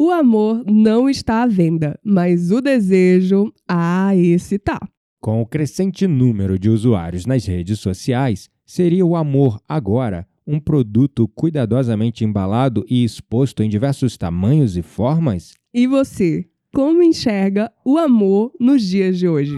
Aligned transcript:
O 0.00 0.12
amor 0.12 0.62
não 0.64 1.10
está 1.10 1.42
à 1.42 1.46
venda, 1.48 1.98
mas 2.04 2.52
o 2.52 2.60
desejo, 2.60 3.52
ah, 3.66 4.14
esse 4.14 4.56
tá. 4.56 4.78
Com 5.20 5.42
o 5.42 5.46
crescente 5.46 6.06
número 6.06 6.56
de 6.56 6.70
usuários 6.70 7.26
nas 7.26 7.44
redes 7.44 7.80
sociais, 7.80 8.48
seria 8.64 9.04
o 9.04 9.16
amor 9.16 9.60
agora 9.68 10.24
um 10.46 10.60
produto 10.60 11.26
cuidadosamente 11.26 12.24
embalado 12.24 12.84
e 12.88 13.02
exposto 13.02 13.60
em 13.60 13.68
diversos 13.68 14.16
tamanhos 14.16 14.76
e 14.76 14.82
formas? 14.82 15.54
E 15.74 15.84
você, 15.88 16.44
como 16.72 17.02
enxerga 17.02 17.68
o 17.84 17.98
amor 17.98 18.52
nos 18.60 18.84
dias 18.84 19.18
de 19.18 19.26
hoje? 19.28 19.56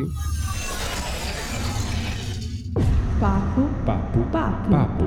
Papo, 3.21 3.69
Papo, 3.85 4.21
papo, 4.33 4.71
papo, 4.71 5.05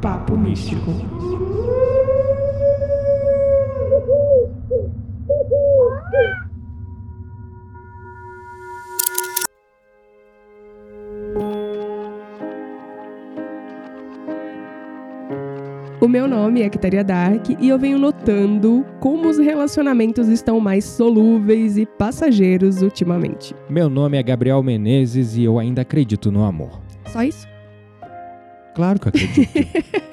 papo 0.00 0.36
místico. 0.36 1.51
O 16.02 16.08
meu 16.08 16.26
nome 16.26 16.62
é 16.62 16.68
Kitaria 16.68 17.04
Dark 17.04 17.50
e 17.60 17.68
eu 17.68 17.78
venho 17.78 17.96
notando 17.96 18.84
como 18.98 19.28
os 19.28 19.38
relacionamentos 19.38 20.26
estão 20.26 20.58
mais 20.58 20.84
solúveis 20.84 21.78
e 21.78 21.86
passageiros 21.86 22.82
ultimamente. 22.82 23.54
Meu 23.70 23.88
nome 23.88 24.18
é 24.18 24.22
Gabriel 24.24 24.60
Menezes 24.64 25.36
e 25.36 25.44
eu 25.44 25.60
ainda 25.60 25.82
acredito 25.82 26.32
no 26.32 26.42
amor. 26.42 26.82
Só 27.06 27.22
isso? 27.22 27.46
Claro 28.74 28.98
que 28.98 29.10
acredito. 29.10 29.48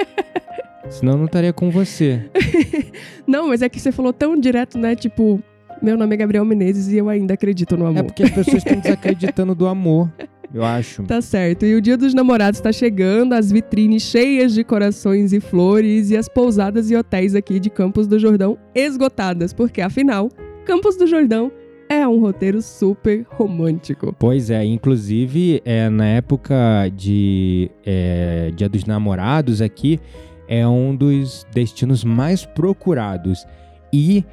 Senão 0.92 1.14
eu 1.14 1.18
não 1.18 1.26
estaria 1.26 1.52
com 1.52 1.72
você. 1.72 2.30
Não, 3.26 3.48
mas 3.48 3.64
é 3.64 3.70
que 3.70 3.80
você 3.80 3.92
falou 3.92 4.14
tão 4.14 4.40
direto, 4.40 4.78
né? 4.78 4.96
Tipo, 4.96 5.42
meu 5.82 5.98
nome 5.98 6.14
é 6.14 6.18
Gabriel 6.18 6.46
Menezes 6.46 6.90
e 6.90 6.98
eu 6.98 7.10
ainda 7.10 7.34
acredito 7.34 7.76
no 7.76 7.88
amor. 7.88 8.02
É 8.02 8.04
porque 8.04 8.22
as 8.22 8.30
pessoas 8.30 8.58
estão 8.58 8.80
desacreditando 8.80 9.56
do 9.56 9.66
amor, 9.66 10.08
eu 10.54 10.64
acho. 10.64 11.04
Tá 11.04 11.22
certo. 11.22 11.66
E 11.66 11.76
o 11.76 11.82
Dia 11.82 11.98
dos 11.98 12.14
Namorados 12.14 12.60
tá 12.60 12.72
chegando, 12.72 13.34
as 13.34 13.52
vitrines 13.52 14.04
cheias 14.04 14.54
de 14.54 14.64
corações 14.64 15.32
e 15.34 15.40
flores 15.40 16.10
e 16.10 16.18
as 16.18 16.28
pousadas 16.28 16.90
e 16.90 16.96
hotéis 16.96 17.36
aqui 17.36 17.60
de 17.60 17.70
Campos 17.70 18.08
do 18.08 18.18
Jordão 18.18 18.58
esgotadas, 18.74 19.54
porque 19.54 19.82
afinal, 19.82 20.30
Campos 20.66 20.98
do 20.98 21.06
Jordão 21.08 21.52
é 21.90 22.08
um 22.08 22.20
roteiro 22.20 22.62
super 22.62 23.26
romântico. 23.30 24.16
Pois 24.20 24.50
é, 24.50 24.64
inclusive 24.64 25.62
é, 25.66 25.90
na 25.90 26.06
época 26.06 26.56
de 26.96 27.72
é, 27.86 28.52
Dia 28.56 28.70
dos 28.70 28.86
Namorados 28.86 29.62
aqui 29.62 30.00
é 30.48 30.68
um 30.68 30.96
dos 30.96 31.46
destinos 31.52 32.04
mais 32.04 32.46
procurados 32.46 33.46
e 33.92 34.24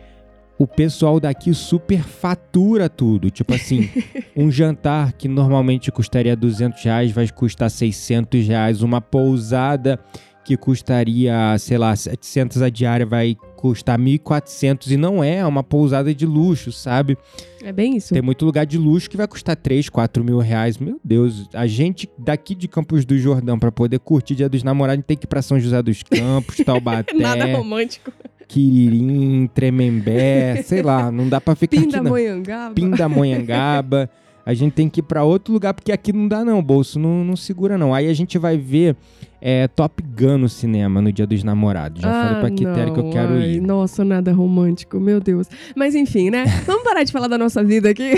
o 0.58 0.66
pessoal 0.66 1.20
daqui 1.20 1.52
super 1.52 2.02
fatura 2.02 2.88
tudo. 2.88 3.30
Tipo 3.30 3.54
assim, 3.54 3.88
um 4.36 4.50
jantar 4.50 5.12
que 5.12 5.28
normalmente 5.28 5.90
custaria 5.90 6.36
200 6.36 6.82
reais 6.82 7.12
vai 7.12 7.28
custar 7.28 7.70
600 7.70 8.46
reais. 8.46 8.82
Uma 8.82 9.00
pousada 9.00 10.00
que 10.46 10.56
custaria, 10.56 11.58
sei 11.58 11.76
lá, 11.76 11.94
700 11.96 12.62
a 12.62 12.70
diária 12.70 13.04
vai 13.04 13.36
custar 13.56 13.98
1.400 13.98 14.92
e 14.92 14.96
não 14.96 15.22
é 15.24 15.44
uma 15.44 15.64
pousada 15.64 16.14
de 16.14 16.24
luxo, 16.24 16.70
sabe? 16.70 17.18
É 17.64 17.72
bem 17.72 17.96
isso. 17.96 18.14
Tem 18.14 18.22
muito 18.22 18.44
lugar 18.44 18.64
de 18.64 18.78
luxo 18.78 19.10
que 19.10 19.16
vai 19.16 19.26
custar 19.26 19.56
3, 19.56 19.88
4 19.88 20.22
mil 20.22 20.38
reais. 20.38 20.78
Meu 20.78 21.00
Deus, 21.02 21.48
a 21.52 21.66
gente 21.66 22.08
daqui 22.16 22.54
de 22.54 22.68
Campos 22.68 23.04
do 23.04 23.18
Jordão, 23.18 23.58
pra 23.58 23.72
poder 23.72 23.98
curtir 23.98 24.36
Dia 24.36 24.48
dos 24.48 24.62
Namorados, 24.62 25.04
tem 25.04 25.16
que 25.16 25.24
ir 25.24 25.26
pra 25.26 25.42
São 25.42 25.58
José 25.58 25.82
dos 25.82 26.04
Campos, 26.04 26.58
Taubaté, 26.64 27.12
Nada 27.12 27.44
romântico. 27.46 28.12
Quiririm, 28.48 29.48
Tremembé, 29.52 30.62
sei 30.62 30.82
lá, 30.82 31.10
não 31.10 31.28
dá 31.28 31.40
pra 31.40 31.54
ficar 31.54 31.76
aqui 31.76 31.86
não. 31.86 31.92
Pindamonhangaba. 32.02 32.74
Pindamonhangaba. 32.74 34.10
A 34.44 34.54
gente 34.54 34.74
tem 34.74 34.88
que 34.88 35.00
ir 35.00 35.02
pra 35.02 35.24
outro 35.24 35.52
lugar, 35.52 35.74
porque 35.74 35.90
aqui 35.90 36.12
não 36.12 36.28
dá 36.28 36.44
não, 36.44 36.60
o 36.60 36.62
bolso 36.62 37.00
não, 37.00 37.24
não 37.24 37.34
segura 37.34 37.76
não. 37.76 37.92
Aí 37.92 38.08
a 38.08 38.14
gente 38.14 38.38
vai 38.38 38.56
ver 38.56 38.94
é, 39.40 39.66
Top 39.66 40.00
Gun 40.00 40.38
no 40.38 40.48
cinema 40.48 41.02
no 41.02 41.12
Dia 41.12 41.26
dos 41.26 41.42
Namorados. 41.42 42.00
Já 42.00 42.12
falei 42.12 42.40
pra 42.40 42.50
Quitéria 42.50 42.92
que 42.94 43.00
eu 43.00 43.08
Ah, 43.08 43.12
quero 43.12 43.34
Ai, 43.34 43.54
ir. 43.54 43.60
Nossa, 43.60 44.04
nada 44.04 44.32
romântico, 44.32 45.00
meu 45.00 45.20
Deus. 45.20 45.48
Mas 45.74 45.96
enfim, 45.96 46.30
né? 46.30 46.44
Vamos 46.64 46.84
parar 46.84 47.02
de 47.02 47.10
falar 47.10 47.26
da 47.26 47.36
nossa 47.36 47.64
vida 47.64 47.90
aqui 47.90 48.12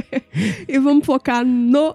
e 0.66 0.78
vamos 0.78 1.04
focar 1.04 1.44
no 1.44 1.94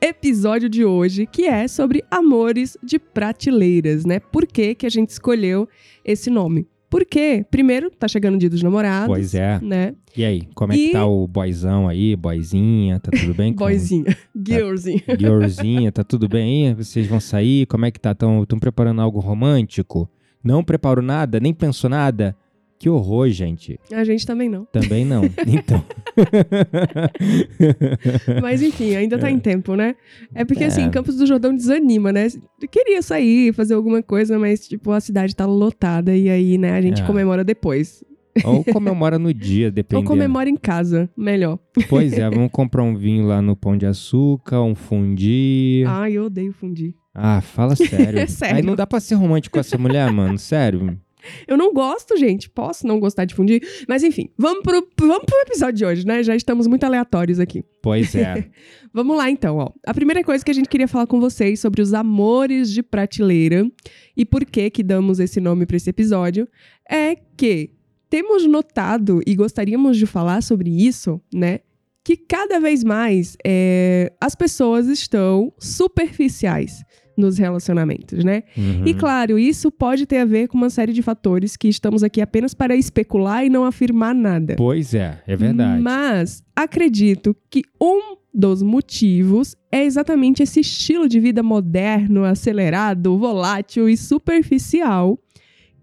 episódio 0.00 0.68
de 0.68 0.84
hoje, 0.84 1.24
que 1.24 1.44
é 1.44 1.68
sobre 1.68 2.02
amores 2.10 2.76
de 2.82 2.98
prateleiras, 2.98 4.04
né? 4.04 4.18
Por 4.18 4.46
que, 4.46 4.74
que 4.74 4.84
a 4.84 4.90
gente 4.90 5.10
escolheu 5.10 5.68
esse 6.04 6.28
nome? 6.28 6.66
Porque, 6.92 7.46
primeiro, 7.50 7.90
tá 7.90 8.06
chegando 8.06 8.34
o 8.34 8.38
Dia 8.38 8.50
dos 8.50 8.62
Namorados. 8.62 9.06
Pois 9.06 9.34
é. 9.34 9.58
Né? 9.62 9.94
E 10.14 10.22
aí, 10.26 10.42
como 10.54 10.74
é 10.74 10.76
que 10.76 10.92
tá 10.92 11.06
o 11.06 11.26
boyzão 11.26 11.88
aí, 11.88 12.14
boyzinha? 12.14 13.00
Tá 13.00 13.10
tudo 13.10 13.32
bem? 13.32 13.54
Boyzinha, 13.56 14.14
girlzinha. 14.46 15.00
Girlzinha, 15.18 15.90
tá 15.90 16.04
tudo 16.04 16.28
bem 16.28 16.68
aí? 16.68 16.74
Vocês 16.74 17.06
vão 17.06 17.18
sair? 17.18 17.64
Como 17.64 17.86
é 17.86 17.90
que 17.90 17.98
tá? 17.98 18.12
Estão 18.12 18.58
preparando 18.60 19.00
algo 19.00 19.20
romântico? 19.20 20.06
Não 20.44 20.62
preparou 20.62 21.02
nada? 21.02 21.40
Nem 21.40 21.54
pensou 21.54 21.88
nada? 21.88 22.36
Que 22.82 22.90
horror, 22.90 23.30
gente. 23.30 23.78
A 23.92 24.02
gente 24.02 24.26
também 24.26 24.48
não. 24.48 24.64
Também 24.64 25.04
não. 25.04 25.22
Então. 25.46 25.84
Mas 28.42 28.60
enfim, 28.60 28.96
ainda 28.96 29.16
tá 29.16 29.30
em 29.30 29.38
tempo, 29.38 29.76
né? 29.76 29.94
É 30.34 30.44
porque 30.44 30.64
É. 30.64 30.66
assim, 30.66 30.90
Campos 30.90 31.14
do 31.16 31.24
Jordão 31.24 31.54
desanima, 31.54 32.10
né? 32.12 32.26
Eu 32.60 32.68
queria 32.68 33.00
sair, 33.00 33.52
fazer 33.54 33.74
alguma 33.74 34.02
coisa, 34.02 34.36
mas 34.36 34.66
tipo, 34.66 34.90
a 34.90 34.98
cidade 35.00 35.36
tá 35.36 35.46
lotada 35.46 36.16
e 36.16 36.28
aí, 36.28 36.58
né, 36.58 36.72
a 36.72 36.82
gente 36.82 37.02
É. 37.02 37.06
comemora 37.06 37.44
depois. 37.44 38.02
Ou 38.44 38.64
comemora 38.64 39.16
no 39.16 39.32
dia, 39.32 39.66
Ou 39.66 39.72
dependendo. 39.72 40.08
comemora 40.08 40.48
em 40.48 40.56
casa, 40.56 41.08
melhor. 41.16 41.60
Pois 41.88 42.12
é, 42.14 42.28
vamos 42.30 42.50
comprar 42.50 42.82
um 42.82 42.96
vinho 42.96 43.26
lá 43.26 43.40
no 43.40 43.54
Pão 43.54 43.76
de 43.76 43.86
Açúcar, 43.86 44.60
um 44.60 44.74
fundi. 44.74 45.84
Ai, 45.86 46.14
eu 46.14 46.24
odeio 46.24 46.52
fundir. 46.52 46.96
Ah, 47.14 47.40
fala 47.40 47.76
sério. 47.76 48.18
É 48.18 48.26
sério. 48.26 48.56
Aí 48.56 48.62
não 48.62 48.74
dá 48.74 48.88
pra 48.88 48.98
ser 48.98 49.14
romântico 49.14 49.54
com 49.54 49.60
essa 49.60 49.78
mulher, 49.78 50.10
mano. 50.10 50.36
Sério. 50.36 50.98
Eu 51.46 51.56
não 51.56 51.72
gosto, 51.72 52.16
gente. 52.16 52.48
Posso 52.48 52.86
não 52.86 52.98
gostar 52.98 53.24
de 53.24 53.34
fundir. 53.34 53.62
Mas 53.88 54.02
enfim, 54.02 54.28
vamos 54.36 54.62
pro, 54.62 54.86
vamos 54.98 55.24
pro 55.24 55.40
episódio 55.40 55.78
de 55.78 55.84
hoje, 55.84 56.06
né? 56.06 56.22
Já 56.22 56.34
estamos 56.34 56.66
muito 56.66 56.84
aleatórios 56.84 57.38
aqui. 57.38 57.64
Pois 57.82 58.14
é. 58.14 58.48
Vamos 58.94 59.16
lá 59.16 59.30
então, 59.30 59.56
ó. 59.56 59.70
A 59.86 59.94
primeira 59.94 60.22
coisa 60.22 60.44
que 60.44 60.50
a 60.50 60.54
gente 60.54 60.68
queria 60.68 60.86
falar 60.86 61.06
com 61.06 61.18
vocês 61.18 61.58
sobre 61.58 61.80
os 61.80 61.94
amores 61.94 62.70
de 62.70 62.82
prateleira 62.82 63.66
e 64.14 64.24
por 64.24 64.44
que 64.44 64.68
que 64.68 64.82
damos 64.82 65.18
esse 65.18 65.40
nome 65.40 65.64
para 65.64 65.78
esse 65.78 65.88
episódio 65.88 66.46
é 66.88 67.16
que 67.36 67.70
temos 68.10 68.46
notado 68.46 69.22
e 69.26 69.34
gostaríamos 69.34 69.96
de 69.96 70.04
falar 70.04 70.42
sobre 70.42 70.68
isso, 70.68 71.18
né? 71.32 71.60
Que 72.04 72.16
cada 72.16 72.60
vez 72.60 72.84
mais 72.84 73.36
é, 73.42 74.12
as 74.20 74.34
pessoas 74.34 74.88
estão 74.88 75.50
superficiais 75.58 76.84
nos 77.16 77.38
relacionamentos, 77.38 78.24
né? 78.24 78.42
Uhum. 78.56 78.86
E 78.86 78.94
claro, 78.94 79.38
isso 79.38 79.70
pode 79.70 80.06
ter 80.06 80.18
a 80.18 80.24
ver 80.24 80.48
com 80.48 80.56
uma 80.56 80.70
série 80.70 80.92
de 80.92 81.02
fatores 81.02 81.56
que 81.56 81.68
estamos 81.68 82.02
aqui 82.02 82.20
apenas 82.20 82.54
para 82.54 82.74
especular 82.76 83.44
e 83.44 83.50
não 83.50 83.64
afirmar 83.64 84.14
nada. 84.14 84.54
Pois 84.56 84.94
é, 84.94 85.20
é 85.26 85.36
verdade. 85.36 85.82
Mas 85.82 86.42
acredito 86.54 87.36
que 87.50 87.62
um 87.80 88.16
dos 88.34 88.62
motivos 88.62 89.54
é 89.70 89.84
exatamente 89.84 90.42
esse 90.42 90.60
estilo 90.60 91.08
de 91.08 91.20
vida 91.20 91.42
moderno, 91.42 92.24
acelerado, 92.24 93.18
volátil 93.18 93.88
e 93.88 93.96
superficial 93.96 95.18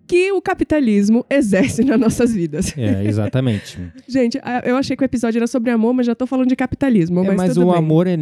que 0.09 0.31
o 0.31 0.41
capitalismo 0.41 1.23
exerce 1.29 1.83
nas 1.83 1.99
nossas 1.99 2.33
vidas. 2.33 2.75
É, 2.75 3.05
exatamente. 3.05 3.77
Gente, 4.09 4.39
eu 4.65 4.75
achei 4.75 4.97
que 4.97 5.03
o 5.03 5.05
episódio 5.05 5.37
era 5.37 5.45
sobre 5.45 5.69
amor, 5.69 5.93
mas 5.93 6.07
já 6.07 6.15
tô 6.15 6.25
falando 6.25 6.47
de 6.49 6.55
capitalismo. 6.55 7.19
É, 7.19 7.27
mas 7.27 7.35
mas 7.37 7.57
o 7.57 7.65
bem. 7.67 7.75
amor, 7.75 8.07
é, 8.07 8.17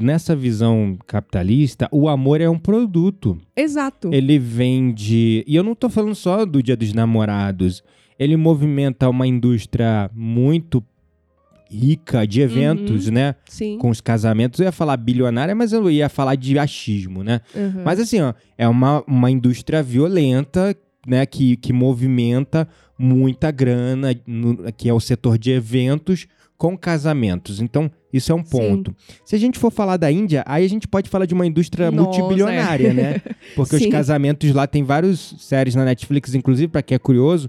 nessa 0.00 0.34
visão 0.34 0.98
capitalista, 1.06 1.88
o 1.92 2.08
amor 2.08 2.40
é 2.40 2.50
um 2.50 2.58
produto. 2.58 3.38
Exato. 3.56 4.10
Ele 4.12 4.36
vende. 4.36 5.44
E 5.46 5.54
eu 5.54 5.62
não 5.62 5.76
tô 5.76 5.88
falando 5.88 6.14
só 6.16 6.44
do 6.44 6.60
Dia 6.60 6.76
dos 6.76 6.92
Namorados. 6.92 7.84
Ele 8.18 8.36
movimenta 8.36 9.08
uma 9.08 9.24
indústria 9.26 10.10
muito 10.12 10.82
rica 11.70 12.26
de 12.26 12.40
eventos, 12.40 13.06
Uhum. 13.06 13.12
né? 13.14 13.34
Sim. 13.48 13.78
Com 13.78 13.90
os 13.90 14.00
casamentos. 14.00 14.58
Eu 14.58 14.64
ia 14.64 14.72
falar 14.72 14.96
bilionária, 14.96 15.54
mas 15.54 15.72
eu 15.72 15.88
ia 15.90 16.08
falar 16.08 16.34
de 16.34 16.58
achismo, 16.58 17.22
né? 17.22 17.40
Uhum. 17.54 17.82
Mas 17.84 18.00
assim, 18.00 18.20
ó, 18.20 18.32
é 18.56 18.66
uma, 18.66 19.04
uma 19.06 19.30
indústria 19.30 19.82
violenta, 19.82 20.74
né? 21.08 21.24
Que, 21.26 21.56
que 21.56 21.72
movimenta 21.72 22.68
muita 22.98 23.50
grana, 23.50 24.14
no- 24.26 24.72
que 24.72 24.88
é 24.88 24.92
o 24.94 25.00
setor 25.00 25.38
de 25.38 25.50
eventos 25.50 26.26
com 26.56 26.76
casamentos. 26.76 27.60
Então, 27.60 27.88
isso 28.12 28.32
é 28.32 28.34
um 28.34 28.44
Sim. 28.44 28.50
ponto. 28.50 28.94
Se 29.24 29.36
a 29.36 29.38
gente 29.38 29.58
for 29.58 29.70
falar 29.70 29.96
da 29.96 30.10
Índia, 30.10 30.42
aí 30.46 30.64
a 30.64 30.68
gente 30.68 30.88
pode 30.88 31.08
falar 31.08 31.24
de 31.24 31.32
uma 31.32 31.46
indústria 31.46 31.90
Nossa, 31.90 32.18
multibilionária, 32.20 32.88
é. 32.88 32.92
né? 32.92 33.20
Porque 33.54 33.76
os 33.76 33.82
Sim. 33.82 33.90
casamentos 33.90 34.52
lá 34.52 34.66
tem 34.66 34.82
várias 34.82 35.36
séries 35.38 35.76
na 35.76 35.84
Netflix, 35.84 36.34
inclusive, 36.34 36.66
pra 36.68 36.82
quem 36.82 36.96
é 36.96 36.98
curioso. 36.98 37.48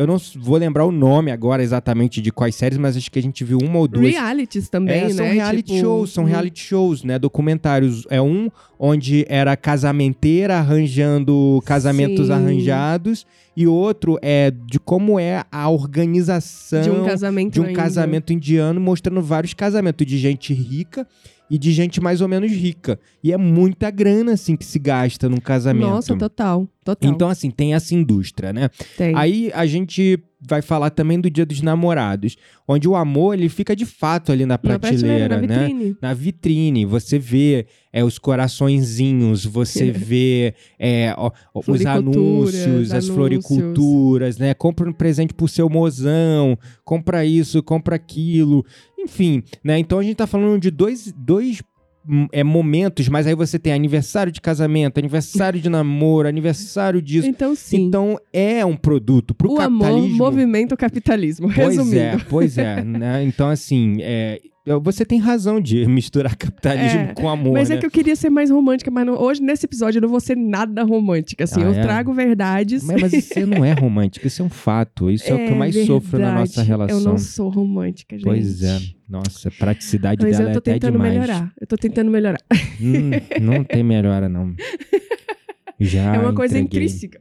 Eu 0.00 0.06
não 0.06 0.16
vou 0.36 0.56
lembrar 0.56 0.86
o 0.86 0.90
nome 0.90 1.30
agora 1.30 1.62
exatamente 1.62 2.22
de 2.22 2.32
quais 2.32 2.54
séries, 2.54 2.78
mas 2.78 2.96
acho 2.96 3.10
que 3.10 3.18
a 3.18 3.22
gente 3.22 3.44
viu 3.44 3.58
uma 3.62 3.78
ou 3.80 3.86
duas. 3.86 4.10
Realities 4.10 4.66
também, 4.70 4.98
É, 4.98 5.04
né? 5.08 5.10
são 5.10 5.26
reality 5.26 5.62
Tipo, 5.74 5.78
shows, 5.78 6.10
são 6.10 6.24
hum, 6.24 6.26
reality 6.26 6.58
shows, 6.62 7.04
né? 7.04 7.18
Documentários. 7.18 8.06
É 8.08 8.18
um 8.22 8.50
onde 8.78 9.26
era 9.28 9.54
casamenteira 9.58 10.56
arranjando 10.56 11.60
casamentos 11.66 12.28
Sim. 12.28 12.32
arranjados 12.32 13.26
e 13.54 13.66
outro 13.66 14.18
é 14.22 14.50
de 14.50 14.78
como 14.80 15.20
é 15.20 15.44
a 15.52 15.68
organização 15.68 16.80
De 16.80 16.90
um 16.90 17.04
casamento 17.04 17.52
de 17.52 17.60
um 17.60 17.64
ainda. 17.64 17.76
casamento 17.78 18.32
indiano, 18.32 18.80
mostrando 18.80 19.20
vários 19.20 19.52
casamentos 19.52 20.06
de 20.06 20.16
gente 20.16 20.54
rica 20.54 21.06
e 21.50 21.58
de 21.58 21.72
gente 21.72 22.00
mais 22.00 22.20
ou 22.20 22.28
menos 22.28 22.52
rica. 22.52 22.98
E 23.22 23.32
é 23.32 23.36
muita 23.36 23.90
grana, 23.90 24.32
assim, 24.32 24.56
que 24.56 24.64
se 24.64 24.78
gasta 24.78 25.28
num 25.28 25.40
casamento. 25.40 25.88
Nossa, 25.88 26.16
total. 26.16 26.68
Total. 26.84 27.10
Então, 27.10 27.28
assim, 27.28 27.50
tem 27.50 27.74
essa 27.74 27.94
indústria, 27.94 28.52
né? 28.52 28.70
tem. 28.96 29.14
Aí 29.14 29.50
a 29.52 29.66
gente 29.66 30.18
vai 30.40 30.62
falar 30.62 30.88
também 30.88 31.20
do 31.20 31.28
Dia 31.28 31.44
dos 31.44 31.60
Namorados, 31.60 32.36
onde 32.66 32.88
o 32.88 32.96
amor 32.96 33.34
ele 33.34 33.48
fica 33.48 33.76
de 33.76 33.84
fato 33.84 34.32
ali 34.32 34.46
na 34.46 34.54
na 34.54 34.58
prateleira, 34.58 35.40
na 35.40 35.46
né? 35.46 35.58
vitrine. 35.66 35.96
Na 36.00 36.14
vitrine, 36.14 36.86
você 36.86 37.18
vê 37.18 37.66
é, 37.92 38.02
os 38.02 38.18
coraçõezinhos, 38.18 39.44
você 39.44 39.90
vê 39.92 40.54
é, 40.78 41.14
ó, 41.18 41.30
os 41.54 41.84
anúncios, 41.84 42.56
as 42.56 42.92
anúncios. 42.92 43.14
floriculturas, 43.14 44.38
né? 44.38 44.54
Compra 44.54 44.88
um 44.88 44.92
presente 44.92 45.34
pro 45.34 45.46
seu 45.46 45.68
mozão, 45.68 46.58
compra 46.84 47.24
isso, 47.24 47.62
compra 47.62 47.96
aquilo, 47.96 48.64
enfim, 49.02 49.42
né? 49.62 49.78
Então 49.78 49.98
a 49.98 50.02
gente 50.02 50.16
tá 50.16 50.26
falando 50.26 50.60
de 50.60 50.70
dois, 50.70 51.12
dois 51.16 51.62
hum, 52.08 52.26
é, 52.32 52.42
momentos, 52.44 53.08
mas 53.08 53.26
aí 53.26 53.34
você 53.34 53.58
tem 53.58 53.72
aniversário 53.72 54.32
de 54.32 54.40
casamento, 54.40 54.98
aniversário 54.98 55.60
de 55.60 55.68
namoro, 55.70 56.28
aniversário 56.28 57.00
disso. 57.00 57.26
Então, 57.28 57.54
sim. 57.54 57.82
Então 57.82 58.18
é 58.32 58.64
um 58.64 58.76
produto 58.76 59.34
pro 59.34 59.52
o 59.52 59.60
amor 59.60 59.86
capitalismo. 59.86 60.18
movimenta 60.18 60.74
o 60.74 60.78
capitalismo. 60.78 61.52
Pois 61.52 61.76
Resumindo. 61.76 61.96
é, 61.98 62.16
pois 62.28 62.58
é. 62.58 62.82
né? 62.84 63.24
Então, 63.24 63.48
assim, 63.48 63.98
é, 64.00 64.40
você 64.78 65.04
tem 65.04 65.18
razão 65.18 65.60
de 65.60 65.86
misturar 65.88 66.36
capitalismo 66.36 67.00
É, 67.00 67.14
com 67.14 67.28
amor, 67.28 67.54
Mas 67.54 67.68
né? 67.70 67.76
é 67.76 67.78
que 67.78 67.86
eu 67.86 67.90
queria 67.90 68.14
ser 68.14 68.30
mais 68.30 68.50
romântica, 68.50 68.90
mas 68.90 69.06
não- 69.06 69.18
hoje, 69.20 69.42
nesse 69.42 69.64
episódio, 69.66 69.98
eu 69.98 70.02
não 70.02 70.08
vou 70.08 70.20
ser 70.20 70.36
nada 70.36 70.84
romântica. 70.84 71.44
Assim, 71.44 71.62
Ah, 71.62 71.66
eu 71.66 71.72
é? 71.72 71.80
trago 71.82 72.12
verdades. 72.12 72.84
Mas, 72.84 73.00
mas 73.00 73.24
você 73.24 73.46
não 73.46 73.64
é 73.64 73.72
romântico, 73.80 74.26
isso 74.26 74.42
é 74.42 74.44
um 74.44 74.50
fato. 74.50 75.10
Isso 75.10 75.30
é, 75.30 75.34
o 75.34 75.38
que 75.38 75.52
eu 75.52 75.56
mais 75.56 75.74
sofro 75.86 76.18
na 76.18 76.26
verdade. 76.26 76.38
nossa 76.40 76.62
relação. 76.62 76.98
Eu 76.98 77.04
não 77.04 77.18
sou 77.18 77.48
romântica, 77.48 78.16
gente. 78.16 78.24
Pois 78.24 78.62
é. 78.62 78.78
Nossa, 79.08 79.50
praticidade 79.50 80.22
Mas 80.24 80.36
dela 80.36 80.48
eu 80.48 80.50
é 80.50 80.52
tô 80.52 80.58
até 80.58 80.72
tentando 80.74 80.92
demais. 80.92 81.12
melhorar. 81.14 81.52
Eu 81.60 81.66
tô 81.66 81.76
tentando 81.76 82.10
melhorar. 82.10 82.38
Hum, 82.80 83.10
não 83.40 83.64
tem 83.64 83.82
melhora, 83.82 84.28
não. 84.28 84.54
Já 85.80 86.14
é 86.14 86.18
uma 86.18 86.34
coisa 86.34 86.58
entreguei. 86.58 86.86
intrínseca. 86.86 87.18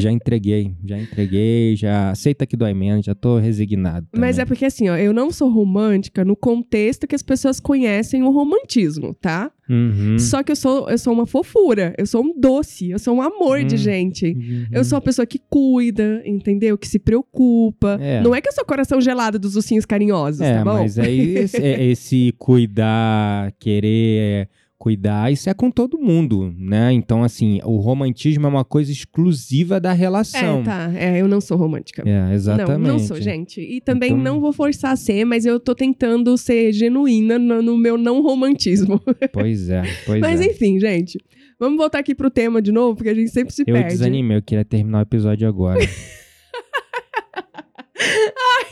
Já 0.00 0.10
entreguei, 0.10 0.74
já 0.84 0.98
entreguei, 0.98 1.76
já 1.76 2.10
aceita 2.10 2.46
que 2.46 2.56
dói 2.56 2.74
menos, 2.74 3.04
já 3.06 3.14
tô 3.14 3.38
resignado. 3.38 4.06
Mas 4.16 4.38
é 4.38 4.42
também. 4.42 4.46
porque 4.48 4.64
assim, 4.64 4.88
ó, 4.88 4.96
eu 4.96 5.12
não 5.12 5.30
sou 5.30 5.50
romântica 5.50 6.24
no 6.24 6.34
contexto 6.36 7.06
que 7.06 7.14
as 7.14 7.22
pessoas 7.22 7.60
conhecem 7.60 8.22
o 8.22 8.30
romantismo, 8.30 9.14
tá? 9.14 9.50
Uhum, 9.70 10.18
Só 10.18 10.42
que 10.42 10.52
eu 10.52 10.56
sou, 10.56 10.90
eu 10.90 10.98
sou 10.98 11.12
uma 11.12 11.24
fofura, 11.24 11.94
eu 11.96 12.04
sou 12.04 12.22
um 12.22 12.38
doce, 12.38 12.90
eu 12.90 12.98
sou 12.98 13.14
um 13.14 13.22
amor 13.22 13.64
de 13.64 13.74
Hum. 13.76 13.78
gente. 13.78 14.26
uhum. 14.26 14.66
Eu 14.72 14.84
sou 14.84 14.96
uma 14.96 15.02
pessoa 15.02 15.24
que 15.24 15.38
cuida, 15.48 16.20
entendeu? 16.26 16.76
Que 16.76 16.86
se 16.88 16.98
preocupa. 16.98 17.96
É. 18.00 18.20
Não 18.22 18.34
é 18.34 18.40
que 18.40 18.48
eu 18.48 18.52
sou 18.52 18.64
coração 18.64 19.00
gelado 19.00 19.38
dos 19.38 19.56
ursinhos 19.56 19.86
carinhosos, 19.86 20.40
É, 20.40 20.58
tá 20.58 20.64
bom? 20.64 20.74
mas 20.74 20.98
aí 20.98 21.36
esse, 21.38 21.56
é- 21.62 21.84
esse 21.84 22.34
cuidar, 22.38 23.52
querer 23.58 24.48
cuidar, 24.82 25.32
isso 25.32 25.48
é 25.48 25.54
com 25.54 25.70
todo 25.70 25.96
mundo, 25.96 26.52
né? 26.58 26.92
Então, 26.92 27.22
assim, 27.22 27.60
o 27.64 27.76
romantismo 27.76 28.46
é 28.46 28.48
uma 28.48 28.64
coisa 28.64 28.90
exclusiva 28.90 29.78
da 29.78 29.92
relação. 29.92 30.58
É, 30.58 30.62
tá. 30.64 30.92
É, 30.92 31.20
eu 31.20 31.28
não 31.28 31.40
sou 31.40 31.56
romântica. 31.56 32.02
É, 32.04 32.34
exatamente. 32.34 32.80
Não, 32.80 32.94
não 32.94 32.98
sou, 32.98 33.20
gente. 33.20 33.60
E 33.60 33.80
também 33.80 34.10
Então- 34.10 34.24
não 34.24 34.40
vou 34.40 34.52
forçar 34.52 34.90
a 34.90 34.96
ser, 34.96 35.24
mas 35.24 35.46
eu 35.46 35.60
tô 35.60 35.72
tentando 35.72 36.36
ser 36.36 36.72
genuína 36.72 37.38
no, 37.38 37.62
no 37.62 37.78
meu 37.78 37.96
não 37.96 38.20
romantismo. 38.22 39.00
Pois 39.32 39.68
é, 39.68 39.82
pois 40.04 40.20
mas 40.20 40.40
é. 40.40 40.46
enfim, 40.46 40.80
gente. 40.80 41.16
Vamos 41.60 41.78
voltar 41.78 42.00
aqui 42.00 42.12
pro 42.12 42.28
tema 42.28 42.60
de 42.60 42.72
novo, 42.72 42.96
porque 42.96 43.10
a 43.10 43.14
gente 43.14 43.30
sempre 43.30 43.54
se 43.54 43.62
Eu 43.62 43.66
perde. 43.74 43.90
desanimei, 43.90 44.36
eu 44.38 44.42
queria 44.42 44.64
terminar 44.64 44.98
o 44.98 45.02
episódio 45.02 45.46
agora. 45.46 45.78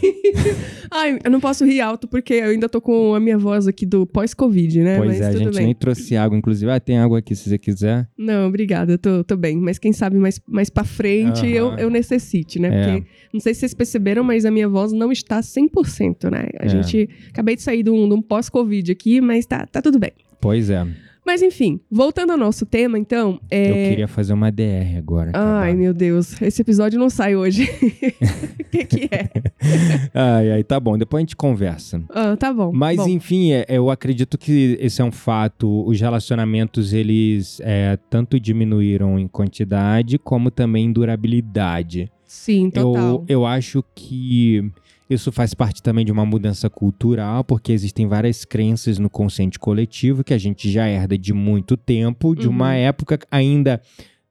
Ai, 0.90 1.18
eu 1.24 1.30
não 1.30 1.40
posso 1.40 1.64
rir 1.64 1.80
alto 1.80 2.08
porque 2.08 2.34
eu 2.34 2.46
ainda 2.50 2.68
tô 2.68 2.80
com 2.80 3.14
a 3.14 3.20
minha 3.20 3.38
voz 3.38 3.66
aqui 3.68 3.86
do 3.86 4.06
pós-Covid, 4.06 4.80
né? 4.82 4.96
pois 4.96 5.08
mas 5.10 5.20
é, 5.20 5.26
a 5.28 5.32
gente 5.32 5.56
bem. 5.56 5.66
nem 5.66 5.74
trouxe 5.74 6.16
água, 6.16 6.36
inclusive. 6.36 6.70
Ah, 6.70 6.80
tem 6.80 6.98
água 6.98 7.18
aqui 7.18 7.34
se 7.36 7.48
você 7.48 7.58
quiser. 7.58 8.08
Não, 8.18 8.48
obrigada, 8.48 8.92
eu 8.92 8.98
tô, 8.98 9.22
tô 9.24 9.36
bem. 9.36 9.56
Mas 9.56 9.78
quem 9.78 9.92
sabe 9.92 10.16
mais, 10.16 10.40
mais 10.46 10.68
pra 10.70 10.84
frente 10.84 11.46
eu, 11.46 11.72
eu 11.74 11.90
necessite, 11.90 12.58
né? 12.58 12.68
É. 12.68 12.84
Porque 12.96 13.08
não 13.32 13.40
sei 13.40 13.54
se 13.54 13.60
vocês 13.60 13.74
perceberam, 13.74 14.24
mas 14.24 14.44
a 14.44 14.50
minha 14.50 14.68
voz 14.68 14.92
não 14.92 15.12
está 15.12 15.40
100%, 15.40 16.30
né? 16.30 16.48
A 16.58 16.66
É. 16.66 16.68
gente 16.68 17.08
acabei 17.30 17.56
de 17.56 17.62
sair 17.62 17.82
de 17.82 17.90
um, 17.90 18.12
um 18.12 18.22
pós-Covid 18.22 18.90
aqui, 18.92 19.20
mas 19.20 19.46
tá, 19.46 19.66
tá 19.66 19.80
tudo 19.80 19.98
bem. 19.98 20.12
Pois 20.40 20.70
é. 20.70 20.86
Mas 21.30 21.42
enfim, 21.42 21.78
voltando 21.88 22.32
ao 22.32 22.36
nosso 22.36 22.66
tema, 22.66 22.98
então. 22.98 23.40
É... 23.48 23.70
Eu 23.70 23.90
queria 23.90 24.08
fazer 24.08 24.32
uma 24.32 24.50
DR 24.50 24.98
agora. 24.98 25.30
Ai, 25.32 25.74
meu 25.74 25.94
Deus, 25.94 26.42
esse 26.42 26.60
episódio 26.60 26.98
não 26.98 27.08
sai 27.08 27.36
hoje. 27.36 27.70
O 28.60 28.70
que, 28.70 28.84
que 28.84 29.08
é? 29.12 29.28
Ai, 30.14 30.52
ai, 30.52 30.62
tá 30.62 30.78
bom, 30.78 30.96
depois 30.96 31.20
a 31.20 31.22
gente 31.22 31.34
conversa. 31.34 32.00
Ah, 32.10 32.36
tá 32.36 32.52
bom. 32.52 32.70
Mas 32.72 32.98
bom. 32.98 33.08
enfim, 33.08 33.50
é- 33.50 33.66
eu 33.68 33.90
acredito 33.90 34.38
que 34.38 34.78
esse 34.80 35.02
é 35.02 35.04
um 35.04 35.10
fato. 35.10 35.84
Os 35.86 36.00
relacionamentos 36.00 36.92
eles 36.92 37.60
é, 37.64 37.98
tanto 38.08 38.38
diminuíram 38.38 39.18
em 39.18 39.26
quantidade 39.26 40.18
como 40.18 40.52
também 40.52 40.84
em 40.86 40.92
durabilidade. 40.92 42.12
Sim, 42.24 42.70
total. 42.70 43.24
Eu, 43.28 43.40
eu 43.40 43.46
acho 43.46 43.84
que 43.92 44.70
isso 45.10 45.32
faz 45.32 45.52
parte 45.52 45.82
também 45.82 46.04
de 46.06 46.12
uma 46.12 46.24
mudança 46.24 46.70
cultural, 46.70 47.42
porque 47.44 47.72
existem 47.72 48.06
várias 48.06 48.44
crenças 48.44 48.98
no 48.98 49.10
consciente 49.10 49.58
coletivo 49.58 50.22
que 50.24 50.32
a 50.32 50.38
gente 50.38 50.70
já 50.70 50.86
herda 50.88 51.18
de 51.18 51.32
muito 51.32 51.76
tempo, 51.76 52.34
de 52.36 52.48
uma 52.48 52.68
Uhum. 52.68 52.72
época 52.72 53.18
ainda 53.30 53.80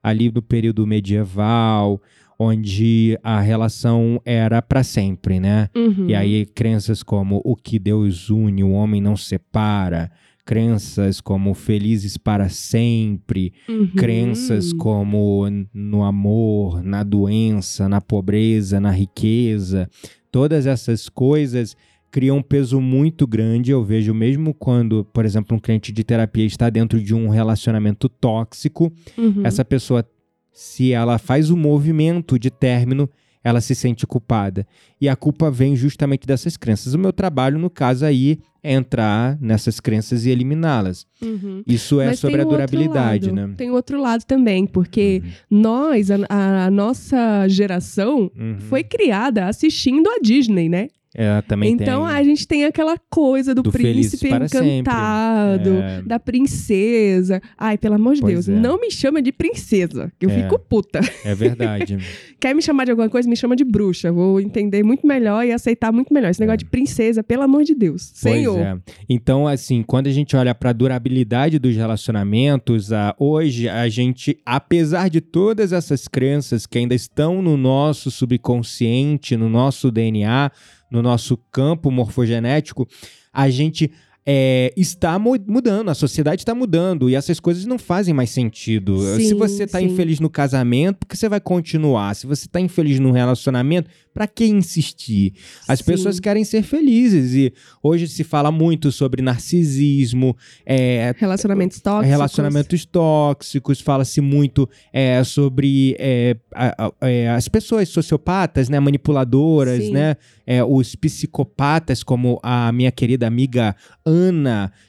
ali 0.01 0.29
do 0.31 0.41
período 0.41 0.87
medieval, 0.87 2.01
onde 2.39 3.19
a 3.21 3.41
relação 3.41 4.21
era 4.23 4.61
para 4.61 4.81
sempre, 4.81 5.39
né? 5.41 5.67
Uhum. 5.75 6.07
E 6.07 6.15
aí, 6.15 6.45
crenças 6.45 7.03
como 7.03 7.41
o 7.43 7.53
que 7.55 7.77
Deus 7.77 8.29
une, 8.29 8.63
o 8.63 8.71
homem 8.71 9.01
não 9.01 9.17
separa, 9.17 10.09
crenças 10.54 11.22
como 11.22 11.54
felizes 11.54 12.18
para 12.18 12.50
sempre, 12.50 13.54
Uhum. 13.69 13.88
crenças 13.96 14.74
como 14.74 15.46
no 15.72 16.04
amor, 16.04 16.81
na 16.81 17.04
doença, 17.04 17.88
na 17.88 18.01
pobreza, 18.01 18.80
na 18.80 18.90
riqueza, 18.90 19.88
todas 20.31 20.66
essas 20.66 21.07
coisas 21.07 21.78
criam 22.10 22.38
um 22.38 22.42
peso 22.42 22.81
muito 22.81 23.28
grande. 23.28 23.69
Eu 23.69 23.84
vejo 23.84 24.12
mesmo 24.12 24.51
quando, 24.56 25.06
por 25.13 25.24
exemplo, 25.24 25.56
um 25.56 25.60
cliente 25.60 25.92
de 25.92 26.04
terapia 26.04 26.46
está 26.46 26.68
dentro 26.68 27.00
de 27.00 27.13
um 27.13 27.30
relacionamento 27.30 28.10
tóxico, 28.10 28.92
Uhum. 29.16 29.46
essa 29.46 29.63
pessoa, 29.63 30.04
se 30.51 30.92
ela 30.94 31.19
faz 31.19 31.51
o 31.51 31.56
movimento 31.56 32.40
de 32.40 32.50
término, 32.50 33.07
ela 33.44 33.62
se 33.62 33.74
sente 33.74 34.06
culpada. 34.06 34.68
E 35.00 35.07
a 35.07 35.15
culpa 35.15 35.50
vem 35.50 35.75
justamente 35.75 36.27
dessas 36.27 36.57
crenças. 36.57 36.94
O 36.94 37.00
meu 37.00 37.13
trabalho, 37.13 37.58
no 37.58 37.69
caso 37.69 38.05
aí, 38.05 38.39
é 38.62 38.74
entrar 38.74 39.38
nessas 39.39 39.79
crenças 39.79 40.25
e 40.25 40.29
eliminá-las. 40.29 41.05
Uhum. 41.22 41.63
Isso 41.65 42.01
é 42.01 42.08
Mas 42.08 42.19
sobre 42.19 42.41
a 42.41 42.43
durabilidade, 42.43 43.31
lado. 43.31 43.48
né? 43.48 43.53
Tem 43.55 43.72
outro 43.72 44.01
lado 44.01 44.25
também, 44.25 44.67
porque 44.67 45.22
Uhum. 45.50 45.62
nós, 45.62 46.12
a, 46.12 46.17
a- 46.27 46.65
a 46.65 46.72
nossa 46.72 47.48
geração, 47.48 48.29
Uhum. 48.38 48.58
foi 48.60 48.84
criada 48.84 49.46
assistindo 49.48 50.08
a 50.10 50.19
Disney, 50.22 50.67
né? 50.67 50.88
É, 51.16 51.42
também 51.42 51.72
então 51.74 52.06
tem. 52.06 52.16
a 52.16 52.24
gente 52.24 52.48
tem 52.48 52.66
aquela 52.66 52.96
coisa 53.10 53.56
do, 53.56 53.63
Do 53.63 53.72
príncipe 53.72 54.28
encantado, 54.28 55.70
É. 55.72 56.01
da 56.04 56.20
princesa. 56.20 57.42
Ai, 57.58 57.78
pelo 57.80 57.96
amor 57.96 58.13
de 58.13 58.22
Pois 58.22 58.34
Deus, 58.46 58.50
é. 58.50 58.51
não 58.60 58.80
me 58.80 58.92
chama 58.92 59.20
de 59.22 59.32
princesa, 59.32 60.12
que 60.20 60.25
eu 60.25 60.30
É. 60.30 60.44
fico 60.44 60.60
puta. 60.60 61.00
É 61.25 61.34
verdade. 61.34 61.98
Quer 62.39 62.54
me 62.54 62.62
chamar 62.62 62.86
de 62.86 62.92
alguma 62.92 63.10
coisa, 63.10 63.28
me 63.28 63.36
chama 63.36 63.56
de 63.56 63.63
bruxa. 63.66 64.12
Vou 64.12 64.39
entender 64.39 64.84
muito 64.84 65.06
melhor 65.06 65.44
e 65.46 65.51
aceitar 65.51 65.92
muito 65.92 66.13
melhor. 66.13 66.30
Esse 66.30 66.39
negócio 66.39 66.60
de 66.60 66.66
princesa, 66.66 67.24
pelo 67.24 67.42
amor 67.44 67.63
de 67.63 67.74
Deus. 67.74 68.12
Senhor. 68.13 68.60
É. 68.60 68.75
Pois 68.75 68.96
é. 69.00 69.06
Então, 69.10 69.48
assim, 69.48 69.82
quando 69.84 70.08
a 70.08 70.12
gente 70.12 70.36
olha 70.36 70.54
para 70.54 70.70
a 70.70 70.74
durabilidade 70.74 71.58
dos 71.58 71.75
relacionamentos, 71.75 72.94
ah, 72.94 73.16
hoje 73.20 73.68
a 73.68 73.89
gente, 73.89 74.38
apesar 74.46 75.10
de 75.10 75.22
todas 75.22 75.74
essas 75.74 76.08
crenças 76.08 76.66
que 76.66 76.78
ainda 76.78 76.94
estão 76.96 77.42
no 77.42 77.58
nosso 77.58 78.12
subconsciente, 78.12 79.36
no 79.36 79.50
nosso 79.50 79.92
DNA, 79.92 80.51
no 80.89 81.01
nosso 81.01 81.38
campo 81.51 81.91
morfogenético, 81.91 82.88
a 83.31 83.50
gente 83.50 83.91
é, 84.31 84.71
está 84.77 85.17
mu- 85.17 85.36
mudando, 85.48 85.89
a 85.89 85.95
sociedade 85.95 86.41
está 86.43 86.53
mudando 86.53 87.09
e 87.09 87.15
essas 87.15 87.39
coisas 87.39 87.65
não 87.65 87.79
fazem 87.79 88.13
mais 88.13 88.29
sentido. 88.29 89.00
Se 89.15 89.29
Sim, 89.29 89.33
você 89.36 89.63
está 89.63 89.81
infeliz 89.81 90.19
no 90.19 90.29
casamento, 90.29 90.98
por 91.00 91.07
que 91.07 91.17
você 91.17 91.27
vai 91.27 91.39
continuar? 91.39 92.13
Se 92.15 92.27
você 92.27 92.45
está 92.45 92.59
infeliz 92.62 93.00
no 93.00 93.12
relacionamento, 93.12 93.89
para 94.13 94.27
que 94.27 94.45
insistir? 94.45 95.33
As 95.67 95.79
Sim. 95.79 95.86
pessoas 95.86 96.19
querem 96.19 96.43
ser 96.43 96.62
felizes 96.62 97.33
e 97.33 97.51
hoje 97.81 98.07
se 98.07 98.24
fala 98.24 98.51
muito 98.51 98.91
sobre 98.91 99.24
narcisismo, 99.24 100.36
é, 100.63 101.12
Relacionamentos 101.17 101.79
tóxicos. 101.81 102.07
relacionamentos 102.09 102.86
tóxicos, 102.86 103.81
fala-se 103.81 104.21
muito 104.21 104.69
é, 104.93 105.24
sobre 105.24 105.95
é, 105.98 106.36
a- 106.53 106.86
a- 107.01 107.07
é, 107.07 107.29
as 107.29 107.48
pessoas 107.48 107.89
sociopatas, 107.89 108.69
né, 108.69 108.79
manipuladoras, 108.79 109.86
Sim. 109.86 109.91
né, 109.93 110.15
é, 110.45 110.63
os 110.63 110.93
psicopatas, 110.95 112.03
como 112.03 112.39
a 112.43 112.71
minha 112.71 112.91
querida 112.91 113.25
amiga 113.25 113.75
Ana, 114.05 114.18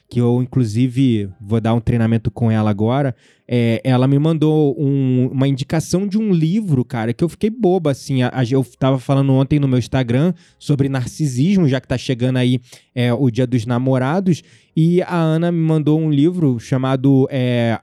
que 0.09 0.21
eu 0.21 0.43
inclusive 0.43 1.29
vou 1.41 1.61
dar 1.61 1.75
um 1.75 1.81
treinamento 1.81 2.31
com 2.31 2.51
ela 2.51 2.71
agora. 2.71 3.15
é, 3.53 3.81
ela 3.83 4.07
me 4.07 4.17
mandou 4.17 4.77
um- 4.79 5.29
uma 5.33 5.49
indicação 5.49 6.07
de 6.07 6.17
um 6.17 6.33
livro, 6.33 6.85
cara, 6.85 7.13
que 7.13 7.25
eu 7.25 7.29
fiquei 7.29 7.51
boba, 7.51 7.91
assim. 7.91 8.23
A- 8.23 8.31
a- 8.33 8.45
eu 8.45 8.65
tava 8.79 8.97
falando 9.01 9.33
ontem 9.33 9.59
no 9.59 9.67
meu 9.67 9.77
Instagram 9.81 10.33
sobre 10.57 10.89
narcisismo, 10.89 11.67
já 11.67 11.81
que 11.81 11.89
tá 11.89 11.99
chegando 11.99 12.37
aí 12.37 12.61
é, 12.95 13.13
o 13.13 13.29
Dia 13.29 13.49
dos 13.49 13.67
Namorados, 13.67 14.45
e 14.77 15.03
a 15.03 15.17
Ana 15.17 15.51
me 15.51 15.59
mandou 15.59 15.99
um 15.99 16.11
livro 16.13 16.61
chamado 16.61 17.27
é, 17.29 17.77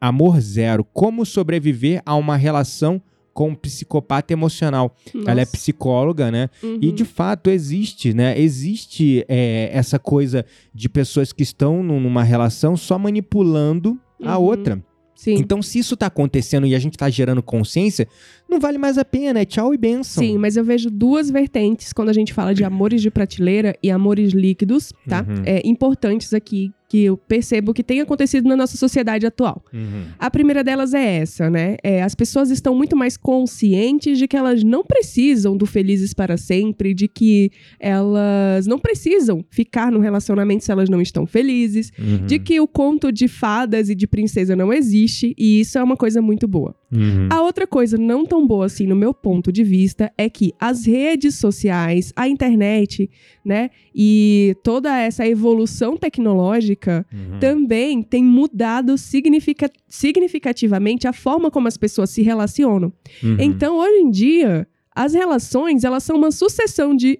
Amor 0.00 0.40
Zero: 0.40 0.84
Como 0.84 1.26
Sobreviver 1.26 2.00
a 2.06 2.14
uma 2.14 2.36
Relação 2.36 3.02
com 3.32 3.54
Psicopata 3.54 4.32
Emocional. 4.32 4.94
Ela 5.26 5.40
é 5.40 5.44
Nossa. 5.44 5.52
psicóloga, 5.52 6.30
né? 6.30 6.48
Uhum. 6.62 6.78
E 6.82 6.92
de 6.92 7.04
fato 7.04 7.48
existe, 7.50 8.12
né? 8.12 8.38
Existe 8.38 9.24
é, 9.28 9.70
essa 9.72 9.98
coisa 9.98 10.44
de 10.74 10.88
pessoas 10.88 11.32
que 11.32 11.42
estão 11.42 11.82
num- 11.82 12.00
numa 12.00 12.22
relação 12.22 12.76
só 12.76 12.98
manipulando 12.98 13.98
a 14.22 14.38
Uhum. 14.38 14.44
outra. 14.44 14.84
Sim. 15.14 15.34
Então, 15.34 15.60
se 15.60 15.78
isso 15.78 15.98
tá 15.98 16.06
acontecendo 16.06 16.66
e 16.66 16.74
a 16.74 16.78
gente 16.78 16.96
tá 16.96 17.10
gerando 17.10 17.42
consciência, 17.42 18.08
não 18.48 18.58
vale 18.58 18.78
mais 18.78 18.96
a 18.96 19.04
pena, 19.04 19.40
é 19.40 19.44
tchau 19.44 19.74
e 19.74 19.76
benção. 19.76 20.24
Sim, 20.24 20.38
mas 20.38 20.56
eu 20.56 20.64
vejo 20.64 20.90
duas 20.90 21.30
vertentes 21.30 21.92
quando 21.92 22.08
a 22.08 22.12
gente 22.14 22.32
fala 22.32 22.54
de 22.54 22.64
amores 22.64 23.02
de 23.02 23.10
prateleira 23.10 23.76
e 23.82 23.90
amores 23.90 24.32
líquidos, 24.32 24.94
tá? 25.06 25.20
Uhum. 25.28 25.42
É, 25.44 25.60
importantes 25.66 26.32
aqui 26.32 26.72
que 26.90 27.04
eu 27.04 27.16
percebo 27.16 27.72
que 27.72 27.84
tem 27.84 28.00
acontecido 28.00 28.48
na 28.48 28.56
nossa 28.56 28.76
sociedade 28.76 29.24
atual. 29.24 29.64
Uhum. 29.72 30.06
A 30.18 30.28
primeira 30.28 30.64
delas 30.64 30.92
é 30.92 31.18
essa, 31.18 31.48
né? 31.48 31.76
É, 31.84 32.02
as 32.02 32.16
pessoas 32.16 32.50
estão 32.50 32.74
muito 32.74 32.96
mais 32.96 33.16
conscientes 33.16 34.18
de 34.18 34.26
que 34.26 34.36
elas 34.36 34.64
não 34.64 34.84
precisam 34.84 35.56
do 35.56 35.66
felizes 35.66 36.12
para 36.12 36.36
sempre, 36.36 36.92
de 36.92 37.06
que 37.06 37.52
elas 37.78 38.66
não 38.66 38.76
precisam 38.78 39.44
ficar 39.50 39.92
no 39.92 40.00
relacionamento 40.00 40.64
se 40.64 40.72
elas 40.72 40.90
não 40.90 41.00
estão 41.00 41.26
felizes, 41.26 41.92
Uhum. 41.96 42.26
de 42.26 42.40
que 42.40 42.60
o 42.60 42.66
conto 42.66 43.12
de 43.12 43.28
fadas 43.28 43.88
e 43.88 43.94
de 43.94 44.08
princesa 44.08 44.56
não 44.56 44.72
existe, 44.72 45.32
e 45.38 45.60
isso 45.60 45.78
é 45.78 45.82
uma 45.82 45.96
coisa 45.96 46.20
muito 46.20 46.48
boa. 46.48 46.74
Uhum. 46.92 47.28
A 47.30 47.40
outra 47.42 47.66
coisa 47.66 47.96
não 47.96 48.24
tão 48.26 48.46
boa 48.46 48.66
assim, 48.66 48.86
no 48.86 48.96
meu 48.96 49.14
ponto 49.14 49.52
de 49.52 49.62
vista, 49.62 50.12
é 50.18 50.28
que 50.28 50.52
as 50.58 50.84
redes 50.86 51.36
sociais, 51.36 52.12
a 52.16 52.28
internet, 52.28 53.08
né, 53.44 53.70
e 53.94 54.56
toda 54.62 54.98
essa 54.98 55.26
evolução 55.26 55.96
tecnológica 55.96 57.06
Uhum. 57.12 57.38
também 57.38 58.02
tem 58.02 58.24
mudado 58.24 58.98
significa- 58.98 59.70
significativamente 59.88 61.06
a 61.06 61.12
forma 61.12 61.50
como 61.50 61.68
as 61.68 61.76
pessoas 61.76 62.10
se 62.10 62.22
relacionam. 62.22 62.92
Uhum. 63.22 63.36
Então, 63.38 63.78
hoje 63.78 64.00
em 64.02 64.10
dia, 64.10 64.66
as 64.94 65.14
relações, 65.14 65.84
elas 65.84 66.02
são 66.02 66.16
uma 66.16 66.30
sucessão 66.30 66.94
de 66.94 67.18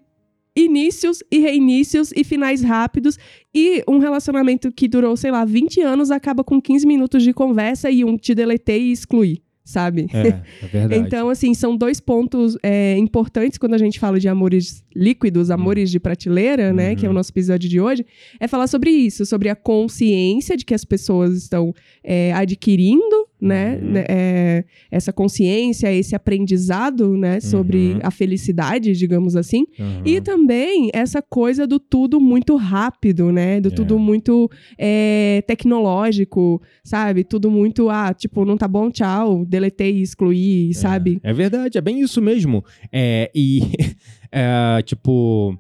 inícios 0.57 1.23
e 1.31 1.39
reinícios 1.39 2.13
e 2.15 2.25
finais 2.25 2.61
rápidos 2.63 3.17
e 3.55 3.83
um 3.89 3.99
relacionamento 3.99 4.73
que 4.73 4.89
durou, 4.89 5.17
sei 5.17 5.31
lá, 5.31 5.45
20 5.45 5.81
anos 5.81 6.11
acaba 6.11 6.43
com 6.43 6.61
15 6.61 6.87
minutos 6.87 7.23
de 7.23 7.33
conversa 7.33 7.89
e 7.91 8.05
um 8.05 8.17
te 8.17 8.35
deletei 8.35 8.83
e 8.89 8.93
excluí, 8.93 9.41
sabe? 9.71 10.07
É, 10.13 10.19
é 10.19 10.67
verdade. 10.67 11.01
Então, 11.11 11.29
assim, 11.29 11.55
são 11.55 11.77
dois 11.77 11.99
pontos 12.01 12.57
é, 12.63 12.97
importantes 12.97 13.59
quando 13.59 13.75
a 13.75 13.79
gente 13.79 13.99
fala 13.99 14.19
de 14.19 14.29
amores 14.29 14.85
líquidos, 14.95 15.51
amores 15.51 15.91
de 15.91 15.99
prateleira, 15.99 16.73
né? 16.73 16.91
Uhum. 16.91 16.97
Que 16.97 17.07
é 17.07 17.09
o 17.09 17.13
nosso 17.13 17.31
episódio 17.31 17.69
de 17.69 17.81
hoje. 17.81 18.05
É 18.39 18.47
falar 18.47 18.67
sobre 18.67 18.91
isso, 18.91 19.25
sobre 19.25 19.49
a 19.49 19.57
consciência 19.57 20.57
de 20.57 20.65
que 20.65 20.75
as 20.75 20.85
pessoas 20.85 21.37
estão 21.37 21.75
é, 22.05 22.33
adquirindo, 22.33 23.27
né? 23.41 23.79
Uhum. 23.83 23.91
né, 23.93 24.05
é, 24.09 24.65
essa 24.91 25.13
consciência, 25.13 25.93
esse 25.93 26.15
aprendizado, 26.15 27.17
né? 27.17 27.41
Sobre 27.41 27.95
Uhum. 27.95 28.01
a 28.03 28.11
felicidade, 28.11 28.93
digamos 28.93 29.35
assim. 29.37 29.65
Uhum. 29.79 30.03
E 30.05 30.21
também 30.21 30.91
essa 30.93 31.23
coisa 31.23 31.67
do 31.67 31.79
tudo 31.81 32.21
muito 32.21 32.57
rápido, 32.57 33.33
né? 33.33 33.61
Do 33.61 33.69
É. 33.69 33.73
tudo 33.73 33.99
muito 33.99 34.51
é, 34.79 35.43
tecnológico, 35.47 36.61
sabe? 36.85 37.25
Tudo 37.25 37.51
muito, 37.51 37.89
ah, 37.89 38.13
tipo, 38.15 38.45
não 38.45 38.57
tá 38.57 38.69
bom, 38.69 38.91
tchau, 38.91 39.45
deletei 39.47 40.01
excluí, 40.01 40.73
sabe? 40.75 41.19
É 41.23 41.33
verdade, 41.33 41.79
é 41.79 41.81
bem 41.81 42.01
isso 42.01 42.21
mesmo. 42.21 42.65
É, 42.93 43.31
e, 43.35 43.61
é, 44.33 44.83
tipo, 44.83 45.57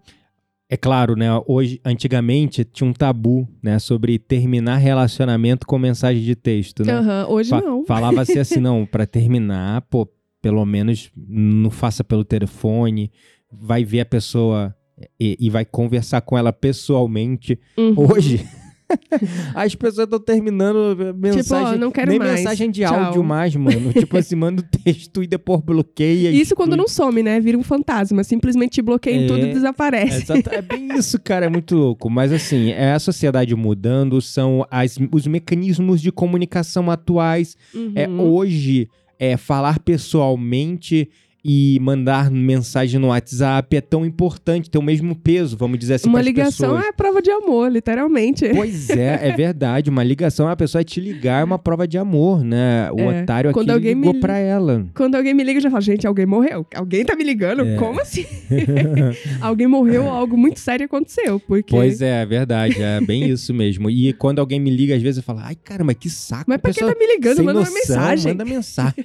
é 0.72 0.76
claro, 0.76 1.16
né? 1.16 1.26
Hoje, 1.48 1.80
antigamente, 1.84 2.64
tinha 2.64 2.88
um 2.88 2.92
tabu, 2.92 3.48
né? 3.60 3.78
Sobre 3.80 4.18
terminar 4.20 4.76
relacionamento 4.76 5.66
com 5.66 5.76
mensagem 5.78 6.22
de 6.22 6.36
texto, 6.36 6.84
né? 6.84 6.92
Aham, 6.92 7.26
hoje 7.28 7.50
Fa- 7.50 7.60
não. 7.60 7.84
Falava-se 7.86 8.38
assim, 8.38 8.60
não, 8.60 8.86
pra 8.86 9.04
terminar, 9.04 9.82
pô, 9.82 10.08
pelo 10.40 10.64
menos 10.64 11.10
não 11.16 11.70
faça 11.70 12.04
pelo 12.04 12.24
telefone, 12.24 13.10
vai 13.52 13.84
ver 13.84 14.00
a 14.00 14.06
pessoa 14.06 14.72
e, 15.18 15.36
e 15.40 15.50
vai 15.50 15.64
conversar 15.64 16.20
com 16.20 16.38
ela 16.38 16.52
pessoalmente. 16.52 17.58
Uhum. 17.76 17.94
Hoje, 17.96 18.46
as 19.54 19.75
pessoas 19.75 20.04
estão 20.04 20.18
terminando 20.20 20.97
mensagem, 21.16 21.75
ó, 21.75 21.76
não 21.78 21.90
quero 21.90 22.11
nem 22.11 22.18
mais. 22.18 22.35
mensagem 22.40 22.70
de 22.70 22.82
Tchau. 22.82 22.94
áudio 22.94 23.25
mais, 23.25 23.54
mano. 23.56 23.92
tipo 23.94 24.16
assim, 24.16 24.37
manda 24.37 24.62
o 24.62 24.78
texto 24.78 25.23
e 25.23 25.26
depois 25.26 25.61
bloqueia. 25.61 26.30
Isso 26.30 26.54
quando 26.54 26.70
exclui. 26.70 26.82
não 26.82 26.88
some, 26.88 27.23
né? 27.23 27.40
Vira 27.40 27.56
um 27.59 27.62
fantasma. 27.62 28.23
Simplesmente 28.25 28.73
te 28.73 28.82
bloqueia 28.82 29.14
em 29.16 29.25
É, 29.25 29.26
tudo 29.26 29.40
e 29.47 29.50
É, 29.50 29.52
desaparece. 29.52 30.23
exato- 30.23 30.50
é 30.54 30.62
bem 30.62 30.88
isso, 30.97 31.20
cara, 31.20 31.47
é 31.47 31.49
muito 31.49 31.76
louco. 31.76 32.09
Mas 32.11 32.32
assim, 32.32 32.70
é 32.70 32.92
a 32.92 32.99
sociedade 32.99 33.54
mudando, 33.54 34.20
são 34.20 34.66
as- 34.70 34.99
os 35.12 35.26
mecanismos 35.26 36.00
de 36.00 36.11
comunicação 36.12 36.90
atuais. 36.90 37.56
É 37.94 38.06
Uhum. 38.09 38.20
hoje 38.20 38.88
é 39.18 39.37
falar 39.37 39.78
pessoalmente 39.80 41.09
e 41.44 41.78
mandar 41.80 42.30
mensagem 42.30 43.00
no 43.00 43.09
WhatsApp 43.09 43.76
é 43.76 43.80
tão 43.80 44.04
importante, 44.04 44.68
tem 44.70 44.80
o 44.80 44.85
mesmo 44.85 45.14
peso, 45.14 45.56
vamos 45.56 45.78
dizer 45.78 45.94
assim, 45.94 46.09
Uma 46.09 46.20
ligação 46.20 46.70
pessoas. 46.76 46.87
é 46.88 46.92
prova 46.92 47.23
de 47.23 47.30
amor, 47.30 47.70
literalmente. 47.70 48.49
Pois 48.54 48.90
é, 48.90 49.28
é 49.28 49.32
verdade. 49.37 49.88
Uma 49.90 50.02
ligação, 50.04 50.49
a 50.49 50.56
pessoa 50.56 50.85
te 50.85 51.00
ligar 51.00 51.40
é 51.40 51.44
uma 51.44 51.59
prova 51.59 51.87
de 51.88 51.97
amor, 51.99 52.44
né? 52.44 52.90
O 52.92 53.00
É, 53.00 53.23
otário 53.23 53.50
aqui 53.50 53.59
quando 53.59 53.70
alguém 53.70 53.94
ligou 53.94 54.12
me- 54.14 54.20
pra 54.20 54.38
ela. 54.38 54.87
Quando 54.94 55.14
alguém 55.14 55.32
me 55.35 55.42
liga, 55.42 55.59
eu 55.59 55.62
já 55.62 55.70
falo, 55.70 55.82
gente, 55.82 56.06
alguém 56.06 56.26
morreu. 56.26 56.66
Alguém 56.75 57.04
tá 57.04 57.14
me 57.16 57.25
ligando? 57.25 57.62
É. 57.64 57.76
Como 57.76 58.00
assim? 58.00 58.25
alguém 59.40 59.66
morreu, 59.66 60.09
algo 60.09 60.37
muito 60.37 60.61
sério 60.61 60.87
aconteceu. 60.87 61.40
Porque... 61.40 61.70
Pois 61.75 62.00
é, 62.02 62.23
é 62.23 62.26
verdade, 62.26 62.82
é 62.82 63.00
bem 63.00 63.28
isso 63.30 63.52
mesmo. 63.54 63.88
E 63.90 64.12
quando 64.12 64.38
alguém 64.38 64.61
me 64.61 64.70
liga, 64.70 64.94
às 64.94 65.02
vezes 65.02 65.18
eu 65.18 65.23
falo, 65.23 65.40
ai, 65.42 65.54
caramba, 65.54 65.94
que 65.94 66.09
saco. 66.11 66.44
Mas 66.47 66.59
pra 66.61 66.70
que 66.70 66.80
pessoa 66.80 66.92
tá 66.94 66.99
me 66.99 67.06
ligando? 67.06 67.38
Manda 67.38 67.52
uma 67.61 67.61
noção, 67.61 67.75
mensagem. 67.75 68.32
Manda 68.32 68.44
mensagem. 68.44 69.04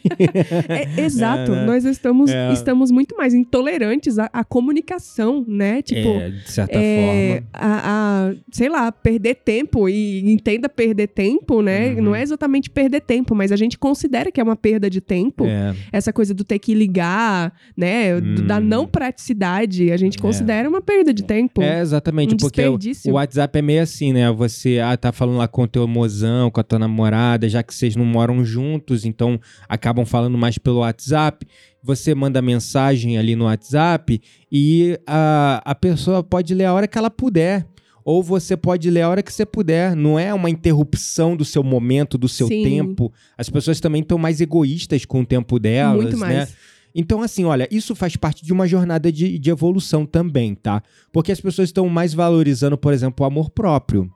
É, 0.69 1.01
exato. 1.01 1.51
É, 1.51 1.55
né? 1.55 1.65
Nós 1.65 1.85
estamos, 1.85 2.24
É. 2.31 2.51
estamos 2.53 2.91
muito 2.91 3.15
mais 3.17 3.33
intolerantes 3.33 4.17
à, 4.19 4.29
à 4.33 4.43
comunicação, 4.43 5.43
né? 5.47 5.81
Tipo, 5.81 6.07
é, 6.09 6.29
de 6.29 6.51
certa 6.51 6.77
é, 6.77 7.41
forma. 7.43 7.49
a, 7.53 8.29
a, 8.29 8.33
sei 8.51 8.69
lá, 8.69 8.91
perder 8.91 9.35
tempo 9.35 9.87
e 9.89 10.31
entenda 10.31 10.67
perder 10.69 11.07
tempo, 11.07 11.61
né? 11.61 11.93
Uhum. 11.93 12.01
Não 12.01 12.15
é 12.15 12.21
exatamente 12.21 12.69
perder 12.69 13.01
tempo, 13.01 13.33
mas 13.35 13.51
a 13.51 13.55
gente 13.55 13.77
considera 13.77 14.31
que 14.31 14.39
é 14.39 14.43
uma 14.43 14.55
perda 14.55 14.89
de 14.89 15.01
tempo. 15.01 15.45
É, 15.45 15.75
Essa 15.91 16.11
coisa 16.13 16.33
do 16.33 16.43
ter 16.43 16.59
que 16.59 16.73
ligar, 16.73 17.53
né? 17.75 18.19
do- 18.19 18.43
Da 18.45 18.57
Hum. 18.57 18.61
não 18.61 18.87
praticidade, 18.87 19.91
a 19.91 19.97
gente 19.97 20.17
É. 20.17 20.21
considera 20.21 20.67
uma 20.69 20.81
perda 20.81 21.13
de 21.13 21.23
tempo. 21.23 21.61
é, 21.61 21.81
exatamente, 21.81 22.33
um 22.33 22.37
porque 22.37 22.61
o, 22.67 22.77
o 23.07 23.11
WhatsApp 23.13 23.57
é 23.59 23.61
meio 23.61 23.81
assim, 23.81 24.13
né? 24.13 24.31
Você 24.31 24.79
ah, 24.79 24.95
tá 24.97 25.11
falando 25.11 25.37
lá 25.37 25.47
com 25.47 25.63
o 25.63 25.67
teu 25.67 25.87
mozão, 25.87 26.51
com 26.51 26.59
a 26.59 26.63
tua 26.63 26.79
namorada, 26.79 27.47
já 27.49 27.63
que 27.63 27.73
vocês 27.73 27.95
não 27.95 28.05
moram 28.05 28.43
juntos, 28.43 29.05
então 29.05 29.39
acabam 29.67 30.05
falando 30.05 30.37
mais 30.37 30.57
pelo 30.57 30.79
WhatsApp. 30.79 31.45
Você 31.85 32.15
manda 32.15 32.41
mensagem 32.41 33.15
ali 33.15 33.35
no 33.35 33.45
WhatsApp 33.45 34.19
e 34.51 34.99
a, 35.05 35.61
a 35.63 35.75
pessoa 35.75 36.23
pode 36.23 36.55
ler 36.55 36.65
a 36.65 36.73
hora 36.73 36.87
que 36.87 36.97
ela 36.97 37.11
puder. 37.11 37.67
Ou 38.03 38.23
você 38.23 38.57
pode 38.57 38.89
ler 38.89 39.03
a 39.03 39.09
hora 39.09 39.21
que 39.21 39.31
você 39.31 39.45
puder. 39.45 39.95
Não 39.95 40.17
é 40.17 40.33
uma 40.33 40.49
interrupção 40.49 41.37
do 41.37 41.45
seu 41.45 41.63
momento, 41.63 42.17
do 42.17 42.27
seu 42.27 42.47
Sim. 42.47 42.63
tempo. 42.63 43.13
As 43.37 43.51
pessoas 43.51 43.79
também 43.79 44.01
estão 44.01 44.17
mais 44.17 44.41
egoístas 44.41 45.05
com 45.05 45.21
o 45.21 45.25
tempo 45.25 45.59
delas, 45.59 46.01
Muito 46.01 46.17
mais. 46.17 46.33
né? 46.33 46.47
Então, 46.93 47.21
assim, 47.21 47.43
olha, 47.43 47.67
isso 47.69 47.93
faz 47.93 48.15
parte 48.15 48.43
de 48.43 48.51
uma 48.51 48.67
jornada 48.67 49.11
de, 49.11 49.37
de 49.37 49.49
evolução 49.51 50.07
também, 50.07 50.55
tá? 50.55 50.81
Porque 51.11 51.31
as 51.31 51.41
pessoas 51.41 51.69
estão 51.69 51.87
mais 51.87 52.13
valorizando, 52.15 52.77
por 52.77 52.93
exemplo, 52.93 53.23
o 53.23 53.27
amor 53.27 53.51
próprio. 53.51 54.09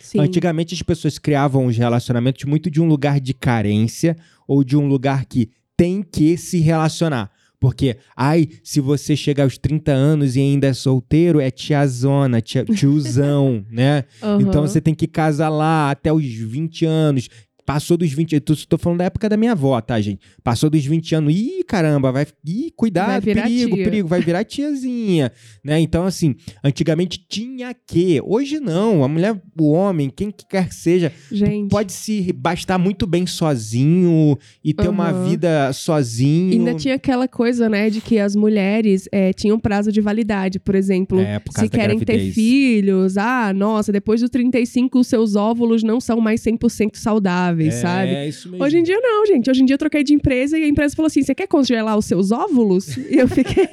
Sim. 0.00 0.20
Antigamente 0.20 0.74
as 0.74 0.82
pessoas 0.82 1.18
criavam 1.18 1.66
os 1.66 1.76
relacionamentos 1.76 2.44
muito 2.44 2.70
de 2.70 2.80
um 2.80 2.86
lugar 2.86 3.18
de 3.18 3.34
carência 3.34 4.16
ou 4.46 4.62
de 4.62 4.76
um 4.76 4.86
lugar 4.86 5.24
que 5.24 5.50
tem 5.76 6.02
que 6.02 6.36
se 6.36 6.58
relacionar. 6.58 7.30
Porque, 7.58 7.96
ai, 8.14 8.48
se 8.62 8.80
você 8.80 9.16
chegar 9.16 9.44
aos 9.44 9.56
30 9.58 9.90
anos 9.90 10.36
e 10.36 10.40
ainda 10.40 10.66
é 10.68 10.72
solteiro, 10.72 11.40
é 11.40 11.50
tiazona, 11.50 12.40
tia, 12.40 12.64
tiozão, 12.64 13.64
né? 13.70 14.04
Aham. 14.22 14.42
Então 14.42 14.62
você 14.62 14.80
tem 14.80 14.94
que 14.94 15.06
casar 15.06 15.48
lá 15.48 15.90
até 15.90 16.12
os 16.12 16.24
20 16.24 16.84
anos. 16.84 17.28
Passou 17.66 17.96
dos 17.96 18.12
20, 18.12 18.32
eu 18.32 18.40
tô, 18.40 18.78
falando 18.78 18.98
da 18.98 19.06
época 19.06 19.28
da 19.28 19.36
minha 19.36 19.52
avó, 19.52 19.80
tá, 19.80 20.00
gente? 20.00 20.20
Passou 20.44 20.70
dos 20.70 20.84
20 20.84 21.14
anos, 21.16 21.34
ih, 21.34 21.64
caramba, 21.66 22.12
vai, 22.12 22.24
ih, 22.46 22.72
cuidado, 22.76 23.24
Vai 23.24 23.34
perigo, 23.34 23.74
tia. 23.74 23.84
perigo, 23.84 24.08
vai 24.08 24.20
virar 24.20 24.44
tiazinha, 24.44 25.32
né? 25.64 25.80
Então, 25.80 26.04
assim, 26.04 26.36
antigamente 26.62 27.18
tinha 27.28 27.74
que, 27.74 28.20
hoje 28.24 28.60
não, 28.60 29.02
a 29.02 29.08
mulher, 29.08 29.40
o 29.58 29.72
homem, 29.72 30.08
quem 30.08 30.30
que 30.30 30.46
quer 30.46 30.68
que 30.68 30.74
seja, 30.76 31.12
Gente, 31.30 31.68
pode 31.68 31.92
se 31.92 32.32
bastar 32.32 32.78
muito 32.78 33.04
bem 33.04 33.26
sozinho 33.26 34.38
e 34.62 34.72
ter 34.72 34.88
uma 34.88 35.10
Aham. 35.10 35.28
vida 35.28 35.72
sozinho. 35.72 36.52
ainda 36.52 36.74
tinha 36.74 36.94
aquela 36.94 37.26
coisa, 37.26 37.68
né, 37.68 37.90
de 37.90 38.00
que 38.00 38.18
as 38.20 38.36
mulheres 38.36 39.08
eh, 39.10 39.32
tinham 39.32 39.58
prazo 39.58 39.90
de 39.90 40.00
validade, 40.00 40.60
por 40.60 40.76
exemplo. 40.76 41.18
É, 41.18 41.40
por 41.40 41.52
se 41.52 41.68
querem 41.68 41.98
ter 41.98 42.04
gravidez. 42.04 42.34
filhos, 42.34 43.18
ah, 43.18 43.52
nossa, 43.52 43.90
depois 43.90 44.20
dos 44.20 44.30
35 44.30 45.00
os 45.00 45.06
seus 45.08 45.34
óvulos 45.34 45.82
não 45.82 46.00
são 46.00 46.20
mais 46.20 46.40
100% 46.42 46.94
saudáveis, 46.94 47.55
é, 47.64 47.70
sabe? 47.70 48.10
É, 48.10 48.28
isso 48.28 48.48
mesmo. 48.50 48.64
Hoje 48.64 48.78
em 48.78 48.82
dia 48.82 48.98
não, 49.00 49.26
gente. 49.26 49.50
Hoje 49.50 49.62
em 49.62 49.64
dia 49.64 49.74
eu 49.74 49.78
troquei 49.78 50.04
de 50.04 50.14
empresa 50.14 50.58
e 50.58 50.64
a 50.64 50.68
empresa 50.68 50.94
falou 50.94 51.06
assim: 51.06 51.22
você 51.22 51.34
quer 51.34 51.46
congelar 51.46 51.96
os 51.98 52.04
seus 52.04 52.30
óvulos? 52.30 52.96
E 53.10 53.16
eu 53.18 53.26
fiquei. 53.28 53.68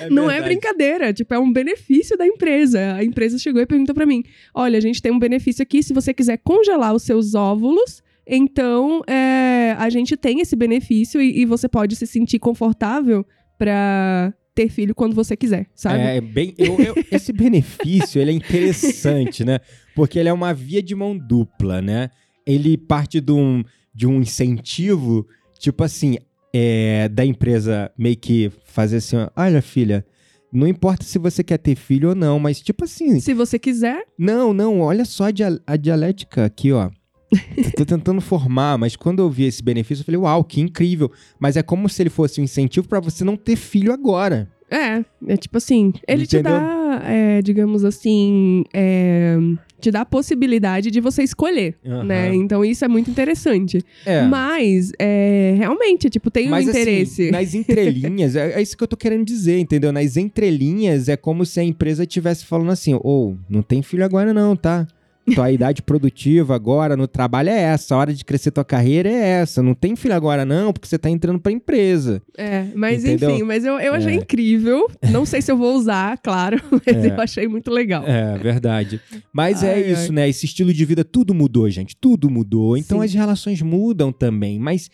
É 0.00 0.08
não 0.10 0.30
é 0.30 0.40
brincadeira. 0.42 1.12
Tipo, 1.12 1.34
é 1.34 1.38
um 1.38 1.52
benefício 1.52 2.16
da 2.16 2.26
empresa. 2.26 2.94
A 2.94 3.04
empresa 3.04 3.38
chegou 3.38 3.60
e 3.62 3.66
perguntou 3.66 3.94
pra 3.94 4.06
mim: 4.06 4.22
olha, 4.54 4.76
a 4.78 4.80
gente 4.80 5.00
tem 5.00 5.12
um 5.12 5.18
benefício 5.18 5.62
aqui. 5.62 5.82
Se 5.82 5.92
você 5.92 6.12
quiser 6.12 6.38
congelar 6.38 6.94
os 6.94 7.02
seus 7.02 7.34
óvulos, 7.34 8.02
então 8.26 9.02
é, 9.08 9.74
a 9.78 9.88
gente 9.90 10.16
tem 10.16 10.40
esse 10.40 10.54
benefício 10.56 11.20
e, 11.20 11.40
e 11.40 11.44
você 11.44 11.68
pode 11.68 11.96
se 11.96 12.06
sentir 12.06 12.38
confortável 12.38 13.24
pra 13.58 14.32
ter 14.54 14.68
filho 14.68 14.94
quando 14.94 15.14
você 15.14 15.34
quiser, 15.36 15.66
sabe? 15.74 15.98
É 16.02 16.20
bem, 16.20 16.52
eu- 16.58 16.76
eu- 16.78 16.94
esse 17.10 17.32
benefício 17.32 18.20
ele 18.20 18.32
é 18.32 18.34
interessante, 18.34 19.44
né? 19.44 19.60
Porque 19.96 20.18
ele 20.18 20.28
é 20.28 20.32
uma 20.32 20.52
via 20.52 20.82
de 20.82 20.94
mão 20.94 21.16
dupla, 21.16 21.80
né? 21.80 22.10
Ele 22.46 22.76
parte 22.76 23.20
de 23.20 23.32
um, 23.32 23.62
de 23.94 24.06
um 24.06 24.20
incentivo, 24.20 25.26
tipo 25.58 25.82
assim, 25.84 26.16
é, 26.52 27.08
da 27.08 27.24
empresa 27.24 27.90
meio 27.96 28.16
que 28.16 28.50
fazer 28.64 28.96
assim, 28.96 29.16
olha 29.36 29.62
filha, 29.62 30.04
não 30.52 30.66
importa 30.66 31.04
se 31.04 31.18
você 31.18 31.42
quer 31.42 31.58
ter 31.58 31.74
filho 31.74 32.10
ou 32.10 32.14
não, 32.14 32.38
mas 32.38 32.60
tipo 32.60 32.84
assim, 32.84 33.18
Se 33.20 33.32
você 33.32 33.58
quiser, 33.58 34.04
não, 34.18 34.52
não, 34.52 34.80
olha 34.80 35.04
só 35.04 35.24
a, 35.24 35.30
dia- 35.30 35.60
a 35.66 35.76
dialética 35.76 36.44
aqui, 36.44 36.72
ó. 36.72 36.90
Tô 37.78 37.86
tentando 37.86 38.20
formar, 38.20 38.76
mas 38.76 38.94
quando 38.94 39.20
eu 39.22 39.30
vi 39.30 39.44
esse 39.44 39.62
benefício, 39.62 40.02
eu 40.02 40.04
falei, 40.04 40.20
uau, 40.20 40.44
que 40.44 40.60
incrível. 40.60 41.10
Mas 41.40 41.56
é 41.56 41.62
como 41.62 41.88
se 41.88 42.02
ele 42.02 42.10
fosse 42.10 42.38
um 42.38 42.44
incentivo 42.44 42.86
pra 42.86 43.00
você 43.00 43.24
não 43.24 43.36
ter 43.38 43.56
filho 43.56 43.90
agora. 43.90 44.50
É, 44.72 45.04
é 45.28 45.36
tipo 45.36 45.58
assim, 45.58 45.92
ele 46.08 46.26
te 46.26 46.38
Entendeu? 46.38 46.58
dá, 46.58 47.02
é, 47.04 47.42
digamos 47.42 47.84
assim, 47.84 48.64
é, 48.72 49.36
te 49.78 49.90
dá 49.90 50.00
a 50.00 50.04
possibilidade 50.06 50.90
de 50.90 51.00
você 51.00 51.22
escolher, 51.22 51.76
né? 52.06 52.34
Então 52.34 52.64
isso 52.64 52.82
é 52.84 52.88
muito 52.88 53.10
interessante. 53.10 53.84
É. 54.06 54.22
Mas, 54.22 54.92
é, 54.98 55.54
realmente, 55.58 56.08
tipo, 56.08 56.30
tem 56.30 56.46
um 56.46 56.50
Mas 56.50 56.68
interesse. 56.68 57.24
assim, 57.24 57.30
nas 57.30 57.54
entrelinhas, 57.54 58.34
é, 58.34 58.52
é 58.52 58.62
isso 58.62 58.76
que 58.76 58.82
eu 58.82 58.88
tô 58.88 58.96
querendo 58.96 59.26
dizer, 59.26 59.58
entendeu? 59.58 59.92
Nas 59.92 60.16
entrelinhas 60.16 61.08
é 61.08 61.16
como 61.16 61.44
se 61.44 61.60
a 61.60 61.64
empresa 61.64 62.04
estivesse 62.04 62.46
falando 62.46 62.70
assim, 62.70 62.98
ou 63.02 63.36
não 63.50 63.60
tem 63.60 63.82
filho 63.82 64.04
agora 64.04 64.32
não, 64.32 64.56
tá? 64.56 64.86
Tua 65.34 65.52
idade 65.52 65.82
produtiva 65.82 66.54
agora 66.54 66.96
no 66.96 67.06
trabalho 67.06 67.48
é 67.48 67.58
essa, 67.60 67.94
a 67.94 67.98
hora 67.98 68.12
de 68.12 68.24
crescer 68.24 68.50
tua 68.50 68.64
carreira 68.64 69.08
é 69.08 69.40
essa. 69.40 69.62
Não 69.62 69.72
tem 69.74 69.94
filho 69.94 70.14
agora 70.14 70.44
não, 70.44 70.72
porque 70.72 70.88
você 70.88 70.98
tá 70.98 71.08
entrando 71.08 71.38
pra 71.38 71.52
empresa. 71.52 72.20
É, 72.36 72.66
mas 72.74 73.04
Entendeu? 73.04 73.30
enfim, 73.30 73.42
mas 73.44 73.64
eu, 73.64 73.78
eu 73.78 73.94
achei 73.94 74.12
É. 74.14 74.16
incrível. 74.16 74.90
Não 75.10 75.24
sei 75.24 75.40
se 75.40 75.50
eu 75.52 75.56
vou 75.56 75.76
usar, 75.76 76.18
claro, 76.18 76.60
mas 76.70 76.96
É. 77.04 77.08
eu 77.14 77.20
achei 77.20 77.46
muito 77.46 77.70
legal. 77.70 78.04
É, 78.06 78.36
verdade. 78.36 79.00
Mas 79.32 79.62
é 79.62 79.74
Ai, 79.74 79.92
isso, 79.92 80.02
ai. 80.04 80.10
né? 80.10 80.28
Esse 80.28 80.44
estilo 80.46 80.72
de 80.72 80.84
vida, 80.84 81.04
tudo 81.04 81.32
mudou, 81.32 81.70
gente. 81.70 81.96
Tudo 81.96 82.28
mudou. 82.28 82.76
Então 82.76 82.98
Sim. 82.98 83.04
as 83.04 83.14
relações 83.14 83.62
mudam 83.62 84.10
também. 84.12 84.58
Mas 84.58 84.90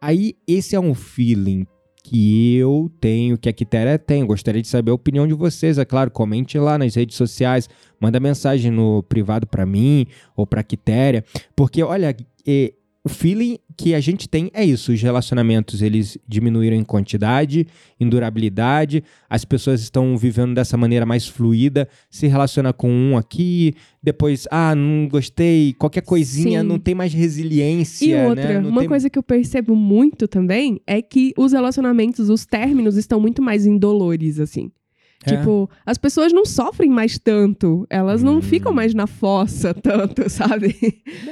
aí 0.00 0.34
esse 0.46 0.76
é 0.76 0.80
um 0.80 0.94
feeling 0.94 1.66
que 2.12 2.56
eu 2.56 2.92
tenho, 3.00 3.38
que 3.38 3.48
a 3.48 3.52
Quitéria 3.54 3.98
tem. 3.98 4.26
Gostaria 4.26 4.60
de 4.60 4.68
saber 4.68 4.90
a 4.90 4.94
opinião 4.94 5.26
de 5.26 5.32
vocês, 5.32 5.78
é 5.78 5.84
claro. 5.84 6.10
Comente 6.10 6.58
lá 6.58 6.76
nas 6.76 6.94
redes 6.94 7.16
sociais, 7.16 7.70
manda 7.98 8.20
mensagem 8.20 8.70
no 8.70 9.02
privado 9.02 9.46
pra 9.46 9.64
mim 9.64 10.06
ou 10.36 10.46
pra 10.46 10.62
Quitéria. 10.62 11.24
Porque, 11.56 11.82
olha, 11.82 12.14
o 13.04 13.08
feeling 13.08 13.58
que 13.76 13.94
a 13.94 14.00
gente 14.00 14.28
tem 14.28 14.48
é 14.54 14.64
isso. 14.64 14.92
Os 14.92 15.02
relacionamentos, 15.02 15.82
eles 15.82 16.16
diminuíram 16.28 16.76
em 16.76 16.84
quantidade, 16.84 17.66
em 17.98 18.08
durabilidade. 18.08 19.02
As 19.28 19.44
pessoas 19.44 19.80
estão 19.80 20.16
vivendo 20.16 20.54
dessa 20.54 20.76
maneira 20.76 21.04
mais 21.04 21.26
fluida. 21.26 21.88
Se 22.08 22.28
relaciona 22.28 22.72
com 22.72 22.88
um 22.92 23.16
aqui, 23.16 23.74
depois, 24.00 24.46
ah, 24.50 24.74
não 24.76 25.08
gostei. 25.08 25.72
Qualquer 25.74 26.02
coisinha, 26.02 26.60
Sim. 26.60 26.66
não 26.66 26.78
tem 26.78 26.94
mais 26.94 27.12
resiliência, 27.12 28.04
E 28.06 28.12
né? 28.12 28.28
outra, 28.28 28.60
Não 28.60 28.70
uma 28.70 28.80
tem- 28.82 28.88
coisa 28.88 29.10
que 29.10 29.18
eu 29.18 29.22
percebo 29.22 29.74
muito 29.74 30.28
também 30.28 30.80
é 30.86 31.02
que 31.02 31.32
os 31.36 31.52
relacionamentos, 31.52 32.28
os 32.28 32.46
términos, 32.46 32.96
estão 32.96 33.20
muito 33.20 33.42
mais 33.42 33.66
indolores, 33.66 34.38
assim. 34.38 34.70
É. 35.24 35.36
Tipo, 35.36 35.70
as 35.86 35.96
pessoas 35.98 36.32
não 36.32 36.44
sofrem 36.44 36.90
mais 36.90 37.18
tanto. 37.18 37.86
Elas 37.88 38.22
não 38.22 38.38
Hum. 38.38 38.42
ficam 38.42 38.72
mais 38.72 38.92
na 38.94 39.06
fossa 39.06 39.72
tanto, 39.74 40.28
sabe? 40.28 40.76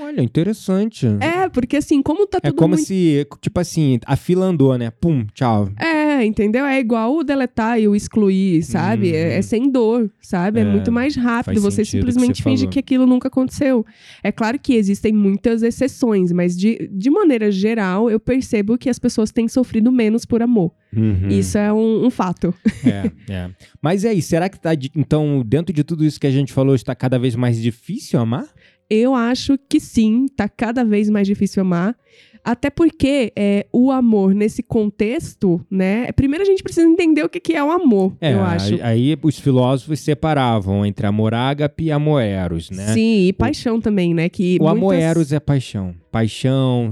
Olha, 0.00 0.22
interessante. 0.22 1.06
É, 1.20 1.48
porque 1.48 1.76
assim, 1.76 2.00
como 2.02 2.26
tá 2.26 2.38
É 2.42 2.48
tudo 2.50 2.58
como 2.58 2.74
muito... 2.74 2.86
se, 2.86 3.26
tipo 3.40 3.58
assim, 3.60 3.98
a 4.06 4.16
fila 4.16 4.46
andou, 4.46 4.76
né? 4.78 4.90
Pum, 4.90 5.26
tchau. 5.34 5.68
É, 5.78 5.99
entendeu? 6.24 6.64
É 6.64 6.78
igual 6.78 7.16
o 7.16 7.22
deletar 7.24 7.80
e 7.80 7.86
o 7.88 7.94
excluir, 7.94 8.62
sabe? 8.62 9.14
É, 9.14 9.24
Uhum. 9.26 9.32
é 9.38 9.42
sem 9.42 9.70
dor, 9.70 10.10
sabe? 10.20 10.60
É, 10.60 10.62
É, 10.62 10.64
muito 10.64 10.90
mais 10.92 11.16
rápido. 11.16 11.60
Você 11.60 11.82
que 11.82 11.88
simplesmente 11.90 12.36
você 12.38 12.42
finge 12.42 12.62
falou. 12.62 12.72
que 12.72 12.78
aquilo 12.78 13.06
nunca 13.06 13.28
aconteceu. 13.28 13.84
É 14.22 14.30
claro 14.32 14.58
que 14.58 14.74
existem 14.74 15.12
muitas 15.12 15.62
exceções, 15.62 16.32
mas 16.32 16.56
de, 16.56 16.88
de 16.92 17.10
maneira 17.10 17.50
geral, 17.50 18.10
eu 18.10 18.18
percebo 18.20 18.76
que 18.78 18.88
as 18.88 18.98
pessoas 18.98 19.30
têm 19.30 19.48
sofrido 19.48 19.90
menos 19.92 20.24
por 20.24 20.42
amor. 20.42 20.72
Uhum. 20.96 21.28
Isso 21.28 21.56
é 21.58 21.72
um, 21.72 22.06
um 22.06 22.10
fato. 22.10 22.52
É, 22.84 23.10
é. 23.32 23.50
Mas 23.80 24.04
e 24.04 24.08
aí, 24.08 24.20
será 24.22 24.48
que 24.48 24.58
tá. 24.60 24.70
Então, 24.96 25.42
dentro 25.46 25.72
de 25.72 25.84
tudo 25.84 26.04
isso 26.04 26.18
que 26.20 26.26
a 26.26 26.30
gente 26.30 26.52
falou, 26.52 26.74
está 26.74 26.94
cada 26.94 27.18
vez 27.18 27.34
mais 27.36 27.60
difícil 27.60 28.18
amar? 28.18 28.46
Eu 28.92 29.14
acho 29.14 29.56
que 29.68 29.78
sim, 29.78 30.26
tá 30.34 30.48
cada 30.48 30.84
vez 30.84 31.08
mais 31.08 31.24
difícil 31.26 31.60
amar. 31.62 31.96
Até 32.44 32.70
porque 32.70 33.32
é, 33.36 33.66
o 33.72 33.90
amor 33.90 34.34
nesse 34.34 34.62
contexto, 34.62 35.64
né? 35.70 36.10
Primeiro 36.12 36.42
a 36.42 36.46
gente 36.46 36.62
precisa 36.62 36.86
entender 36.88 37.22
o 37.24 37.28
que, 37.28 37.38
que 37.40 37.52
é 37.54 37.62
o 37.62 37.70
amor, 37.70 38.16
É, 38.20 38.32
eu 38.34 38.42
acho. 38.42 38.78
aí 38.82 39.16
os 39.22 39.38
filósofos 39.38 40.00
separavam 40.00 40.84
entre 40.86 41.06
amor 41.06 41.34
ágape 41.34 41.84
e 41.84 41.92
amor 41.92 42.20
eros, 42.22 42.70
né? 42.70 42.92
Sim, 42.94 43.26
e 43.26 43.32
paixão 43.32 43.80
também, 43.80 44.14
né? 44.14 44.28
Que 44.28 44.58
O 44.60 44.68
amor 44.68 44.94
muitas- 44.94 45.04
eros 45.04 45.32
é 45.32 45.40
paixão. 45.40 45.94
Paixão, 46.10 46.90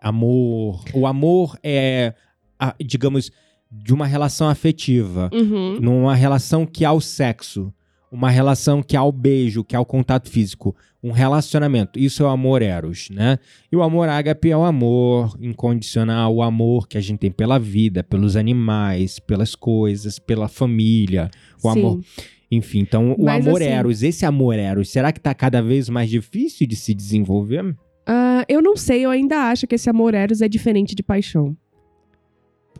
amor. 0.00 0.84
O 0.94 1.06
amor 1.06 1.58
é, 1.62 2.14
digamos, 2.84 3.30
de 3.70 3.92
uma 3.92 4.06
relação 4.06 4.48
afetiva. 4.48 5.28
Uhum. 5.32 5.78
Numa 5.80 6.14
relação 6.14 6.64
que 6.64 6.84
há 6.84 6.92
o 6.92 7.00
sexo. 7.00 7.72
Uma 8.10 8.30
relação 8.30 8.82
que 8.82 8.96
há 8.96 9.02
o 9.02 9.10
beijo, 9.10 9.64
que 9.64 9.74
há 9.74 9.80
o 9.80 9.84
contato 9.84 10.30
físico. 10.30 10.74
Um 11.02 11.10
relacionamento. 11.10 11.98
Isso 11.98 12.22
é 12.22 12.26
o 12.26 12.28
amor 12.28 12.62
eros, 12.62 13.08
né? 13.10 13.38
E 13.70 13.76
o 13.76 13.82
amor 13.82 14.08
ágape 14.08 14.50
é 14.50 14.56
o 14.56 14.64
amor 14.64 15.36
incondicional, 15.40 16.34
o 16.34 16.42
amor 16.42 16.86
que 16.88 16.96
a 16.96 17.00
gente 17.00 17.18
tem 17.18 17.30
pela 17.30 17.58
vida, 17.58 18.02
pelos 18.04 18.36
animais, 18.36 19.18
pelas 19.18 19.54
coisas, 19.54 20.18
pela 20.18 20.48
família. 20.48 21.30
O 21.62 21.72
Sim. 21.72 21.78
amor. 21.80 22.00
Enfim, 22.50 22.78
então 22.78 23.12
o 23.18 23.24
Mas, 23.24 23.44
amor 23.46 23.60
assim- 23.60 23.70
eros, 23.70 24.02
esse 24.04 24.24
amor 24.24 24.54
eros, 24.56 24.88
será 24.90 25.12
que 25.12 25.20
tá 25.20 25.34
cada 25.34 25.60
vez 25.60 25.88
mais 25.88 26.08
difícil 26.08 26.64
de 26.66 26.76
se 26.76 26.94
desenvolver? 26.94 27.76
Ah, 28.06 28.44
eu 28.48 28.62
não 28.62 28.76
sei, 28.76 29.04
eu 29.04 29.10
ainda 29.10 29.50
acho 29.50 29.66
que 29.66 29.74
esse 29.74 29.90
amor 29.90 30.14
eros 30.14 30.40
é 30.40 30.48
diferente 30.48 30.94
de 30.94 31.02
paixão. 31.02 31.56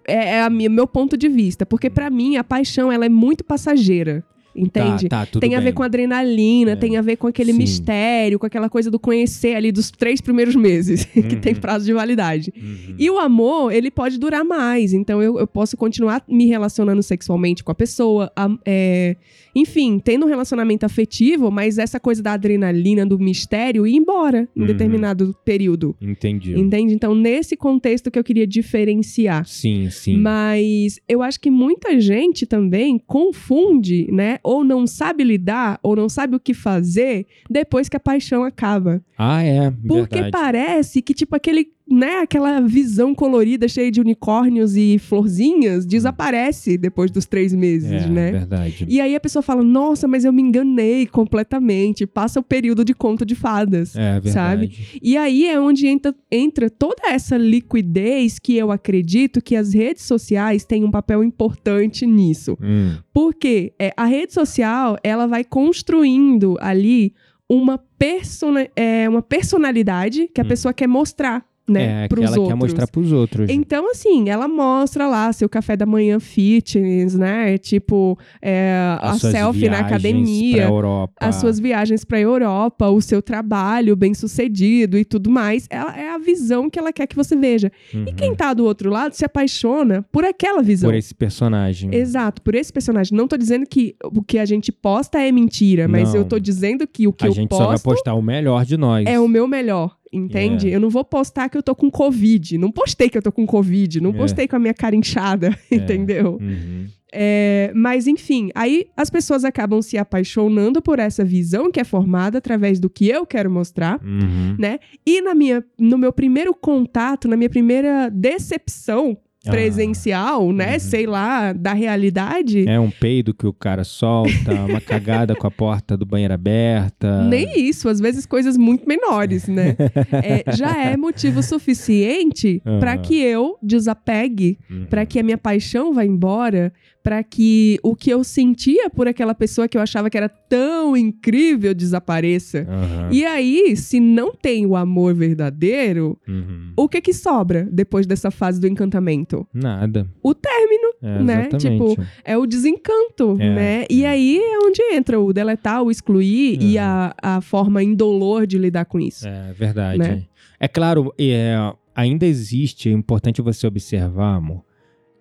É, 0.06 0.36
é 0.36 0.42
a 0.42 0.48
minha- 0.50 0.70
meu 0.70 0.86
ponto 0.86 1.16
de 1.16 1.28
vista, 1.28 1.66
porque 1.66 1.90
pra 1.90 2.08
mim 2.10 2.36
a 2.36 2.44
paixão 2.44 2.92
ela 2.92 3.06
é 3.06 3.08
muito 3.08 3.42
passageira, 3.42 4.24
entende? 4.56 5.08
Tá, 5.08 5.26
tá, 5.26 5.38
tem 5.40 5.54
a 5.54 5.58
bem. 5.58 5.66
ver 5.66 5.72
com 5.72 5.82
adrenalina, 5.82 6.72
É. 6.72 6.76
tem 6.76 6.96
a 6.96 7.02
ver 7.02 7.16
com 7.16 7.26
aquele 7.26 7.52
Sim. 7.52 7.58
mistério, 7.58 8.38
com 8.38 8.46
aquela 8.46 8.68
coisa 8.70 8.90
do 8.90 8.98
conhecer 8.98 9.54
ali 9.54 9.70
dos 9.70 9.90
três 9.90 10.20
primeiros 10.20 10.54
meses, 10.56 11.04
que 11.12 11.20
Uhum. 11.20 11.40
tem 11.40 11.54
prazo 11.54 11.84
de 11.84 11.92
validade. 11.92 12.52
Uhum. 12.56 12.94
E 12.98 13.10
o 13.10 13.18
amor, 13.18 13.72
ele 13.72 13.90
pode 13.90 14.18
durar 14.18 14.44
mais. 14.44 14.92
Então, 14.92 15.22
eu, 15.22 15.38
eu 15.38 15.46
posso 15.46 15.76
continuar 15.76 16.22
me 16.28 16.46
relacionando 16.46 17.02
sexualmente 17.02 17.62
com 17.62 17.70
a 17.72 17.74
pessoa. 17.74 18.30
a- 18.36 18.48
é, 18.64 19.16
enfim, 19.54 19.98
tendo 19.98 20.26
um 20.26 20.28
relacionamento 20.28 20.84
afetivo, 20.84 21.50
mas 21.50 21.78
essa 21.78 21.98
coisa 21.98 22.22
da 22.22 22.32
adrenalina, 22.34 23.06
do 23.06 23.18
mistério, 23.18 23.86
ir 23.86 23.94
embora 23.96 24.46
em 24.54 24.60
Uhum. 24.60 24.66
determinado 24.66 25.34
período. 25.44 25.96
Entendi. 26.00 26.58
Entende? 26.58 26.92
Então, 26.94 27.14
nesse 27.14 27.56
contexto 27.56 28.10
que 28.10 28.18
eu 28.18 28.24
queria 28.24 28.46
diferenciar. 28.46 29.46
Sim, 29.46 29.88
sim. 29.90 30.18
Mas 30.18 31.00
eu 31.08 31.22
acho 31.22 31.40
que 31.40 31.50
muita 31.50 31.98
gente 32.00 32.44
também 32.46 32.98
confunde, 33.06 34.08
né? 34.12 34.38
Ou 34.46 34.62
não 34.62 34.86
sabe 34.86 35.24
lidar, 35.24 35.80
ou 35.82 35.96
não 35.96 36.08
sabe 36.08 36.36
o 36.36 36.40
que 36.40 36.54
fazer 36.54 37.26
depois 37.50 37.88
que 37.88 37.96
a 37.96 38.00
paixão 38.00 38.44
acaba. 38.44 39.02
Ah, 39.18 39.42
é, 39.42 39.72
Porque 39.88 40.20
verdade. 40.22 40.30
parece 40.30 41.02
que, 41.02 41.12
tipo, 41.12 41.34
aquele 41.34 41.72
né, 41.88 42.18
aquela 42.18 42.60
visão 42.60 43.14
colorida, 43.14 43.68
cheia 43.68 43.90
de 43.92 44.00
unicórnios 44.00 44.76
e 44.76 44.98
florzinhas, 44.98 45.86
desaparece 45.86 46.76
depois 46.76 47.10
dos 47.12 47.26
três 47.26 47.54
meses, 47.54 47.92
é, 48.02 48.08
né? 48.08 48.32
verdade. 48.32 48.84
E 48.88 49.00
aí 49.00 49.14
a 49.14 49.20
pessoa 49.20 49.40
fala, 49.42 49.62
nossa, 49.62 50.08
mas 50.08 50.24
eu 50.24 50.32
me 50.32 50.42
enganei 50.42 51.06
completamente. 51.06 52.04
Passa 52.06 52.40
o 52.40 52.42
período 52.42 52.84
de 52.84 52.92
conto 52.92 53.24
de 53.24 53.34
fadas. 53.36 53.94
É 53.94 54.14
verdade. 54.20 54.30
Sabe? 54.32 54.98
E 55.00 55.16
aí 55.16 55.46
é 55.46 55.60
onde 55.60 55.86
entra, 55.86 56.12
entra 56.30 56.68
toda 56.68 57.08
essa 57.08 57.36
liquidez 57.36 58.38
que 58.40 58.56
eu 58.56 58.72
acredito 58.72 59.40
que 59.40 59.54
as 59.54 59.72
redes 59.72 60.02
sociais 60.02 60.64
têm 60.64 60.82
um 60.84 60.90
papel 60.90 61.22
importante 61.22 62.04
nisso. 62.04 62.58
Hum, 62.60 62.96
Porque 63.12 63.72
é, 63.78 63.92
a 63.96 64.04
rede 64.06 64.34
social, 64.34 64.96
ela 65.04 65.26
vai 65.26 65.44
construindo 65.44 66.56
ali 66.60 67.14
uma, 67.48 67.78
persona, 67.96 68.66
é, 68.74 69.08
uma 69.08 69.22
personalidade 69.22 70.28
que 70.34 70.40
a 70.40 70.44
Hum. 70.44 70.48
pessoa 70.48 70.74
quer 70.74 70.88
mostrar, 70.88 71.44
né, 71.68 72.04
é, 72.04 72.08
que 72.08 72.14
pros 72.14 72.24
ela 72.26 72.30
outros. 72.38 72.48
quer 72.48 72.54
mostrar 72.54 72.86
pros 72.86 73.12
outros. 73.12 73.50
Então, 73.50 73.90
assim, 73.90 74.28
ela 74.28 74.46
mostra 74.48 75.06
lá 75.08 75.32
seu 75.32 75.48
café 75.48 75.76
da 75.76 75.84
manhã 75.86 76.18
fitness, 76.20 77.14
né? 77.14 77.58
Tipo, 77.58 78.18
é, 78.40 78.96
a 79.00 79.10
As 79.10 79.20
selfie 79.20 79.68
na 79.68 79.80
academia, 79.80 80.56
Pra 80.58 80.66
Europa. 80.66 81.14
as 81.20 81.34
suas 81.36 81.58
viagens 81.58 82.04
pra 82.04 82.20
Europa, 82.20 82.88
o 82.88 83.00
seu 83.00 83.20
trabalho 83.20 83.96
bem 83.96 84.14
sucedido 84.14 84.96
e 84.98 85.04
tudo 85.04 85.30
mais. 85.30 85.66
Ela, 85.70 85.96
é 85.98 86.10
a 86.10 86.18
visão 86.18 86.70
que 86.70 86.78
ela 86.78 86.92
quer 86.92 87.06
que 87.06 87.16
você 87.16 87.34
veja. 87.36 87.70
E 87.92 87.96
Uhum. 87.96 88.04
quem 88.16 88.34
tá 88.34 88.54
do 88.54 88.64
outro 88.64 88.90
lado 88.90 89.12
se 89.14 89.24
apaixona 89.24 90.04
por 90.12 90.24
aquela 90.24 90.62
visão. 90.62 90.88
Por 90.90 90.96
esse 90.96 91.14
personagem. 91.14 91.94
Exato, 91.94 92.42
por 92.42 92.54
esse 92.54 92.72
personagem. 92.72 93.16
Não 93.16 93.26
tô 93.26 93.36
dizendo 93.36 93.66
que 93.66 93.94
o 94.04 94.22
que 94.22 94.38
a 94.38 94.44
gente 94.44 94.70
posta 94.70 95.20
é 95.20 95.32
mentira, 95.32 95.88
mas 95.88 96.10
Não. 96.12 96.20
eu 96.20 96.24
tô 96.24 96.38
dizendo 96.38 96.86
que 96.86 97.06
o 97.06 97.12
que 97.12 97.24
a 97.24 97.28
eu 97.28 97.32
gente 97.32 97.54
só 97.54 97.66
vai 97.66 97.78
posto 97.78 97.84
postar 97.84 98.14
o 98.14 98.22
melhor 98.22 98.64
de 98.64 98.76
nós. 98.76 99.06
é 99.06 99.18
o 99.18 99.26
meu 99.26 99.46
melhor, 99.48 99.95
entende? 100.12 100.70
É. 100.70 100.76
Eu 100.76 100.80
não 100.80 100.90
vou 100.90 101.04
postar 101.04 101.48
que 101.48 101.56
eu 101.58 101.62
tô 101.62 101.74
com 101.74 101.90
Covid. 101.90 102.58
Não 102.58 102.70
postei 102.70 103.08
que 103.08 103.18
eu 103.18 103.22
tô 103.22 103.32
com 103.32 103.46
Covid. 103.46 104.00
Não 104.00 104.10
É. 104.10 104.12
postei 104.14 104.48
com 104.48 104.56
a 104.56 104.58
minha 104.58 104.74
cara 104.74 104.94
inchada, 104.96 105.56
entendeu? 105.70 106.38
Uhum. 106.40 106.86
É, 107.12 107.72
mas, 107.74 108.06
enfim, 108.06 108.50
aí 108.54 108.86
as 108.96 109.08
pessoas 109.08 109.44
acabam 109.44 109.80
se 109.80 109.96
apaixonando 109.96 110.82
por 110.82 110.98
essa 110.98 111.24
visão 111.24 111.70
que 111.70 111.80
é 111.80 111.84
formada 111.84 112.38
através 112.38 112.78
do 112.78 112.90
que 112.90 113.08
eu 113.08 113.24
quero 113.24 113.50
mostrar. 113.50 114.00
Uhum. 114.04 114.56
Né? 114.58 114.78
E 115.06 115.22
na 115.22 115.34
minha, 115.34 115.64
no 115.78 115.96
meu 115.96 116.12
primeiro 116.12 116.52
contato, 116.52 117.26
na 117.28 117.36
minha 117.36 117.48
primeira 117.48 118.10
decepção 118.10 119.16
Ah. 119.46 119.50
presencial, 119.52 120.52
né? 120.52 120.74
Uhum. 120.74 120.78
Sei 120.80 121.06
lá, 121.06 121.52
da 121.52 121.72
realidade. 121.72 122.68
É 122.68 122.78
um 122.80 122.90
peido 122.90 123.32
que 123.34 123.46
o 123.46 123.52
cara 123.52 123.84
solta, 123.84 124.52
uma 124.68 124.80
cagada 124.80 125.34
com 125.34 125.46
a 125.46 125.50
porta 125.50 125.96
do 125.96 126.04
banheiro 126.06 126.34
aberta. 126.34 127.22
Nem 127.24 127.60
isso, 127.68 127.88
às 127.88 128.00
vezes 128.00 128.26
coisas 128.26 128.56
muito 128.56 128.86
menores, 128.88 129.46
né? 129.48 129.76
É, 130.12 130.44
já 130.56 130.76
é 130.76 130.96
motivo 130.98 131.42
suficiente 131.42 132.60
Aham. 132.66 132.78
para 132.80 132.96
que 132.98 133.16
eu 133.20 133.56
desapegue, 133.62 134.58
Uhum. 134.70 134.86
para 134.86 135.04
que 135.06 135.18
a 135.18 135.22
minha 135.22 135.38
paixão 135.38 135.92
vá 135.92 136.04
embora, 136.04 136.72
para 137.06 137.22
que 137.22 137.78
o 137.84 137.94
que 137.94 138.10
eu 138.10 138.24
sentia 138.24 138.90
por 138.90 139.06
aquela 139.06 139.32
pessoa 139.32 139.68
que 139.68 139.78
eu 139.78 139.80
achava 139.80 140.10
que 140.10 140.16
era 140.16 140.28
tão 140.28 140.96
incrível 140.96 141.72
desapareça. 141.72 142.66
Aham. 142.68 143.10
E 143.12 143.24
aí, 143.24 143.76
se 143.76 144.00
não 144.00 144.32
tem 144.34 144.66
o 144.66 144.74
amor 144.74 145.14
verdadeiro, 145.14 146.18
Uhum. 146.26 146.72
o 146.76 146.88
que 146.88 147.00
que 147.00 147.12
sobra 147.14 147.62
depois 147.70 148.08
dessa 148.08 148.32
fase 148.32 148.60
do 148.60 148.66
encantamento? 148.66 149.46
Nada. 149.54 150.08
O 150.20 150.34
término 150.34 150.86
É, 151.00 151.22
Né? 151.22 151.48
Exatamente. 151.52 152.00
é 152.24 152.36
o 152.36 152.44
desencanto, 152.44 153.36
É, 153.38 153.54
né? 153.54 153.84
E 153.88 154.02
é. 154.02 154.08
aí 154.08 154.38
é 154.38 154.58
onde 154.66 154.82
entra 154.92 155.20
o 155.20 155.32
deletar, 155.32 155.84
o 155.84 155.92
excluir 155.92 156.58
e 156.60 156.76
É. 156.76 156.80
a, 156.80 157.14
a 157.22 157.40
forma 157.40 157.84
indolor 157.84 158.48
de 158.48 158.58
lidar 158.58 158.84
com 158.86 158.98
isso. 158.98 159.28
É 159.28 159.52
verdade. 159.52 159.98
Né? 160.00 160.24
É 160.58 160.66
claro, 160.66 161.14
é, 161.20 161.54
ainda 161.94 162.26
existe, 162.26 162.88
é 162.88 162.92
importante 162.92 163.40
você 163.40 163.64
observar, 163.64 164.34
amor, 164.38 164.64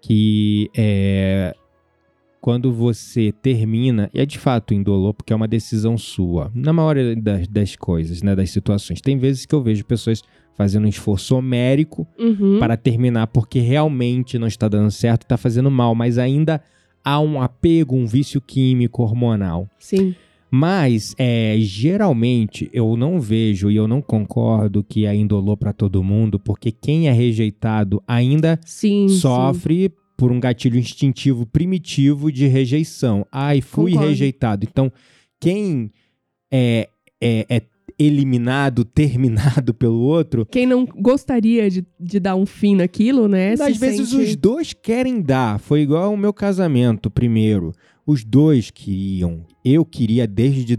que 0.02 0.70
é, 0.76 1.54
quando 2.46 2.72
você 2.72 3.32
termina, 3.32 4.08
e 4.14 4.20
é 4.20 4.26
de 4.26 4.38
fato 4.38 4.72
indolor, 4.72 5.16
porque 5.16 5.34
é 5.34 5.36
uma 5.36 5.48
decisão 5.48 5.98
sua, 5.98 6.52
na 6.54 6.72
maioria 6.72 7.16
das, 7.16 7.48
das 7.48 7.76
coisas, 7.76 8.22
né, 8.22 8.36
das 8.36 8.52
situações. 8.52 9.02
Tem 9.02 9.18
vezes 9.18 9.48
que 9.48 9.56
eu 9.56 9.64
vejo 9.64 9.84
pessoas 9.84 10.22
fazendo 10.54 10.86
um 10.86 10.88
esforço 10.88 11.36
homérico 11.36 12.08
Uhum. 12.20 12.60
para 12.60 12.78
terminar 12.78 13.26
porque 13.26 13.58
realmente 13.58 14.38
não 14.38 14.46
está 14.46 14.68
dando 14.68 14.92
certo, 14.92 15.24
está 15.24 15.38
fazendo 15.38 15.72
mal, 15.72 15.96
mas 15.96 16.20
ainda 16.20 16.62
há 17.04 17.20
um 17.20 17.42
apego, 17.42 17.96
um 17.96 18.06
vício 18.06 18.40
químico, 18.40 19.02
hormonal. 19.02 19.68
Sim. 19.80 20.14
Mas, 20.52 21.16
é, 21.18 21.56
geralmente, 21.58 22.70
eu 22.72 22.96
não 22.96 23.20
vejo 23.20 23.72
e 23.72 23.76
eu 23.76 23.88
não 23.88 24.04
concordo 24.04 24.84
que 24.84 25.08
é 25.08 25.16
indolor 25.16 25.58
para 25.58 25.74
todo 25.74 26.04
mundo, 26.04 26.38
porque 26.38 26.72
quem 26.72 27.08
é 27.08 27.12
rejeitado 27.12 28.04
ainda 28.08 28.60
Sim. 28.64 29.08
sim. 29.10 29.96
Por 30.18 30.32
um 30.32 30.40
gatilho 30.40 30.78
instintivo 30.80 31.46
primitivo 31.46 32.32
de 32.32 32.48
rejeição. 32.48 33.26
Ai, 33.32 33.62
fui 33.62 33.92
Concordo. 33.92 34.10
rejeitado. 34.10 34.66
Então, 34.70 34.92
quem 35.40 35.92
é, 36.52 36.88
é, 37.22 37.46
é 37.50 37.62
eliminado, 37.98 38.84
terminado 38.86 39.74
pelo 39.76 40.00
outro, 40.00 40.46
Quem 40.46 40.66
não 40.66 40.86
gostaria 40.86 41.70
de, 41.70 41.86
de 42.00 42.20
dar 42.20 42.36
um 42.36 42.46
fim 42.46 42.76
naquilo, 42.76 43.28
né? 43.28 43.54
às 43.54 43.60
se 43.60 43.80
vezes 43.80 44.10
sente- 44.10 44.24
os 44.24 44.36
dois 44.36 44.74
querem 44.74 45.22
dar. 45.22 45.60
Foi 45.60 45.82
igual 45.82 46.04
ao 46.12 46.18
meu 46.18 46.34
casamento 46.34 47.10
primeiro. 47.10 47.74
Os 48.06 48.24
dois 48.24 48.70
queriam. 48.70 49.46
Eu 49.64 49.84
queria 49.84 50.28
desde, 50.28 50.78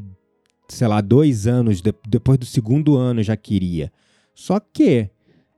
sei 0.68 0.86
lá, 0.86 1.00
dois 1.00 1.46
anos. 1.46 1.80
de- 1.82 1.94
depois 2.08 2.38
do 2.38 2.46
segundo 2.46 2.96
ano 2.96 3.22
já 3.22 3.36
queria. 3.36 3.90
Só 4.34 4.60
que 4.60 5.08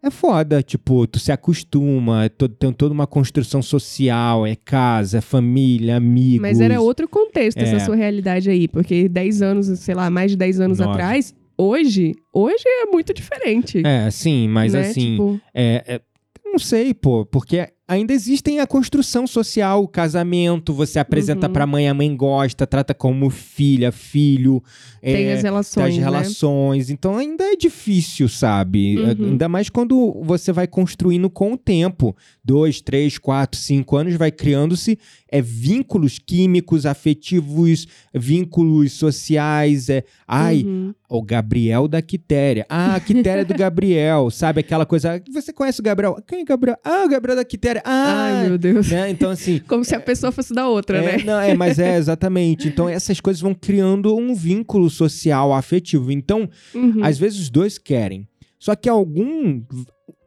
é 0.03 0.11
foda. 0.11 0.63
Tipo, 0.63 1.07
tu 1.07 1.19
se 1.19 1.33
acostuma. 1.33 2.25
é 2.25 2.29
tem 2.29 2.73
toda 2.73 2.93
uma 2.95 3.07
construção 3.07 3.61
social. 3.63 4.47
É 4.47 4.55
casa, 4.57 5.19
é 5.19 5.21
família, 5.21 5.97
amigos. 5.97 6.41
Mas 6.41 6.61
era 6.61 6.81
outro 6.81 7.09
contexto 7.09 7.59
É. 7.59 7.63
essa 7.63 7.85
sua 7.85 7.97
realidade 7.97 8.49
aí, 8.51 8.69
porque 8.69 9.09
10 9.09 9.43
anos, 9.43 9.67
sei 9.79 9.95
lá, 9.95 10.09
mais 10.11 10.31
de 10.31 10.37
10 10.37 10.61
anos 10.61 10.79
Nove. 10.79 10.93
atrás, 10.93 11.35
hoje, 11.57 12.15
hoje 12.33 12.65
é 12.67 12.87
muito 12.87 13.13
diferente. 13.13 13.83
É, 13.87 14.11
sim, 14.11 14.49
mas 14.49 14.73
né? 14.75 14.81
assim. 14.81 15.13
Tipo, 15.13 15.41
É, 15.55 15.85
é- 15.97 16.01
não 16.45 16.59
sei, 16.59 16.95
pô, 16.95 17.27
porque 17.27 17.69
ainda 17.89 18.13
existem 18.13 18.61
a 18.61 18.67
construção 18.67 19.27
social, 19.27 19.83
o 19.83 19.89
casamento, 19.89 20.73
você 20.75 20.99
apresenta 20.99 21.47
Uhum. 21.47 21.53
pra 21.53 21.67
mãe, 21.67 21.89
a 21.89 21.95
mãe 21.95 22.15
gosta, 22.15 22.67
trata 22.67 22.93
como 22.95 23.31
filha, 23.31 23.91
filho, 23.91 24.63
tem 25.01 25.25
é, 25.29 25.33
as 25.33 25.41
tem 25.41 25.51
relações, 25.51 25.89
as 25.93 25.97
né? 25.97 26.03
relações, 26.05 26.91
então 26.91 27.17
ainda 27.17 27.45
é 27.45 27.57
difícil, 27.57 28.29
sabe? 28.29 28.99
Uhum. 28.99 29.31
Ainda 29.31 29.49
mais 29.49 29.69
quando 29.71 30.21
você 30.23 30.53
vai 30.53 30.67
construindo 30.67 31.31
com 31.31 31.55
o 31.55 31.57
tempo, 31.57 32.15
dois, 32.45 32.81
três, 32.81 33.17
quatro, 33.17 33.59
cinco 33.59 33.97
anos, 33.97 34.15
vai 34.15 34.31
criando-se 34.31 34.99
é, 35.31 35.41
vínculos 35.41 36.19
químicos, 36.19 36.85
afetivos, 36.87 37.87
vínculos 38.15 38.93
sociais, 38.93 39.89
é, 39.89 40.05
ai, 40.27 40.63
Uhum. 40.65 40.95
o 41.09 41.23
Gabriel 41.23 41.89
da 41.89 42.03
Quitéria. 42.03 42.67
Ah, 42.69 42.95
a 42.97 43.01
Quitéria 43.01 43.45
do 43.45 43.55
Gabriel, 43.57 44.31
sabe? 44.31 44.61
Aquela 44.61 44.85
coisa. 44.85 45.23
Você 45.33 45.53
conhece 45.53 45.81
o 45.81 45.83
Gabriel? 45.85 46.17
Quem 46.27 46.41
é 46.41 46.43
o 46.43 46.45
Gabriel? 46.47 46.77
Ah, 46.85 47.05
o 47.05 47.09
Gabriel 47.09 47.37
da 47.37 47.45
Quitéria. 47.45 47.78
Ah, 47.85 48.41
Ai, 48.43 48.49
meu 48.49 48.59
Deus. 48.59 48.91
né? 48.91 49.11
Então, 49.11 49.31
assim. 49.31 49.59
Como 49.69 49.85
se 49.85 49.95
a 49.95 50.01
pessoa 50.01 50.31
fosse 50.33 50.53
da 50.55 50.69
outra, 50.69 50.99
É, 50.99 51.17
né? 51.19 51.25
não, 51.25 51.41
é, 51.41 51.55
mas 51.55 51.79
é 51.79 51.97
exatamente. 51.97 52.69
Então, 52.69 52.89
essas 52.89 53.21
coisas 53.21 53.41
vão 53.41 53.55
criando 53.55 54.17
um 54.17 54.35
vínculo 54.35 54.89
social, 54.91 55.53
afetivo. 55.53 56.11
Então, 56.13 56.49
Uhum. 56.75 57.03
às 57.05 57.19
vezes 57.19 57.39
os 57.41 57.51
dois 57.51 57.79
querem. 57.79 58.27
Só 58.59 58.75
que 58.75 58.89
algum. 58.89 59.63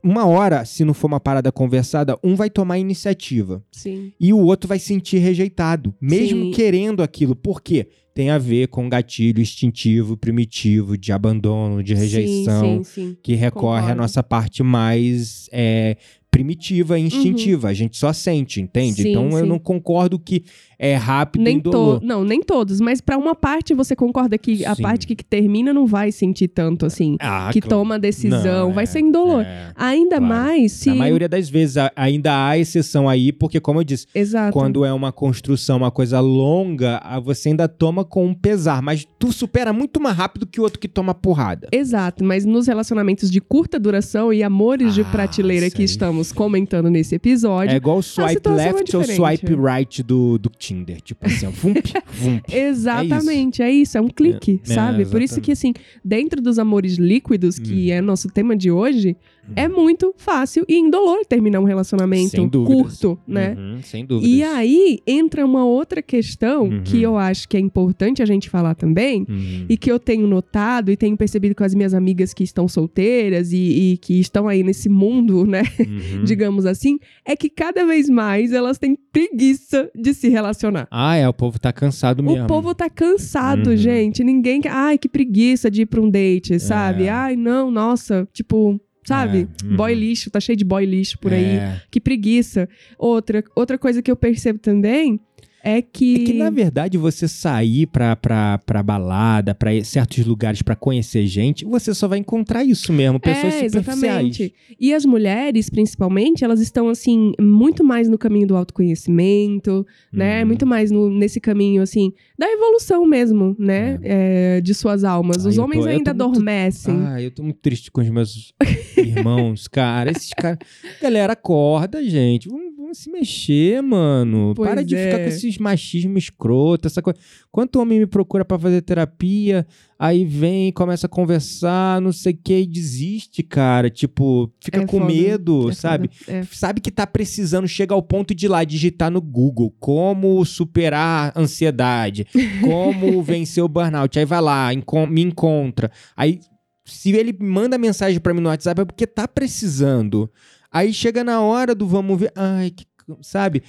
Uma 0.04 0.26
hora, 0.26 0.66
se 0.66 0.84
não 0.84 0.96
for 0.96 1.06
uma 1.06 1.20
parada 1.20 1.52
conversada, 1.52 2.18
um 2.24 2.34
vai 2.36 2.50
tomar 2.50 2.74
a 2.74 2.80
iniciativa 2.80 3.64
Sim. 3.72 4.12
e 4.20 4.34
o 4.34 4.40
outro 4.40 4.68
vai 4.68 4.80
sentir 4.80 5.20
rejeitado, 5.20 5.94
mesmo 6.02 6.46
Sim. 6.46 6.52
querendo 6.52 7.04
aquilo. 7.04 7.36
Por 7.36 7.62
quê? 7.62 7.88
Tem 8.12 8.32
a 8.32 8.40
ver 8.40 8.68
com 8.70 8.90
gatilho 8.90 9.40
instintivo, 9.40 10.18
primitivo, 10.18 10.98
de 10.98 11.12
abandono, 11.12 11.84
de 11.84 11.94
rejeição, 11.94 12.78
Sim, 12.80 12.84
sim, 12.84 13.08
sim. 13.12 13.18
que 13.22 13.36
recorre 13.36 13.78
à 13.78 13.82
Concordo. 13.82 14.02
nossa 14.02 14.24
parte 14.24 14.64
mais 14.64 15.48
é, 15.52 15.96
primitiva 16.32 16.98
e 16.98 17.04
instintiva. 17.04 17.68
A 17.68 17.74
gente 17.74 17.98
só 17.98 18.14
sente, 18.14 18.62
entende? 18.62 19.02
Uhum. 19.02 19.04
Sim, 19.04 19.10
então 19.10 19.30
eu 19.38 19.44
sim. 19.44 19.50
não 19.50 19.60
concordo 19.60 20.18
que 20.18 20.44
é 20.80 20.96
rápido 20.96 21.42
e 21.42 21.44
Nem 21.44 21.58
indolor. 21.58 22.00
to 22.00 22.06
não, 22.06 22.24
nem 22.24 22.42
todos, 22.42 22.80
mas 22.82 23.00
pra 23.02 23.16
uma 23.18 23.36
parte 23.36 23.72
você 23.74 23.96
concorda 23.96 24.36
que 24.38 24.66
a 24.66 24.74
Sim. 24.74 24.82
parte 24.82 25.06
que, 25.06 25.16
termina 25.24 25.72
não 25.72 25.86
vai 25.86 26.12
sentir 26.12 26.48
tanto 26.48 26.88
assim, 26.88 27.18
Ah, 27.20 27.50
que 27.54 27.62
claro. 27.62 27.76
toma 27.78 27.96
a 27.96 27.98
decisão, 28.00 28.68
Não, 28.70 28.74
vai 28.74 28.86
é, 28.86 28.88
ser 28.88 29.02
indolor. 29.02 29.42
é. 29.44 29.72
Ainda 29.76 30.18
claro. 30.18 30.26
mais 30.26 30.72
se 30.72 30.90
Na 30.90 30.96
maioria 30.96 31.30
das 31.30 31.48
vezes 31.50 31.78
a- 31.78 31.92
ainda 31.96 32.48
há 32.48 32.58
exceção 32.58 33.08
aí, 33.08 33.32
porque 33.32 33.60
como 33.60 33.80
eu 33.80 33.84
disse, 33.84 34.08
Exato. 34.16 34.52
quando 34.54 34.84
é 34.84 34.92
uma 34.92 35.12
construção, 35.12 35.78
uma 35.78 35.92
coisa 35.92 36.20
longa, 36.20 37.00
você 37.24 37.50
ainda 37.50 37.68
toma 37.68 38.04
com 38.04 38.26
um 38.26 38.34
pesar, 38.34 38.82
mas 38.82 39.06
tu 39.20 39.32
supera 39.32 39.72
muito 39.72 40.00
mais 40.02 40.18
rápido 40.18 40.48
que 40.48 40.60
o 40.60 40.64
outro 40.64 40.80
que 40.80 40.88
toma 40.88 41.14
porrada. 41.14 41.68
Exato, 41.72 42.24
mas 42.24 42.44
nos 42.44 42.66
relacionamentos 42.68 43.30
de 43.30 43.40
curta 43.40 43.80
duração 43.80 44.34
e 44.34 44.42
amores 44.42 44.96
de 44.96 45.02
Ah, 45.02 45.06
prateleira 45.06 45.68
isso 45.68 45.76
que 45.76 45.82
aí 45.84 45.86
estamos 45.86 46.21
estamos 46.22 46.32
comentando 46.32 46.90
nesse 46.90 47.16
episódio. 47.16 47.74
É 47.74 47.78
igual 47.78 47.98
o 47.98 48.04
swipe 48.04 48.34
situação 48.34 48.64
é 48.66 48.72
left 48.74 48.98
ou 48.98 49.04
swipe 49.04 49.56
right 49.56 50.04
do, 50.04 50.38
do 50.38 50.50
Tinder. 50.50 51.02
Tipo 51.02 51.26
assim, 51.26 51.48
ó, 51.48 51.50
vump, 51.52 51.86
vump. 52.14 52.44
Exatamente, 52.54 53.62
é 53.62 53.72
isso, 53.72 53.98
é, 53.98 54.02
um 54.02 54.08
clique, 54.08 54.62
É, 54.64 54.74
sabe? 54.74 55.04
é, 55.04 55.06
Por 55.06 55.22
isso 55.22 55.42
que, 55.42 55.52
assim, 55.52 55.74
dentro 56.04 56.42
dos 56.42 56.60
amores 56.60 56.98
líquidos, 56.98 57.60
que 57.60 57.92
é 57.92 58.02
nosso 58.02 58.30
tema 58.30 58.56
de 58.56 58.72
hoje, 58.72 59.16
é 59.56 59.68
muito 59.68 60.14
fácil 60.18 60.64
e 60.68 60.76
indolor 60.78 61.26
terminar 61.26 61.60
um 61.60 61.64
relacionamento 61.66 62.50
curto, 62.66 63.20
né? 63.28 63.56
Uhum, 63.58 63.82
sem 63.84 64.06
dúvidas. 64.06 64.30
E 64.32 64.44
aí 64.44 65.00
entra 65.06 65.46
uma 65.46 65.66
outra 65.66 66.02
questão 66.02 66.64
Uhum. 66.64 66.84
que 66.84 67.02
eu 67.02 67.18
acho 67.18 67.48
que 67.50 67.58
é 67.58 67.60
importante 67.60 68.22
a 68.22 68.26
gente 68.26 68.50
falar 68.50 68.76
também, 68.76 69.26
Uhum. 69.28 69.66
e 69.70 69.76
que 69.78 69.92
eu 69.92 70.00
tenho 70.00 70.28
notado 70.28 70.92
e 70.92 70.98
tenho 70.98 71.18
percebido 71.18 71.56
com 71.56 71.64
as 71.64 71.74
minhas 71.76 71.94
amigas 71.94 72.34
que 72.34 72.44
estão 72.44 72.68
solteiras 72.68 73.52
e, 73.52 73.94
e 73.94 73.98
que 73.98 74.20
estão 74.20 74.48
aí 74.48 74.64
nesse 74.64 74.88
mundo, 74.90 75.46
né? 75.46 75.64
Uhum. 75.80 76.24
Digamos 76.26 76.66
assim, 76.66 77.00
é 77.26 77.36
que 77.36 77.50
cada 77.50 77.86
vez 77.86 78.10
mais 78.10 78.54
elas 78.54 78.78
têm 78.78 78.98
preguiça 79.12 79.90
de 79.96 80.14
se 80.14 80.30
relacionar. 80.30 80.88
Ah, 80.92 81.16
é, 81.16 81.28
o 81.28 81.34
povo 81.34 81.60
tá 81.60 81.72
cansado 81.74 82.24
mesmo. 82.24 82.44
O 82.46 82.48
povo 82.48 82.74
tá 82.74 82.90
cansado, 82.90 83.72
Uhum. 83.72 83.78
gente. 83.78 84.24
Ninguém. 84.24 84.62
Ai, 84.70 84.98
que 84.98 85.10
preguiça 85.10 85.70
de 85.70 85.82
ir 85.84 85.86
pra 85.86 86.02
um 86.02 86.10
date, 86.10 86.60
sabe? 86.60 87.04
É. 87.06 87.10
Ai, 87.10 87.36
não, 87.36 87.70
nossa, 87.72 88.28
tipo. 88.34 88.80
Sabe? 89.12 89.48
É, 89.64 89.66
uhum. 89.66 89.76
Boy 89.76 89.94
lixo, 89.94 90.30
tá 90.30 90.40
cheio 90.40 90.56
de 90.56 90.66
boy 90.66 90.86
lixo 90.86 91.18
por 91.20 91.34
aí. 91.34 91.58
É. 91.58 91.82
Que 91.90 92.00
preguiça. 92.00 92.68
Outra, 92.98 93.44
outra 93.56 93.78
coisa 93.78 94.02
que 94.02 94.10
eu 94.10 94.16
percebo 94.16 94.60
também 94.60 95.20
é 95.64 95.82
que. 95.82 96.16
É 96.16 96.26
que, 96.26 96.34
na 96.34 96.50
verdade, 96.50 96.98
você 96.98 97.28
sair 97.28 97.86
pra, 97.88 98.16
pra, 98.16 98.58
pra 98.66 98.82
balada, 98.84 99.54
pra 99.56 99.72
certos 99.84 100.26
lugares 100.26 100.62
pra 100.62 100.76
conhecer 100.76 101.26
gente, 101.28 101.64
você 101.66 101.94
só 101.94 102.08
vai 102.08 102.20
encontrar 102.20 102.64
isso 102.64 102.92
mesmo, 102.94 103.20
pessoas 103.20 103.54
é, 103.54 103.70
superficiais. 103.70 103.74
exatamente. 104.04 104.54
E 104.80 104.94
as 104.94 105.06
mulheres, 105.06 105.70
principalmente, 105.70 106.44
elas 106.44 106.60
estão, 106.62 106.90
assim, 106.90 107.34
muito 107.40 107.84
mais 107.84 108.10
no 108.10 108.18
caminho 108.18 108.48
do 108.48 108.56
autoconhecimento, 108.58 109.86
né? 110.12 110.42
Uhum. 110.42 110.48
Muito 110.48 110.66
mais 110.66 110.92
no- 110.92 111.10
nesse 111.10 111.40
caminho, 111.40 111.82
assim, 111.82 112.12
da 112.38 112.48
evolução 112.52 113.06
mesmo, 113.06 113.56
né? 113.58 114.00
É, 114.04 114.62
de 114.62 114.74
suas 114.74 115.04
almas. 115.04 115.46
Os 115.46 115.58
homens 115.58 115.84
tô 115.84 115.90
ainda 115.90 116.14
muito- 116.14 116.24
adormecem. 116.32 116.96
Ah, 117.08 117.22
eu 117.22 117.32
tô 117.32 117.44
muito 117.44 117.60
triste 117.60 117.92
com 117.92 118.02
os 118.02 118.10
meus 118.10 118.54
irmãos, 118.98 119.68
cara. 119.68 120.12
Esses 120.12 120.30
caras. 120.32 120.60
Galera, 121.02 121.34
acorda, 121.34 122.04
gente. 122.04 122.48
Vamos, 122.50 122.71
vamos 122.92 122.98
se 122.98 123.10
mexer, 123.10 123.82
mano. 123.82 124.54
Pois 124.56 124.70
Para 124.70 124.84
de 124.84 124.96
ficar 124.96 125.20
é. 125.20 125.24
com 125.24 125.30
esses 125.30 125.58
machismo 125.58 126.18
escroto, 126.18 126.88
essa 126.88 127.02
coisa. 127.02 127.18
Quanto 127.50 127.80
homem 127.80 128.00
me 128.00 128.06
procura 128.06 128.44
pra 128.44 128.60
fazer 128.60 128.82
terapia, 128.82 129.66
aí 129.98 130.26
vem, 130.26 130.72
começa 130.72 131.08
a 131.08 131.10
conversar, 131.10 132.02
não 132.02 132.12
sei 132.12 132.34
o 132.34 132.38
que, 132.38 132.60
e 132.60 132.68
desiste, 132.68 133.42
cara. 133.42 133.90
Tipo, 133.90 134.52
fica 134.60 134.82
É 134.82 134.86
com 134.86 135.00
foda, 135.00 135.14
medo, 135.14 135.70
É 135.70 135.74
sabe? 135.74 136.10
É. 136.28 136.44
Sabe 136.44 136.82
que 136.82 136.92
tá 136.92 137.08
precisando, 137.08 137.68
chega 137.68 137.94
ao 137.94 138.04
ponto 138.04 138.36
de 138.36 138.46
ir 138.46 138.50
lá 138.50 138.64
digitar 138.64 139.10
no 139.10 139.22
Google 139.22 139.74
como 139.80 140.44
superar 140.46 141.32
ansiedade, 141.36 142.28
como 142.62 143.24
vencer 143.24 143.64
o 143.64 143.70
burnout. 143.70 144.20
Aí 144.20 144.26
vai 144.26 144.42
lá, 144.42 144.70
me 145.10 145.22
encontra. 145.22 145.90
Aí, 146.16 146.40
se 146.86 147.12
ele 147.12 147.36
manda 147.40 147.78
mensagem 147.78 148.20
pra 148.20 148.34
mim 148.34 148.42
no 148.42 148.50
WhatsApp, 148.50 148.82
é 148.82 148.86
porque 148.86 149.08
tá 149.08 149.28
precisando. 149.28 150.30
Aí 150.72 150.94
chega 150.94 151.24
na 151.24 151.42
hora 151.42 151.76
do 151.76 151.86
vamos 151.88 152.20
ver. 152.20 152.32
Ai, 152.36 152.72
que, 152.72 152.86
sabe? 153.22 153.62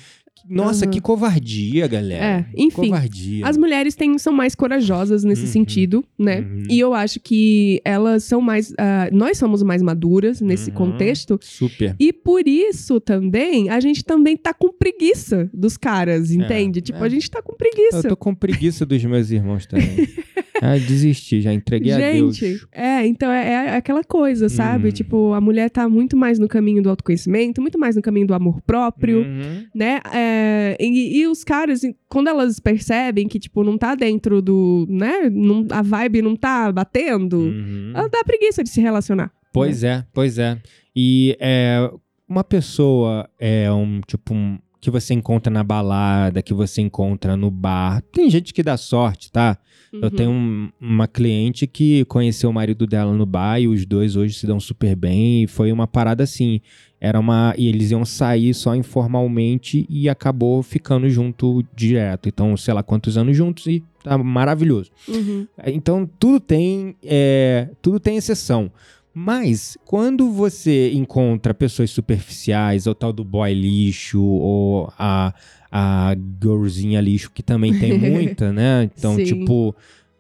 Nossa, 0.49 0.87
Uhum. 0.87 0.91
que 0.91 1.01
covardia, 1.01 1.87
galera. 1.87 2.25
É, 2.25 2.47
enfim, 2.57 2.87
Covardia. 2.89 3.47
As 3.47 3.57
mulheres 3.57 3.95
têm, 3.95 4.19
são 4.19 4.33
mais 4.33 4.57
corajosas 4.57 5.23
nesse 5.23 5.43
Uhum. 5.43 5.47
sentido, 5.53 6.05
né? 6.19 6.41
Uhum. 6.41 6.65
E 6.69 6.81
eu 6.81 6.93
acho 6.95 7.21
que 7.21 7.81
elas 7.85 8.25
são 8.25 8.41
mais. 8.41 8.75
ah, 8.77 9.09
nós 9.13 9.39
somos 9.39 9.63
mais 9.63 9.81
maduras 9.83 10.41
nesse 10.41 10.71
Uhum. 10.71 10.77
contexto. 10.77 11.39
Super. 11.41 11.95
E 11.97 12.13
por 12.13 12.49
isso 12.49 12.99
também, 13.01 13.71
a 13.71 13.79
gente 13.79 14.05
também 14.05 14.37
tá 14.37 14.53
com 14.53 14.73
preguiça 14.73 15.49
dos 15.55 15.77
caras, 15.77 16.33
entende? 16.33 16.81
tipo, 16.81 16.99
é. 16.99 17.07
a 17.07 17.09
gente 17.09 17.31
tá 17.31 17.41
com 17.41 17.55
preguiça. 17.57 17.99
Eu 17.99 18.09
tô 18.11 18.17
com 18.17 18.35
preguiça 18.35 18.85
dos 18.85 19.05
meus 19.05 19.31
irmãos 19.31 19.65
também. 19.67 20.09
ah, 20.75 20.79
desisti, 20.79 21.41
já 21.41 21.53
entreguei 21.53 21.93
a 21.93 21.99
Deus. 22.13 22.37
Gente, 22.37 22.67
é, 22.71 23.05
então 23.07 23.31
é, 23.31 23.53
é 23.53 23.77
aquela 23.77 24.05
coisa, 24.05 24.49
sabe? 24.49 24.87
Uhum. 24.87 24.93
Tipo, 24.93 25.33
a 25.33 25.41
mulher 25.41 25.69
tá 25.71 25.89
muito 25.89 26.17
mais 26.17 26.39
no 26.39 26.47
caminho 26.47 26.83
do 26.83 26.89
autoconhecimento, 26.91 27.61
muito 27.61 27.79
mais 27.79 27.97
no 27.97 28.03
caminho 28.03 28.27
do 28.29 28.35
amor 28.35 28.61
próprio, 28.63 29.19
Uhum. 29.23 29.67
né? 29.75 30.01
É, 30.15 30.77
e, 30.81 31.19
e 31.21 31.27
os 31.27 31.43
caras, 31.43 31.81
quando 32.09 32.29
elas 32.29 32.61
percebem 32.61 33.27
que, 33.27 33.39
tipo, 33.41 33.65
não 33.65 33.77
tá 33.77 33.95
dentro 33.95 34.41
do, 34.41 34.87
né? 34.89 35.29
Não, 35.31 35.67
a 35.71 35.83
vibe 35.83 36.23
não 36.23 36.37
tá 36.37 36.71
batendo, 36.71 37.39
Uhum. 37.39 37.93
ela 37.95 38.09
dá 38.09 38.23
preguiça 38.25 38.63
de 38.63 38.71
se 38.71 38.81
relacionar. 38.81 39.31
Pois 39.53 39.83
é, 39.85 40.05
pois 40.15 40.39
é. 40.39 40.59
E 40.95 41.37
é, 41.41 41.91
uma 42.29 42.45
pessoa 42.45 43.29
é 43.39 43.71
um 43.73 44.01
tipo 44.07 44.33
um, 44.33 44.59
que 44.83 44.91
você 44.91 45.15
encontra 45.15 45.49
na 45.49 45.63
balada, 45.63 46.43
que 46.43 46.53
você 46.53 46.83
encontra 46.83 47.37
no 47.37 47.53
bar. 47.53 48.03
Tem 48.13 48.29
gente 48.29 48.53
que 48.53 48.65
dá 48.65 48.77
sorte, 48.77 49.31
tá? 49.31 49.57
Eu 49.93 50.03
Uhum. 50.05 50.11
tenho 50.11 50.31
um- 50.31 50.71
uma 50.81 51.07
cliente 51.07 51.67
que 51.69 52.05
conheceu 52.07 52.51
o 52.51 52.53
marido 52.53 52.85
dela 52.87 53.13
no 53.15 53.25
bar 53.25 53.61
e 53.61 53.69
os 53.69 53.87
dois 53.87 54.17
hoje 54.17 54.35
se 54.35 54.45
dão 54.47 54.59
super 54.59 54.97
bem. 54.97 55.45
E 55.45 55.47
foi 55.47 55.71
uma 55.71 55.87
parada 55.87 56.25
assim. 56.25 56.61
Era 57.01 57.21
uma. 57.21 57.55
E 57.57 57.69
eles 57.69 57.91
iam 57.93 58.05
sair 58.05 58.53
só 58.55 58.75
informalmente 58.75 59.87
e 59.89 60.09
acabou 60.09 60.63
ficando 60.63 61.09
junto 61.09 61.65
direto. 61.77 62.29
Então, 62.29 62.57
sei 62.57 62.75
lá 62.75 62.83
quantos 62.83 63.17
anos 63.17 63.37
juntos 63.37 63.67
e 63.67 63.85
tá 64.03 64.19
maravilhoso. 64.19 64.91
Uhum. 65.09 65.47
Então 65.67 66.09
tudo 66.19 66.41
tem, 66.41 66.97
é, 67.05 67.69
tudo 67.81 68.01
tem 68.01 68.17
exceção. 68.17 68.71
Mas 69.15 69.77
quando 69.85 70.31
você 70.31 70.91
encontra 70.93 71.53
pessoas 71.53 71.91
superficiais, 71.91 72.87
ou 72.87 72.95
tal 72.95 73.13
do 73.13 73.23
boy 73.25 73.53
lixo, 73.53 74.23
ou 74.23 74.93
a, 74.99 75.35
a 75.71 76.17
girlzinha 76.43 77.01
lixo, 77.01 77.31
que 77.31 77.43
também 77.43 77.75
tem 77.79 77.93
muita, 77.99 78.53
né? 78.53 78.91
Então, 78.97 79.17
Sim. 79.17 79.25
tipo, 79.25 79.75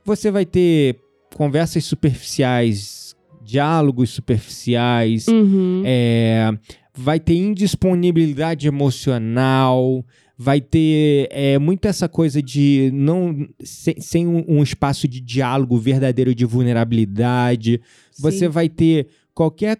você 0.04 0.30
vai 0.30 0.44
ter 0.44 0.98
conversas 1.34 1.84
superficiais, 1.84 3.16
diálogos 3.42 4.10
superficiais, 4.10 5.26
Uhum. 5.28 5.82
é, 5.84 6.52
vai 6.94 7.18
ter 7.18 7.34
indisponibilidade 7.36 8.68
emocional, 8.68 10.04
vai 10.42 10.60
ter 10.60 11.28
é, 11.30 11.58
muito 11.58 11.86
essa 11.86 12.08
coisa 12.08 12.42
de 12.42 12.90
não 12.92 13.46
sem, 13.62 14.00
sem 14.00 14.26
um, 14.26 14.44
um 14.48 14.62
espaço 14.62 15.06
de 15.06 15.20
diálogo 15.20 15.78
verdadeiro 15.78 16.34
de 16.34 16.44
vulnerabilidade. 16.44 17.80
Você 18.18 18.38
Sim. 18.46 18.48
vai 18.48 18.68
ter 18.68 19.06
qualquer 19.32 19.78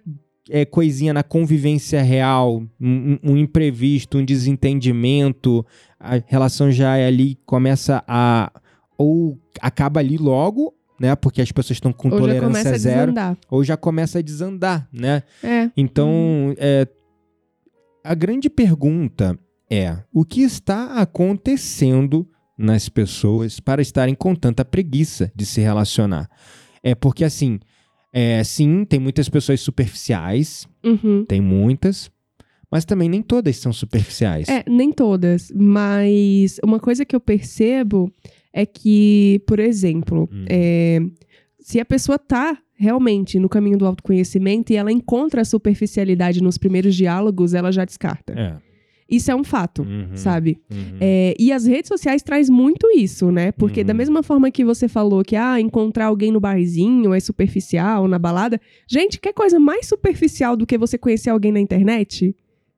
é, 0.49 0.65
coisinha 0.65 1.13
na 1.13 1.23
convivência 1.23 2.01
real, 2.03 2.63
um, 2.81 3.19
um- 3.23 3.37
imprevisto, 3.37 4.19
um 4.19 4.25
desentendimento, 4.25 5.65
a 5.99 6.21
relação 6.27 6.71
já 6.71 6.97
é 6.97 7.07
ali 7.07 7.39
começa 7.45 8.03
a 8.07 8.51
ou 8.97 9.39
acaba 9.61 9.99
ali 10.01 10.17
logo, 10.17 10.75
né? 11.01 11.17
Porque 11.17 11.43
as 11.43 11.51
pessoas 11.51 11.77
estão 11.79 11.93
com 11.93 12.09
Ou 12.09 12.19
tolerância 12.19 12.79
zero 12.79 13.13
desandar. 13.13 13.37
ou 13.51 13.65
já 13.65 13.77
começa 13.77 14.19
a 14.21 14.23
desandar, 14.23 14.89
né? 14.93 15.23
É. 15.43 15.71
Então, 15.77 16.55
é, 16.57 16.87
a 18.05 18.15
grande 18.15 18.49
pergunta 18.51 19.37
é: 19.75 19.99
o 20.13 20.25
que 20.25 20.43
está 20.43 20.95
acontecendo 20.95 22.29
nas 22.57 22.89
pessoas 22.89 23.59
para 23.61 23.83
estarem 23.83 24.15
com 24.15 24.35
tanta 24.35 24.65
preguiça 24.65 25.33
de 25.35 25.45
se 25.47 25.61
relacionar? 25.61 26.29
É 26.83 26.95
porque, 26.95 27.25
assim, 27.25 27.59
é, 28.13 28.43
sim, 28.45 28.85
tem 28.85 29.01
muitas 29.01 29.29
pessoas 29.29 29.61
superficiais, 29.61 30.67
Uhum. 30.85 31.25
tem 31.27 31.41
muitas, 31.41 32.11
mas 32.71 32.85
também 32.85 33.09
nem 33.09 33.23
todas 33.23 33.57
são 33.57 33.73
superficiais. 33.73 34.49
É, 34.49 34.65
nem 34.69 34.93
todas, 34.93 35.51
mas 35.55 36.59
uma 36.65 36.79
coisa 36.81 37.05
que 37.05 37.15
eu 37.17 37.21
percebo 37.21 38.11
é 38.53 38.67
que, 38.67 39.41
por 39.47 39.59
exemplo, 39.59 40.29
Hum. 40.33 40.45
é, 40.49 40.99
se 41.61 41.81
a 41.81 41.85
pessoa 41.85 42.19
tá 42.19 42.59
realmente 42.75 43.39
no 43.39 43.49
caminho 43.49 43.79
do 43.79 43.87
autoconhecimento 43.87 44.73
e 44.73 44.77
ela 44.77 44.91
encontra 44.91 45.41
a 45.43 45.45
superficialidade 45.45 46.43
nos 46.43 46.59
primeiros 46.59 46.95
diálogos, 46.97 47.55
ela 47.55 47.71
já 47.71 47.85
descarta. 47.85 48.33
É. 48.37 48.72
Isso 49.13 49.31
é 49.31 49.37
um 49.37 49.45
fato, 49.45 49.83
Uhum, 49.83 50.09
sabe? 50.17 50.59
uhum. 50.71 50.97
É, 51.01 51.35
e 51.39 51.53
as 51.53 51.67
redes 51.67 51.89
sociais 51.89 52.23
traz 52.23 52.49
muito 52.49 52.89
isso, 52.97 53.31
né? 53.31 53.53
Porque 53.53 53.81
Uhum. 53.81 53.87
da 53.87 53.95
mesma 53.95 54.23
forma 54.23 54.51
que 54.51 54.65
você 54.65 54.89
falou 54.89 55.23
que 55.23 55.37
ah, 55.37 55.61
encontrar 55.61 56.07
alguém 56.07 56.33
no 56.33 56.41
barzinho 56.41 57.13
é 57.13 57.21
superficial, 57.21 58.09
na 58.09 58.19
balada. 58.19 58.61
Gente, 58.89 59.21
quer 59.21 59.33
coisa 59.35 59.59
mais 59.61 59.87
superficial 59.87 60.57
do 60.57 60.67
que 60.67 60.79
você 60.79 60.97
conhecer 60.97 61.31
alguém 61.31 61.53
na 61.53 61.61
internet? 61.61 62.35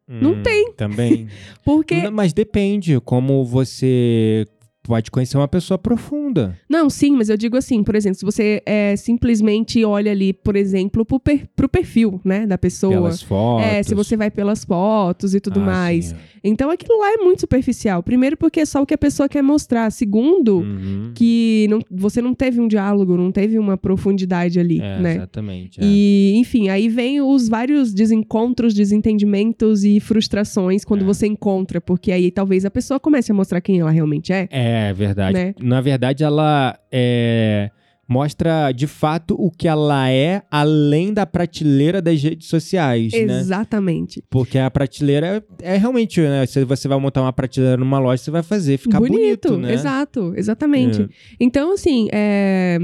não 0.06 0.32
Hum, 0.32 0.42
tem. 0.42 0.72
Também. 0.76 1.28
Porque 1.64 2.02
Não, 2.02 2.12
Mas 2.12 2.34
depende 2.34 3.00
como 3.00 3.42
você 3.42 4.44
pode 4.84 5.10
conhecer 5.10 5.36
uma 5.36 5.48
pessoa 5.48 5.76
profunda. 5.78 6.56
Não, 6.68 6.88
sim, 6.90 7.10
mas 7.16 7.28
eu 7.30 7.36
digo 7.36 7.56
assim, 7.56 7.82
por 7.82 7.94
exemplo, 7.96 8.18
se 8.18 8.24
você 8.24 8.62
é, 8.66 8.94
simplesmente 8.96 9.82
olha 9.84 10.12
ali, 10.12 10.32
por 10.32 10.54
exemplo, 10.56 11.04
pro, 11.04 11.18
per, 11.18 11.48
pro 11.56 11.68
perfil, 11.68 12.20
né, 12.24 12.46
da 12.46 12.58
pessoa. 12.58 12.92
Pelas 12.92 13.22
fotos. 13.22 13.66
É, 13.66 13.82
se 13.82 13.94
você 13.94 14.16
vai 14.16 14.30
pelas 14.30 14.64
fotos 14.64 15.34
e 15.34 15.40
tudo 15.40 15.60
Ah, 15.60 15.64
mais. 15.64 16.04
sim. 16.06 16.16
Então 16.46 16.70
aquilo 16.70 16.98
lá 17.00 17.14
é 17.14 17.16
muito 17.16 17.40
superficial. 17.40 18.02
Primeiro, 18.02 18.36
porque 18.36 18.60
é 18.60 18.66
só 18.66 18.82
o 18.82 18.86
que 18.86 18.92
a 18.92 18.98
pessoa 18.98 19.26
quer 19.28 19.42
mostrar. 19.42 19.90
Segundo, 19.90 20.58
Uhum. 20.58 21.12
que 21.14 21.66
não- 21.70 21.80
você 21.90 22.20
não 22.20 22.34
teve 22.34 22.60
um 22.60 22.68
diálogo, 22.68 23.16
não 23.16 23.32
teve 23.32 23.58
uma 23.58 23.78
profundidade 23.78 24.60
ali, 24.60 24.78
É, 24.80 25.00
né? 25.00 25.14
exatamente. 25.16 25.80
é. 25.80 25.84
E, 25.84 26.34
enfim, 26.36 26.68
aí 26.68 26.88
vem 26.90 27.22
os 27.22 27.48
vários 27.48 27.94
desencontros, 27.94 28.74
desentendimentos 28.74 29.84
e 29.84 29.98
frustrações 30.00 30.84
quando 30.84 31.02
É. 31.02 31.04
você 31.04 31.26
encontra, 31.26 31.80
porque 31.80 32.12
aí 32.12 32.30
talvez 32.30 32.64
a 32.66 32.70
pessoa 32.70 33.00
comece 33.00 33.32
a 33.32 33.34
mostrar 33.34 33.60
quem 33.62 33.80
ela 33.80 33.90
realmente 33.90 34.32
é. 34.32 34.46
É 34.50 34.73
verdade. 34.92 35.34
Né? 35.38 35.54
Na 35.60 35.80
verdade, 35.80 36.24
ela 36.24 36.78
é, 36.92 37.70
mostra 38.08 38.70
de 38.72 38.86
fato 38.86 39.34
o 39.38 39.50
que 39.50 39.66
ela 39.66 40.10
é 40.10 40.42
além 40.50 41.12
da 41.12 41.24
prateleira 41.26 42.02
das 42.02 42.22
redes 42.22 42.48
sociais, 42.48 43.12
né? 43.12 43.40
Exatamente. 43.40 44.22
Porque 44.28 44.58
a 44.58 44.70
prateleira 44.70 45.42
é, 45.62 45.74
é 45.74 45.76
realmente, 45.76 46.20
né? 46.20 46.44
Se 46.46 46.64
você 46.64 46.86
vai 46.86 46.98
montar 46.98 47.22
uma 47.22 47.32
prateleira 47.32 47.76
numa 47.76 47.98
loja, 47.98 48.22
você 48.22 48.30
vai 48.30 48.42
fazer 48.42 48.76
ficar 48.78 49.00
bonito, 49.00 49.56
né? 49.56 49.72
exato, 49.72 50.34
exatamente. 50.36 51.02
É. 51.02 51.08
Então, 51.40 51.72
assim, 51.72 52.08
é, 52.12 52.78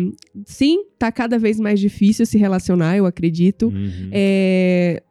sim, 0.44 0.84
tá 0.98 1.12
cada 1.12 1.38
vez 1.38 1.60
mais 1.60 1.78
difícil 1.78 2.24
se 2.26 2.38
relacionar, 2.38 2.96
eu 2.96 3.06
acredito. 3.06 3.66
Uhum. 3.68 4.08
É, 4.12 5.02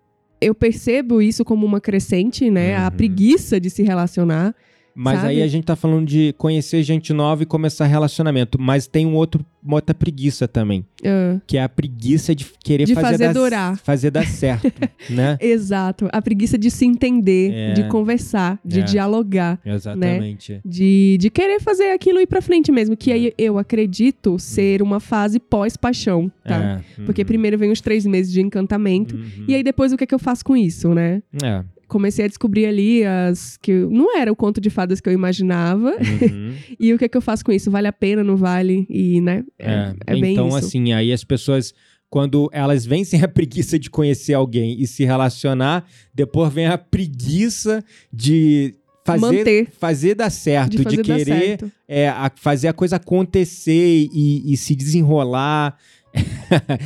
eu 0.42 0.56
percebo 0.56 1.22
isso 1.22 1.44
como 1.44 1.66
uma 1.66 1.82
crescente, 1.82 2.50
né? 2.50 2.76
A 2.78 2.86
Uhum. 2.86 2.92
preguiça 2.92 3.60
de 3.60 3.70
se 3.70 3.84
relacionar. 3.84 4.56
Mas 5.02 5.22
sabe? 5.22 5.30
aí 5.30 5.42
a 5.42 5.48
gente 5.48 5.64
tá 5.64 5.76
falando 5.78 6.06
de 6.06 6.34
conhecer 6.38 6.84
gente 6.84 7.14
nova 7.14 7.44
e 7.44 7.46
começar 7.46 7.86
relacionamento. 7.86 8.60
Mas 8.60 8.86
tem 8.86 9.06
um 9.06 9.16
outro, 9.16 9.46
uma 9.64 9.76
outra 9.76 9.96
preguiça 9.96 10.46
também. 10.46 10.86
Ah, 11.06 11.40
Que 11.48 11.58
é 11.58 11.64
a 11.64 11.70
preguiça 11.70 12.36
de 12.36 12.46
querer 12.62 12.84
De 12.84 12.94
fazer, 12.96 13.08
fazer 13.12 13.28
dar, 13.28 13.34
durar. 13.34 13.78
fazer 13.78 14.12
dar 14.12 14.26
certo, 14.28 14.70
né? 15.10 15.38
exato. 15.40 16.10
A 16.12 16.22
preguiça 16.22 16.58
de 16.58 16.70
se 16.70 16.86
entender, 16.86 17.52
É. 17.54 17.74
de 17.74 17.84
conversar, 17.88 18.60
de 18.66 18.82
É. 18.82 18.84
dialogar. 18.84 19.58
Exatamente. 19.66 20.60
De, 20.66 21.18
de 21.18 21.30
querer 21.30 21.62
fazer 21.62 21.92
aquilo 21.92 22.20
ir 22.20 22.28
pra 22.28 22.42
frente 22.42 22.70
mesmo. 22.72 22.98
Que 22.98 23.12
aí 23.14 23.34
eu 23.38 23.58
acredito 23.58 24.38
ser 24.38 24.82
uma 24.82 25.00
fase 25.00 25.40
pós-paixão, 25.40 26.30
tá? 26.44 26.82
É, 26.98 27.04
Porque 27.06 27.22
uhum, 27.22 27.28
primeiro 27.28 27.58
vem 27.58 27.72
os 27.72 27.80
três 27.80 28.06
meses 28.06 28.32
de 28.34 28.42
encantamento. 28.42 29.16
uhum. 29.16 29.46
E 29.48 29.56
aí 29.56 29.64
depois 29.64 29.94
o 29.94 29.98
que 29.98 30.04
é 30.04 30.08
que 30.08 30.14
eu 30.16 30.20
faço 30.20 30.44
com 30.44 30.58
isso, 30.58 30.94
né? 30.94 31.22
É. 31.42 31.64
Comecei 31.90 32.24
a 32.26 32.28
descobrir 32.28 32.66
ali 32.68 33.04
as 33.04 33.58
que 33.58 33.74
não 33.74 34.18
era 34.18 34.32
o 34.32 34.36
conto 34.36 34.62
de 34.62 34.70
fadas 34.70 35.02
que 35.02 35.10
eu 35.10 35.14
imaginava. 35.14 35.90
uhum. 35.90 36.54
E 36.80 36.94
o 36.94 36.98
que 36.98 37.06
é 37.06 37.10
que 37.10 37.18
eu 37.18 37.22
faço 37.22 37.44
com 37.44 37.52
isso? 37.52 37.70
Vale 37.70 37.88
a 37.88 37.92
pena, 37.94 38.24
não 38.24 38.38
vale? 38.38 38.86
E, 38.90 39.20
né? 39.20 39.44
É, 39.58 39.94
é 40.08 40.16
bem 40.20 40.32
então, 40.34 40.48
isso. 40.48 40.58
assim, 40.58 40.94
aí 40.94 41.12
as 41.12 41.24
pessoas, 41.26 41.74
quando 42.10 42.50
elas 42.54 42.86
vencem 42.86 43.22
a 43.22 43.28
preguiça 43.28 43.78
de 43.78 43.90
conhecer 43.90 44.34
alguém 44.34 44.80
e 44.82 44.88
se 44.88 45.04
relacionar, 45.04 45.86
depois 46.14 46.54
vem 46.54 46.68
a 46.68 46.78
preguiça 46.78 47.84
de 48.14 48.76
fazer, 49.06 49.22
Manter. 49.38 49.68
fazer 49.80 50.16
dar 50.16 50.30
certo, 50.30 50.78
de 50.78 50.86
de, 50.86 51.02
querer 51.02 51.26
certo. 51.26 51.72
é, 51.88 52.08
a- 52.10 52.32
fazer 52.36 52.68
a 52.68 52.74
coisa 52.74 52.98
acontecer 52.98 54.08
e, 54.14 54.54
e 54.54 54.56
se 54.58 54.76
desenrolar. 54.76 55.76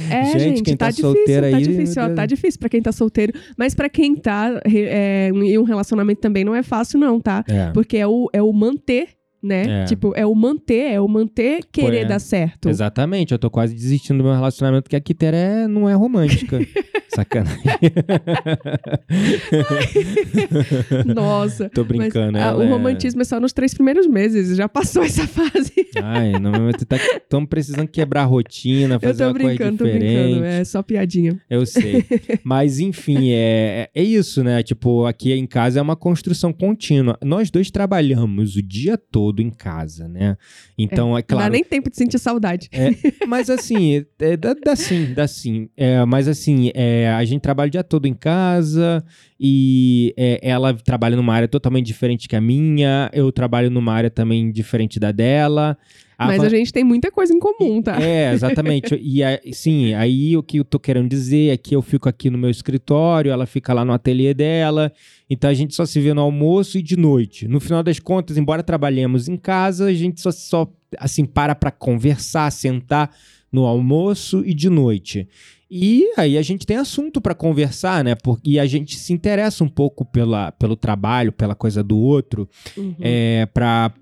É, 0.09 0.25
Gente, 0.33 0.39
gente, 0.39 0.63
quem 0.63 0.75
tá, 0.75 0.85
tá 0.85 0.91
difícil, 0.91 1.13
solteiro 1.13 1.41
tá 1.49 1.57
aí, 1.57 1.63
difícil, 1.63 2.03
meu 2.03 2.11
ó, 2.11 2.15
tá 2.15 2.25
difícil 2.25 2.59
pra 2.59 2.69
quem 2.69 2.81
tá 2.81 2.91
solteiro. 2.91 3.33
Mas 3.57 3.73
pra 3.73 3.89
quem 3.89 4.15
tá 4.15 4.61
é, 4.65 5.29
em 5.29 5.57
um 5.57 5.63
relacionamento 5.63 6.21
também 6.21 6.43
não 6.43 6.53
é 6.53 6.63
fácil, 6.63 6.99
não, 6.99 7.19
tá? 7.19 7.43
É. 7.47 7.71
Porque 7.71 7.97
é 7.97 8.07
o, 8.07 8.29
é 8.33 8.41
o 8.41 8.51
manter, 8.51 9.09
né? 9.41 9.83
É. 9.83 9.85
Tipo, 9.85 10.13
é 10.15 10.25
o 10.25 10.35
manter, 10.35 10.93
é 10.93 11.01
o 11.01 11.07
manter 11.07 11.61
querer 11.71 11.99
é. 11.99 12.05
dar 12.05 12.19
certo. 12.19 12.69
Exatamente, 12.69 13.31
eu 13.31 13.39
tô 13.39 13.49
quase 13.49 13.73
desistindo 13.73 14.17
do 14.17 14.23
meu 14.23 14.33
relacionamento, 14.33 14.83
porque 14.83 14.95
a 14.95 15.01
Kitera 15.01 15.37
é, 15.37 15.67
não 15.67 15.89
é 15.89 15.93
romântica. 15.93 16.59
Sacanagem. 17.15 17.61
Nossa. 21.13 21.69
tô 21.69 21.83
brincando, 21.83 22.33
Mas, 22.33 22.41
ah, 22.43 22.55
o 22.57 22.63
é- 22.63 22.69
romantismo 22.69 23.21
é 23.21 23.25
só 23.25 23.39
nos 23.39 23.53
três 23.53 23.73
primeiros 23.73 24.07
meses, 24.07 24.55
já 24.57 24.67
passou 24.67 25.03
essa 25.03 25.27
fase. 25.27 25.71
Ai, 26.01 26.31
não, 26.39 26.71
tá, 26.87 26.97
tão 27.29 27.45
precisando 27.45 27.87
quebrar 27.87 28.23
a 28.23 28.25
rotina, 28.25 28.95
eu 28.95 28.99
fazer 28.99 29.23
tô 29.23 29.29
uma 29.29 29.33
coisa 29.39 29.47
brincando, 29.55 29.77
tô 29.77 29.85
diferente. 29.85 30.23
brincando. 30.23 30.45
É 30.45 30.63
só 30.63 30.81
piadinha. 30.81 31.39
Eu 31.49 31.65
sei. 31.65 32.03
Mas, 32.43 32.79
enfim, 32.79 33.31
é, 33.31 33.89
é 33.93 34.03
isso, 34.03 34.43
né? 34.43 34.63
Tipo, 34.63 35.05
aqui 35.05 35.33
em 35.33 35.45
casa 35.45 35.79
é 35.79 35.81
uma 35.81 35.95
construção 35.95 36.51
contínua. 36.51 37.17
Nós 37.23 37.49
dois 37.51 37.69
trabalhamos 37.71 38.55
o 38.55 38.61
dia 38.61 38.97
todo 38.97 39.41
em 39.41 39.49
casa, 39.49 40.07
né? 40.07 40.37
Então, 40.77 41.09
é, 41.09 41.11
Não 41.11 41.15
dá 41.17 41.23
claro. 41.23 41.53
nem 41.53 41.63
tempo 41.63 41.89
de 41.89 41.97
sentir 41.97 42.19
saudade. 42.19 42.69
É, 42.71 42.89
mas 43.27 43.49
assim, 43.49 44.05
é, 44.19 44.37
dá, 44.37 44.53
dá 44.53 44.75
sim, 44.75 45.13
dá 45.13 45.27
sim. 45.27 45.69
É, 45.77 46.03
mas 46.05 46.27
assim, 46.27 46.71
é, 46.73 47.02
a 47.07 47.23
gente 47.25 47.41
trabalha 47.41 47.67
o 47.67 47.71
dia 47.71 47.83
todo 47.83 48.05
em 48.07 48.13
casa 48.13 49.03
e 49.39 50.13
é, 50.17 50.39
ela 50.41 50.73
trabalha 50.73 51.15
numa 51.15 51.33
área 51.33 51.47
totalmente 51.47 51.85
diferente 51.85 52.27
que 52.27 52.35
a 52.35 52.41
minha, 52.41 53.09
eu 53.13 53.31
trabalho 53.31 53.69
numa 53.69 53.93
área 53.93 54.09
também 54.09 54.51
diferente 54.51 54.99
da 54.99 55.11
dela. 55.11 55.77
Mas 56.17 56.37
va- 56.37 56.45
a 56.45 56.49
gente 56.49 56.71
tem 56.71 56.83
muita 56.83 57.11
coisa 57.11 57.33
em 57.33 57.39
comum, 57.39 57.81
tá? 57.81 58.01
é, 58.01 58.31
exatamente. 58.33 58.95
E 59.01 59.21
a- 59.23 59.39
sim, 59.51 59.93
aí 59.93 60.37
o 60.37 60.43
que 60.43 60.57
eu 60.59 60.63
tô 60.63 60.79
querendo 60.79 61.09
dizer 61.09 61.49
é 61.51 61.57
que 61.57 61.75
eu 61.75 61.81
fico 61.81 62.07
aqui 62.07 62.29
no 62.29 62.37
meu 62.37 62.49
escritório, 62.49 63.31
ela 63.31 63.45
fica 63.45 63.73
lá 63.73 63.83
no 63.83 63.91
ateliê 63.91 64.33
dela. 64.33 64.91
Então 65.29 65.49
a 65.49 65.53
gente 65.53 65.75
só 65.75 65.85
se 65.85 65.99
vê 65.99 66.13
no 66.13 66.21
almoço 66.21 66.77
e 66.77 66.81
de 66.81 66.95
noite. 66.95 67.47
No 67.47 67.59
final 67.59 67.83
das 67.83 67.99
contas, 67.99 68.37
embora 68.37 68.63
trabalhemos 68.63 69.27
em 69.27 69.35
casa, 69.35 69.85
a 69.87 69.93
gente 69.93 70.21
só, 70.21 70.31
só 70.31 70.71
assim 70.97 71.25
para 71.25 71.55
pra 71.55 71.71
conversar, 71.71 72.49
sentar 72.51 73.09
no 73.53 73.65
almoço 73.65 74.43
e 74.45 74.53
de 74.53 74.69
noite. 74.69 75.27
E 75.75 76.11
aí 76.17 76.37
a 76.37 76.41
gente 76.41 76.67
tem 76.67 76.77
assunto 76.77 77.19
pra 77.21 77.33
conversar, 77.33 78.03
né? 78.03 78.13
Porque 78.13 78.51
e 78.51 78.59
a 78.59 78.65
gente 78.65 78.95
se 78.95 79.11
interessa 79.13 79.63
um 79.63 79.67
pouco 79.69 80.03
pela, 80.05 80.51
pelo 80.51 80.75
trabalho, 80.75 81.31
pela 81.31 81.55
coisa 81.55 81.81
do 81.83 81.97
outro 81.97 82.47
Uhum. 82.77 82.95
é, 82.99 83.47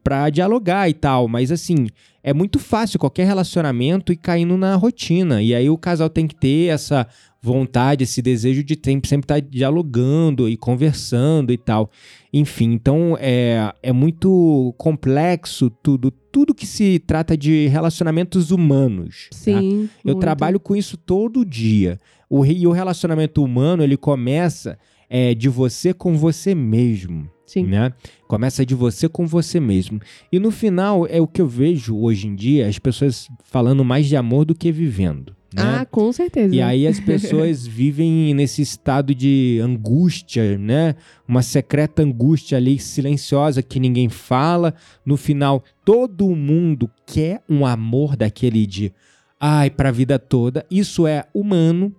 pra 0.04 0.30
dialogar 0.30 0.90
e 0.90 0.94
tal. 0.94 1.28
Mas 1.30 1.50
assim, 1.52 1.88
é 2.24 2.34
muito 2.34 2.60
fácil 2.60 3.00
qualquer 3.00 3.26
relacionamento 3.26 4.12
ir 4.12 4.18
caindo 4.18 4.58
na 4.58 4.76
rotina. 4.76 5.42
E 5.42 5.56
aí 5.56 5.70
o 5.70 5.78
casal 5.78 6.10
tem 6.10 6.28
que 6.28 6.36
ter 6.36 6.68
essa 6.74 7.08
vontade, 7.42 8.04
esse 8.04 8.22
desejo 8.22 8.64
de 8.64 8.78
sempre 8.84 9.24
estar 9.24 9.40
dialogando 9.42 10.48
e 10.48 10.56
conversando 10.56 11.52
e 11.52 11.58
tal. 11.58 11.90
Enfim, 12.32 12.72
então 12.74 13.18
é, 13.20 13.74
é 13.82 13.92
muito 13.92 14.74
complexo 14.78 15.70
tudo, 15.70 16.12
tudo 16.12 16.54
que 16.54 16.68
se 16.68 17.00
trata 17.00 17.36
de 17.36 17.68
relacionamentos 17.68 18.52
humanos. 18.52 19.28
tá? 19.32 19.38
Sim. 19.38 19.90
Eu 20.06 20.14
muito. 20.14 20.20
trabalho 20.20 20.60
com 20.60 20.76
isso 20.76 20.98
todo 20.98 21.46
dia. 21.46 22.00
O, 22.30 22.46
e 22.46 22.68
o 22.68 22.72
relacionamento 22.72 23.44
humano, 23.44 23.84
ele 23.84 23.98
começa 23.98 24.78
é, 25.10 25.34
de 25.34 25.50
você 25.50 25.94
com 25.94 26.16
você 26.16 26.54
mesmo 26.54 27.30
Sim. 27.52 27.66
né? 27.66 27.92
Começa 28.30 28.66
de 28.66 28.74
você 28.74 29.10
com 29.10 29.28
você 29.28 29.60
mesmo. 29.60 30.00
E 30.32 30.40
no 30.40 30.52
final 30.52 31.06
é 31.06 31.20
o 31.20 31.28
que 31.28 31.42
eu 31.42 31.48
vejo 31.48 31.98
hoje 31.98 32.26
em 32.26 32.34
dia, 32.34 32.66
as 32.66 32.80
pessoas 32.80 33.28
falando 33.44 33.84
mais 33.84 34.08
de 34.08 34.16
amor 34.16 34.46
do 34.46 34.56
que 34.56 34.72
vivendo, 34.72 35.36
né? 35.54 35.80
Ah, 35.82 35.86
com 35.86 36.12
certeza. 36.14 36.54
E 36.56 36.62
aí 36.62 36.88
as 36.88 37.00
pessoas 37.00 37.66
vivem 37.68 38.34
nesse 38.34 38.62
estado 38.62 39.14
de 39.14 39.60
angústia, 39.64 40.58
né? 40.58 40.96
Uma 41.28 41.42
secreta 41.42 42.02
angústia 42.02 42.58
ali 42.58 42.80
silenciosa 42.80 43.62
que 43.62 43.80
ninguém 43.80 44.08
fala. 44.10 44.74
No 45.06 45.18
final, 45.18 45.64
todo 45.84 46.30
mundo 46.36 46.90
quer 47.06 47.42
um 47.50 47.66
amor 47.66 48.16
daquele 48.16 48.66
de 48.66 48.94
ai 49.40 49.70
para 49.70 49.90
a 49.90 49.92
vida 49.92 50.18
toda. 50.18 50.66
Isso 50.72 51.06
é 51.06 51.26
humano 51.34 51.94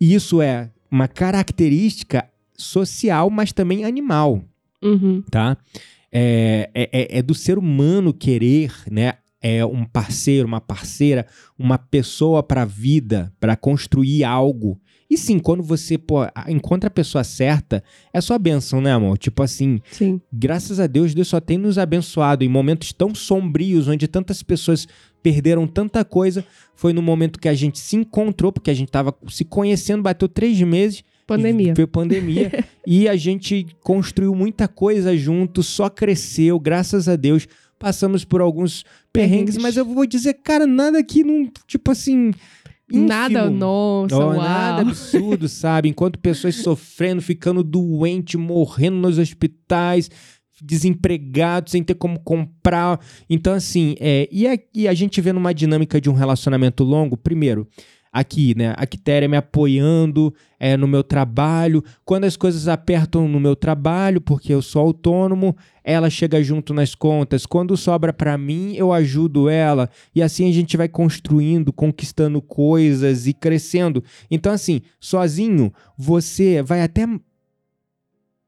e 0.00 0.14
isso 0.14 0.42
é 0.42 0.70
uma 0.90 1.06
característica 1.08 2.28
social, 2.56 3.28
mas 3.30 3.52
também 3.52 3.84
animal 3.84 4.42
Uhum. 4.82 5.22
tá? 5.30 5.56
É, 6.12 6.70
é, 6.74 6.88
é- 6.92 7.18
é 7.18 7.22
do 7.22 7.34
ser 7.34 7.58
humano 7.58 8.12
querer, 8.14 8.72
né? 8.90 9.14
É 9.48 9.64
um 9.64 9.84
parceiro, 9.84 10.48
uma 10.48 10.60
parceira, 10.60 11.24
uma 11.56 11.78
pessoa 11.78 12.42
para 12.42 12.62
a 12.62 12.64
vida, 12.64 13.32
para 13.38 13.54
construir 13.54 14.24
algo. 14.24 14.76
E 15.08 15.16
sim, 15.16 15.38
quando 15.38 15.62
você 15.62 15.96
pô, 15.96 16.26
encontra 16.48 16.88
a 16.88 16.90
pessoa 16.90 17.22
certa, 17.22 17.80
é 18.12 18.20
só 18.20 18.36
bênção, 18.40 18.80
né, 18.80 18.90
amor? 18.90 19.16
Tipo 19.18 19.44
assim, 19.44 19.80
Sim. 19.88 20.20
graças 20.32 20.80
a 20.80 20.88
Deus, 20.88 21.14
Deus 21.14 21.28
só 21.28 21.38
tem 21.38 21.58
nos 21.58 21.78
abençoado 21.78 22.42
em 22.42 22.48
momentos 22.48 22.92
tão 22.92 23.14
sombrios, 23.14 23.86
onde 23.86 24.08
tantas 24.08 24.42
pessoas 24.42 24.88
perderam 25.22 25.64
tanta 25.64 26.04
coisa. 26.04 26.44
Foi 26.74 26.92
no 26.92 27.00
momento 27.00 27.38
que 27.38 27.48
a 27.48 27.54
gente 27.54 27.78
se 27.78 27.94
encontrou, 27.94 28.50
porque 28.50 28.70
a 28.70 28.74
gente 28.74 28.90
tava 28.90 29.14
se 29.28 29.44
conhecendo, 29.44 30.02
bateu 30.02 30.28
três 30.28 30.60
meses. 30.60 31.04
Pandemia. 31.24 31.72
Foi 31.76 31.86
pandemia. 31.86 32.64
e 32.84 33.08
a 33.08 33.14
gente 33.14 33.64
construiu 33.80 34.34
muita 34.34 34.66
coisa 34.66 35.16
junto, 35.16 35.62
só 35.62 35.88
cresceu, 35.88 36.58
graças 36.58 37.08
a 37.08 37.14
Deus. 37.14 37.46
Passamos 37.78 38.24
por 38.24 38.40
alguns 38.40 38.84
perrengues, 39.20 39.56
mas 39.56 39.76
eu 39.76 39.84
vou 39.84 40.06
dizer, 40.06 40.34
cara, 40.34 40.66
nada 40.66 40.98
aqui 40.98 41.24
não, 41.24 41.50
tipo 41.66 41.90
assim. 41.90 42.32
Nada, 42.88 43.40
ínfimo. 43.40 43.56
nossa, 43.56 44.16
Oh, 44.16 44.34
nada 44.34 44.82
absurdo, 44.82 45.48
sabe? 45.48 45.88
Enquanto 45.88 46.20
pessoas 46.20 46.54
sofrendo, 46.54 47.20
ficando 47.20 47.64
doente, 47.64 48.36
morrendo 48.36 48.96
nos 48.98 49.18
hospitais, 49.18 50.08
desempregado, 50.62 51.68
sem 51.68 51.82
ter 51.82 51.94
como 51.94 52.20
comprar. 52.20 53.00
Então, 53.28 53.52
assim, 53.54 53.96
é, 53.98 54.28
e, 54.30 54.46
a, 54.46 54.56
e 54.72 54.86
a 54.86 54.94
gente 54.94 55.20
vê 55.20 55.32
numa 55.32 55.52
dinâmica 55.52 56.00
de 56.00 56.08
um 56.08 56.12
relacionamento 56.14 56.84
longo, 56.84 57.16
primeiro, 57.16 57.66
aqui, 58.16 58.54
né? 58.56 58.72
A 58.78 58.86
Quitéria 58.86 59.28
me 59.28 59.36
apoiando 59.36 60.32
é, 60.58 60.74
no 60.74 60.88
meu 60.88 61.04
trabalho. 61.04 61.84
Quando 62.02 62.24
as 62.24 62.34
coisas 62.34 62.66
apertam 62.66 63.28
no 63.28 63.38
meu 63.38 63.54
trabalho, 63.54 64.22
porque 64.22 64.54
eu 64.54 64.62
sou 64.62 64.80
autônomo, 64.80 65.54
ela 65.84 66.08
chega 66.08 66.42
junto 66.42 66.72
nas 66.72 66.94
contas. 66.94 67.44
Quando 67.44 67.76
sobra 67.76 68.14
para 68.14 68.38
mim, 68.38 68.74
eu 68.74 68.90
ajudo 68.90 69.50
ela. 69.50 69.90
E 70.14 70.22
assim 70.22 70.48
a 70.48 70.52
gente 70.52 70.78
vai 70.78 70.88
construindo, 70.88 71.74
conquistando 71.74 72.40
coisas 72.40 73.26
e 73.26 73.34
crescendo. 73.34 74.02
Então, 74.30 74.50
assim, 74.50 74.80
sozinho, 74.98 75.70
você 75.96 76.62
vai 76.62 76.82
até. 76.82 77.06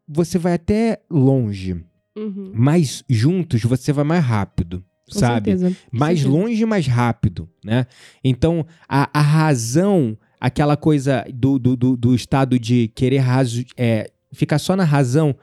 Você 0.09 0.39
vai 0.39 0.55
até 0.55 0.99
longe. 1.11 1.77
Uhum. 2.17 2.53
Mas 2.55 3.05
juntos 3.07 3.63
você 3.63 3.93
vai 3.93 4.05
mais 4.05 4.25
rápido 4.25 4.83
Com 5.13 5.19
sabe? 5.19 5.51
certeza. 5.51 5.77
Mais 5.91 6.25
longe 6.25 6.63
e 6.63 6.67
mais 6.67 6.87
rápido, 6.87 7.49
né? 7.65 7.87
Então, 8.23 8.67
a, 8.89 9.09
a 9.13 9.23
razão, 9.23 10.17
aquela 10.41 10.77
coisa 10.77 11.25
do, 11.33 11.59
do, 11.59 11.77
do, 11.77 11.97
do 11.97 12.15
estado 12.15 12.59
de 12.59 12.89
querer 12.89 13.19
raso, 13.19 13.65
é, 13.77 14.11
ficar 14.33 14.59
só 14.59 14.77
na 14.77 14.85
razão, 14.85 15.35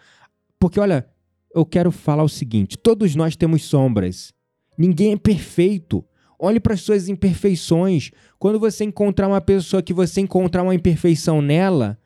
porque 0.60 0.80
olha, 0.80 1.06
eu 1.54 1.66
quero 1.66 1.92
falar 1.92 2.24
o 2.24 2.30
seguinte: 2.30 2.78
todos 2.78 3.16
nós 3.16 3.36
temos 3.36 3.64
sombras. 3.64 4.34
Ninguém 4.78 5.14
é 5.14 5.18
perfeito. 5.18 6.04
Olhe 6.38 6.60
para 6.60 6.74
as 6.74 6.82
suas 6.82 7.08
imperfeições. 7.08 8.12
Quando 8.38 8.60
você 8.60 8.84
encontrar 8.84 9.28
uma 9.28 9.40
pessoa 9.40 9.82
que 9.82 9.94
você 9.94 10.20
encontrar 10.20 10.64
uma 10.64 10.76
imperfeição 10.76 11.42
nela 11.42 11.98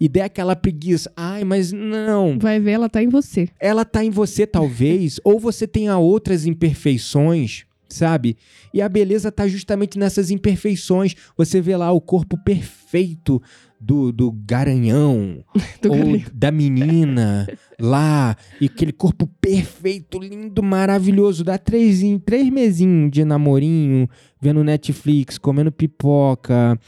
e 0.00 0.08
der 0.08 0.22
aquela 0.22 0.54
preguiça, 0.56 1.10
ai, 1.16 1.44
mas 1.44 1.72
não, 1.72 2.38
Vai 2.38 2.60
ver, 2.60 2.72
ela 2.72 2.88
tá 2.88 3.02
em 3.02 3.08
você. 3.08 3.48
ela 3.60 3.84
tá 3.84 4.04
em 4.04 4.10
você 4.10 4.46
talvez, 4.46 5.18
ou 5.24 5.38
você 5.40 5.66
tenha 5.66 5.96
outras 5.98 6.46
imperfeições, 6.46 7.64
sabe? 7.88 8.36
E 8.72 8.80
a 8.82 8.88
beleza 8.88 9.32
tá 9.32 9.48
justamente 9.48 9.98
nessas 9.98 10.30
imperfeições. 10.30 11.14
Você 11.36 11.60
vê 11.60 11.76
lá 11.76 11.90
o 11.90 12.00
corpo 12.00 12.36
perfeito 12.44 13.40
do, 13.80 14.12
do 14.12 14.30
garanhão, 14.32 15.42
Do 15.80 15.90
ou 15.92 15.96
galinho. 15.98 16.26
da 16.34 16.50
menina 16.50 17.48
lá, 17.80 18.36
e 18.60 18.66
aquele 18.66 18.92
corpo 18.92 19.26
perfeito, 19.40 20.18
lindo, 20.18 20.62
maravilhoso. 20.62 21.42
Dá 21.44 21.56
três, 21.56 22.00
três 22.24 22.50
mesinhos 22.50 23.10
de 23.10 23.24
namorinho, 23.24 24.08
vendo 24.40 24.62
Netflix, 24.64 25.38
comendo 25.38 25.70
pipoca, 25.72 26.78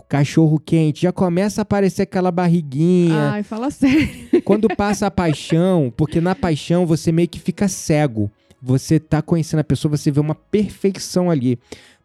cachorro 0.00 0.58
quente, 0.58 1.02
já 1.02 1.12
começa 1.12 1.60
a 1.60 1.62
aparecer 1.62 2.02
aquela 2.02 2.30
barriguinha. 2.30 3.32
Ai, 3.32 3.42
fala 3.42 3.70
sério. 3.70 4.40
Quando 4.44 4.68
passa 4.74 5.08
a 5.08 5.10
paixão, 5.10 5.92
porque 5.94 6.20
na 6.20 6.34
paixão 6.34 6.86
você 6.86 7.12
meio 7.12 7.28
que 7.28 7.38
fica 7.38 7.68
cego. 7.68 8.30
Você 8.62 9.00
tá 9.00 9.20
conhecendo 9.20 9.60
a 9.60 9.64
pessoa, 9.64 9.96
você 9.96 10.10
vê 10.10 10.20
uma 10.20 10.36
perfeição 10.36 11.30
ali. 11.30 11.58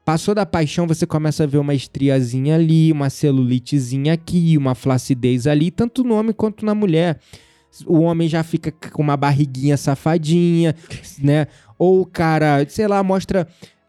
Passou 0.03 0.33
da 0.33 0.45
paixão, 0.45 0.87
você 0.87 1.05
começa 1.05 1.43
a 1.43 1.47
ver 1.47 1.57
uma 1.57 1.73
estriazinha 1.73 2.55
ali, 2.55 2.91
uma 2.91 3.09
celulitezinha 3.09 4.13
aqui, 4.13 4.57
uma 4.57 4.73
flacidez 4.73 5.45
ali, 5.45 5.69
tanto 5.69 6.03
no 6.03 6.15
homem 6.15 6.33
quanto 6.33 6.65
na 6.65 6.73
mulher. 6.73 7.19
O 7.85 7.99
homem 7.99 8.27
já 8.27 8.41
fica 8.41 8.71
com 8.71 9.01
uma 9.01 9.17
barriguinha 9.17 9.77
safadinha, 9.77 10.73
né? 11.19 11.47
Ou 11.77 12.01
o 12.01 12.05
cara, 12.05 12.65
sei 12.67 12.87
lá, 12.87 13.03
mostra. 13.03 13.47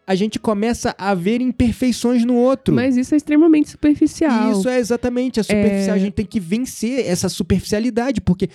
A 0.09 0.14
gente 0.14 0.38
começa 0.38 0.94
a 0.96 1.14
ver 1.14 1.42
imperfeições 1.42 2.24
no 2.24 2.34
outro. 2.34 2.74
Mas 2.74 2.96
isso 2.96 3.12
é 3.12 3.18
extremamente 3.18 3.68
superficial. 3.68 4.50
Isso 4.52 4.66
é 4.66 4.78
exatamente 4.78 5.38
a 5.38 5.42
superficial. 5.42 5.94
É. 5.96 5.98
A 5.98 6.02
gente 6.02 6.14
tem 6.14 6.24
que 6.24 6.40
vencer 6.40 7.06
essa 7.06 7.28
superficialidade, 7.28 8.18
porque 8.22 8.48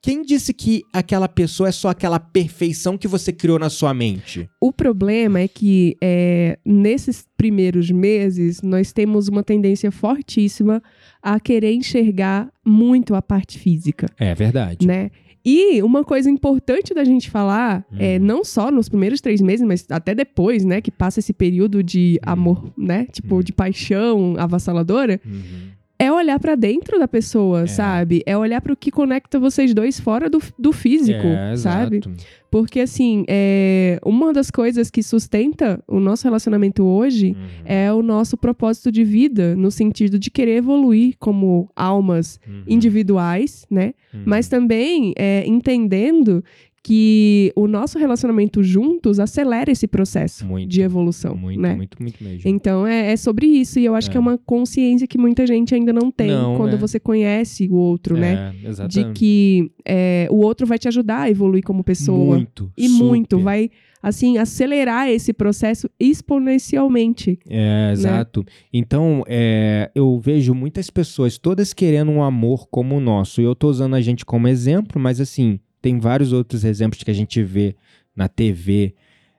quem 0.00 0.22
disse 0.22 0.52
que 0.52 0.82
aquela 0.92 1.28
pessoa 1.28 1.68
é 1.68 1.72
só 1.72 1.88
aquela 1.88 2.18
perfeição 2.18 2.96
que 2.98 3.08
você 3.08 3.32
criou 3.32 3.58
na 3.58 3.70
sua 3.70 3.94
mente? 3.94 4.48
O 4.60 4.72
problema 4.72 5.40
é 5.40 5.48
que 5.48 5.96
é, 6.02 6.58
nesses 6.64 7.26
primeiros 7.36 7.90
meses 7.90 8.60
nós 8.62 8.92
temos 8.92 9.28
uma 9.28 9.42
tendência 9.42 9.90
fortíssima 9.90 10.82
a 11.22 11.40
querer 11.40 11.72
enxergar 11.74 12.50
muito 12.64 13.14
a 13.14 13.22
parte 13.22 13.58
física, 13.58 14.06
É 14.18 14.34
verdade. 14.34 14.86
né? 14.86 15.10
E 15.44 15.82
uma 15.82 16.02
coisa 16.02 16.30
importante 16.30 16.94
da 16.94 17.04
gente 17.04 17.28
falar, 17.30 17.84
é, 17.98 18.16
Uhum. 18.18 18.24
não 18.24 18.44
só 18.44 18.70
nos 18.70 18.88
primeiros 18.88 19.20
três 19.20 19.40
meses, 19.42 19.66
mas 19.66 19.84
até 19.90 20.14
depois, 20.14 20.64
né? 20.64 20.80
Que 20.80 20.90
passa 20.90 21.20
esse 21.20 21.32
período 21.34 21.82
de 21.82 22.18
amor, 22.22 22.72
né? 22.78 23.06
Tipo, 23.12 23.36
Uhum. 23.36 23.42
de 23.42 23.52
paixão 23.52 24.34
avassaladora, 24.38 25.20
Uhum. 25.24 25.68
É 26.04 26.12
olhar 26.12 26.38
pra 26.38 26.54
dentro 26.54 26.98
da 26.98 27.08
pessoa, 27.08 27.62
É. 27.62 27.66
sabe? 27.66 28.22
É 28.26 28.36
olhar 28.36 28.60
pro 28.60 28.76
que 28.76 28.90
conecta 28.90 29.38
vocês 29.40 29.72
dois 29.74 29.98
fora 30.00 30.28
do, 30.30 30.40
do 30.58 30.72
físico, 30.72 31.26
É, 31.26 31.56
sabe? 31.56 31.96
exato. 31.98 32.12
Porque, 32.50 32.78
assim, 32.78 33.24
é, 33.26 33.98
uma 34.04 34.32
das 34.32 34.48
coisas 34.48 34.88
que 34.88 35.02
sustenta 35.02 35.82
o 35.88 35.98
nosso 35.98 36.22
relacionamento 36.24 36.84
hoje 36.84 37.30
Uhum. 37.36 37.46
é 37.64 37.92
o 37.92 38.00
nosso 38.00 38.36
propósito 38.36 38.92
de 38.92 39.02
vida, 39.02 39.56
no 39.56 39.70
sentido 39.72 40.18
de 40.20 40.30
querer 40.30 40.58
evoluir 40.58 41.16
como 41.18 41.68
almas 41.74 42.38
Uhum. 42.46 42.62
individuais, 42.68 43.66
né? 43.68 43.92
Uhum. 44.12 44.22
Mas 44.24 44.46
também 44.48 45.12
é, 45.16 45.44
entendendo 45.46 46.44
que 46.86 47.50
o 47.56 47.66
nosso 47.66 47.98
relacionamento 47.98 48.62
juntos 48.62 49.18
acelera 49.18 49.72
esse 49.72 49.86
processo 49.88 50.44
Muito. 50.46 50.68
de 50.68 50.82
evolução, 50.82 51.34
Muito, 51.34 51.58
né? 51.58 51.74
muito, 51.74 51.96
muito 52.00 52.22
mesmo. 52.22 52.42
Então 52.44 52.86
é, 52.86 53.10
é 53.12 53.16
sobre 53.16 53.46
isso, 53.46 53.78
e 53.78 53.86
eu 53.86 53.94
acho 53.94 54.08
É. 54.08 54.12
que 54.12 54.16
é 54.18 54.20
uma 54.20 54.36
consciência 54.36 55.06
que 55.06 55.16
muita 55.16 55.46
gente 55.46 55.74
ainda 55.74 55.94
não 55.94 56.10
tem 56.10 56.28
Não, 56.28 56.58
quando 56.58 56.74
é. 56.74 56.76
você 56.76 57.00
conhece 57.00 57.66
o 57.70 57.74
outro, 57.74 58.18
né? 58.18 58.54
É, 58.62 58.68
exatamente. 58.68 59.08
De 59.14 59.18
que 59.18 59.72
é, 59.82 60.28
o 60.30 60.36
outro 60.36 60.66
vai 60.66 60.78
te 60.78 60.86
ajudar 60.86 61.22
a 61.22 61.30
evoluir 61.30 61.64
como 61.64 61.82
pessoa. 61.82 62.36
Muito. 62.36 62.70
E 62.76 62.86
super. 62.86 63.04
muito, 63.04 63.38
vai 63.38 63.70
assim 64.02 64.36
acelerar 64.36 65.08
esse 65.08 65.32
processo 65.32 65.88
exponencialmente. 65.98 67.38
É, 67.48 67.90
exato. 67.92 68.44
Então, 68.72 69.22
é, 69.26 69.90
eu 69.94 70.18
vejo 70.18 70.54
muitas 70.54 70.90
pessoas 70.90 71.38
todas 71.38 71.72
querendo 71.72 72.10
um 72.10 72.22
amor 72.22 72.68
como 72.70 72.96
o 72.96 73.00
nosso. 73.00 73.40
E 73.40 73.44
eu 73.44 73.54
tô 73.54 73.68
usando 73.68 73.94
a 73.94 74.02
gente 74.02 74.24
como 74.24 74.46
exemplo, 74.48 75.00
mas 75.00 75.20
assim, 75.20 75.58
tem 75.84 75.98
vários 75.98 76.32
outros 76.32 76.64
exemplos 76.64 77.02
que 77.02 77.10
a 77.10 77.14
gente 77.14 77.42
vê 77.42 77.76
na 78.16 78.26
TV, 78.26 78.94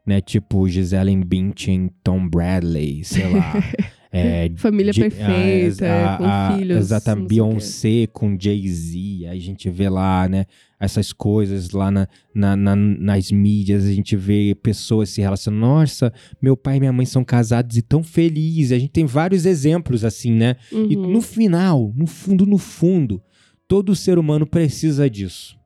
né? 0.05 0.21
Tipo 0.21 0.69
Gisele 0.69 1.15
Bündchen, 1.25 1.89
Tom 2.03 2.29
Bradley, 2.29 3.03
sei 3.03 3.27
lá. 3.33 3.53
é, 4.13 4.51
Família 4.57 4.93
de- 4.93 4.99
perfeita, 5.01 5.85
a- 6.13 6.17
com 6.17 6.23
a- 6.25 6.53
filhos. 6.55 6.77
Exatamente. 6.77 7.27
Beyoncé 7.29 8.05
com 8.13 8.37
Jay-Z, 8.39 9.25
a 9.27 9.35
gente 9.37 9.69
vê 9.71 9.89
lá, 9.89 10.27
né, 10.29 10.45
essas 10.79 11.11
coisas 11.11 11.71
lá 11.71 11.89
na, 11.89 12.07
na- 12.33 12.55
na- 12.55 12.75
nas 12.75 13.31
mídias, 13.31 13.83
a 13.85 13.91
gente 13.91 14.15
vê 14.15 14.53
pessoas 14.61 15.09
se 15.09 15.21
relacionando, 15.21 15.65
nossa, 15.65 16.13
meu 16.39 16.55
pai 16.55 16.77
e 16.77 16.79
minha 16.79 16.93
mãe 16.93 17.05
são 17.07 17.23
casados 17.23 17.75
e 17.75 17.81
tão 17.81 18.03
felizes, 18.03 18.71
a 18.71 18.77
gente 18.77 18.91
tem 18.91 19.05
vários 19.05 19.45
exemplos 19.47 20.05
assim, 20.05 20.31
né, 20.31 20.55
e 20.71 20.95
Uhum. 20.95 21.11
no 21.11 21.21
final, 21.21 21.91
no 21.95 22.05
fundo, 22.05 22.45
no 22.45 22.57
fundo, 22.59 23.19
todo 23.67 23.95
ser 23.95 24.19
humano 24.19 24.45
precisa 24.45 25.09
disso. 25.09 25.57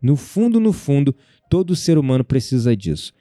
No 0.00 0.16
fundo, 0.16 0.58
no 0.60 0.72
fundo, 0.72 1.14
todo 1.48 1.76
ser 1.76 1.98
humano 1.98 2.24
precisa 2.24 2.76
disso. 2.76 3.12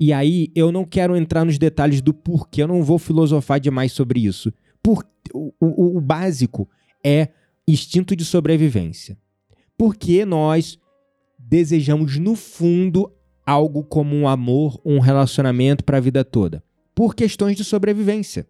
E 0.00 0.12
aí, 0.12 0.50
eu 0.54 0.70
não 0.70 0.84
quero 0.84 1.16
entrar 1.16 1.44
nos 1.44 1.58
detalhes 1.58 2.00
do 2.00 2.14
porquê, 2.14 2.62
eu 2.62 2.68
não 2.68 2.82
vou 2.82 2.98
filosofar 2.98 3.58
demais 3.58 3.90
sobre 3.92 4.20
isso. 4.24 4.52
Por, 4.82 5.04
o, 5.34 5.52
o- 5.60 5.96
o 5.96 6.00
básico 6.00 6.68
é 7.04 7.28
instinto 7.66 8.14
de 8.14 8.24
sobrevivência. 8.24 9.18
Porque 9.76 10.24
nós 10.24 10.78
desejamos, 11.38 12.16
no 12.18 12.34
fundo, 12.36 13.12
algo 13.44 13.82
como 13.82 14.14
um 14.14 14.28
amor, 14.28 14.80
um 14.84 14.98
relacionamento 15.00 15.82
para 15.84 15.96
a 15.96 16.00
vida 16.00 16.24
toda. 16.24 16.62
Por 16.94 17.14
questões 17.14 17.56
de 17.56 17.64
sobrevivência. 17.64 18.46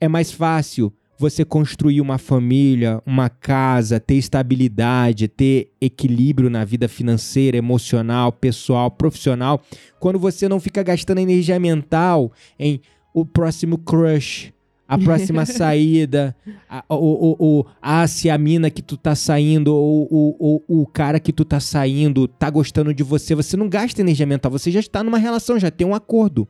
É 0.00 0.06
mais 0.08 0.30
fácil 0.32 0.92
você 1.18 1.44
construir 1.44 2.00
uma 2.00 2.16
família, 2.16 3.02
uma 3.04 3.28
casa, 3.28 3.98
ter 3.98 4.14
estabilidade, 4.14 5.26
ter 5.26 5.72
equilíbrio 5.80 6.48
na 6.48 6.64
vida 6.64 6.88
financeira, 6.88 7.56
emocional, 7.56 8.30
pessoal, 8.30 8.90
profissional, 8.90 9.60
quando 9.98 10.18
você 10.18 10.48
não 10.48 10.60
fica 10.60 10.82
gastando 10.82 11.18
energia 11.18 11.58
mental 11.58 12.32
em 12.58 12.80
o 13.12 13.26
próximo 13.26 13.78
crush, 13.78 14.52
a 14.86 14.96
próxima 14.96 15.44
saída, 15.46 16.34
a, 16.68 16.84
o, 16.88 16.94
o, 16.94 17.36
o, 17.60 17.66
ah, 17.82 18.06
se 18.06 18.30
a 18.30 18.38
mina 18.38 18.70
que 18.70 18.80
tu 18.80 18.96
tá 18.96 19.14
saindo, 19.14 19.74
ou 19.74 20.06
o, 20.08 20.62
o, 20.68 20.82
o 20.82 20.86
cara 20.86 21.18
que 21.18 21.32
tu 21.32 21.44
tá 21.44 21.58
saindo, 21.58 22.28
tá 22.28 22.48
gostando 22.48 22.94
de 22.94 23.02
você, 23.02 23.34
você 23.34 23.56
não 23.56 23.68
gasta 23.68 24.00
energia 24.00 24.24
mental, 24.24 24.52
você 24.52 24.70
já 24.70 24.80
está 24.80 25.02
numa 25.02 25.18
relação, 25.18 25.58
já 25.58 25.70
tem 25.70 25.86
um 25.86 25.94
acordo. 25.94 26.46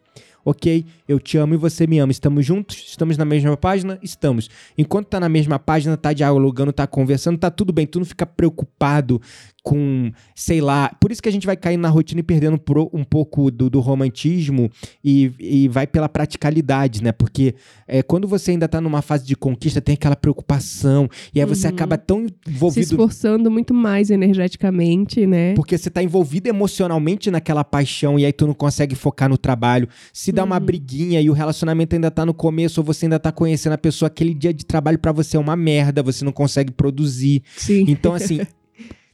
Ok, 0.49 0.87
eu 1.07 1.21
te 1.21 1.37
amo 1.37 1.53
e 1.53 1.57
você 1.59 1.87
me 1.87 1.99
ama. 1.99 2.11
Estamos 2.11 2.45
juntos? 2.45 2.83
Estamos 2.89 3.19
na 3.19 3.25
mesma 3.25 3.55
página? 3.55 3.99
Estamos. 4.03 4.49
Enquanto 4.79 5.09
tá 5.09 5.21
na 5.21 5.29
mesma 5.29 5.59
página, 5.59 5.95
tá 5.95 6.15
dialogando, 6.15 6.73
tá 6.73 6.87
conversando, 6.87 7.37
tá 7.37 7.51
tudo 7.51 7.71
bem. 7.71 7.87
Tu 7.87 7.99
não 7.99 8.07
fica 8.07 8.25
preocupado 8.25 9.21
com, 9.63 10.11
sei 10.35 10.61
lá. 10.61 10.91
Por 11.01 11.13
isso 11.13 11.23
que 11.23 11.29
a 11.29 11.33
gente 11.33 11.47
vai 11.47 11.57
caindo 11.57 11.83
na 11.83 11.89
rotina 11.89 12.21
e 12.21 12.23
perdendo 12.23 12.61
um 12.93 13.05
pouco 13.05 13.51
do, 13.51 13.69
do 13.69 13.81
romantismo 13.81 14.71
e, 15.05 15.33
e, 15.39 15.69
vai 15.69 15.87
pela 15.87 16.09
praticalidade, 16.09 17.03
né? 17.03 17.13
Porque 17.13 17.55
é, 17.87 18.03
quando 18.03 18.27
você 18.27 18.53
ainda 18.53 18.69
tá 18.69 18.81
numa 18.81 19.03
fase 19.03 19.27
de 19.27 19.37
conquista, 19.37 19.81
tem 19.81 19.95
aquela 19.95 20.17
preocupação. 20.17 21.09
E 21.35 21.41
aí 21.41 21.47
você 21.47 21.67
uhum. 21.67 21.75
acaba 21.75 21.99
tão 21.99 22.27
envolvido. 22.47 22.87
Se 22.87 22.95
esforçando 22.95 23.51
muito 23.51 23.75
mais 23.75 24.11
energeticamente, 24.11 25.27
né? 25.27 25.55
Porque 25.55 25.77
você 25.77 25.91
tá 25.91 26.03
envolvido 26.03 26.49
emocionalmente 26.49 27.31
naquela 27.31 27.65
paixão 27.65 28.19
e 28.19 28.25
aí 28.25 28.33
tu 28.33 28.47
não 28.47 28.55
consegue 28.55 28.95
focar 28.95 29.29
no 29.29 29.37
trabalho. 29.37 29.89
Se 30.13 30.33
dá 30.33 30.43
uhum. 30.43 30.47
uma 30.47 30.61
briguinha 30.61 31.21
e 31.21 31.29
o 31.29 31.33
relacionamento 31.33 31.95
ainda 31.95 32.11
tá 32.11 32.25
no 32.25 32.33
começo, 32.33 32.81
ou 32.81 32.85
você 32.85 33.07
ainda 33.07 33.19
tá 33.19 33.33
conhecendo 33.33 33.73
a 33.73 33.79
pessoa, 33.79 34.07
aquele 34.07 34.33
dia 34.35 34.55
de 34.55 34.65
trabalho 34.65 34.99
para 34.99 35.13
você 35.13 35.37
é 35.37 35.41
uma 35.41 35.57
merda, 35.57 36.03
você 36.03 36.25
não 36.25 36.33
consegue 36.33 36.73
produzir. 36.73 37.43
Sim. 37.57 37.85
Então, 37.89 38.15
assim, 38.15 38.41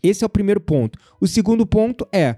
esse 0.04 0.22
é 0.22 0.26
o 0.26 0.30
primeiro 0.30 0.60
ponto. 0.60 0.98
O 1.20 1.26
segundo 1.26 1.66
ponto 1.66 2.06
é: 2.12 2.36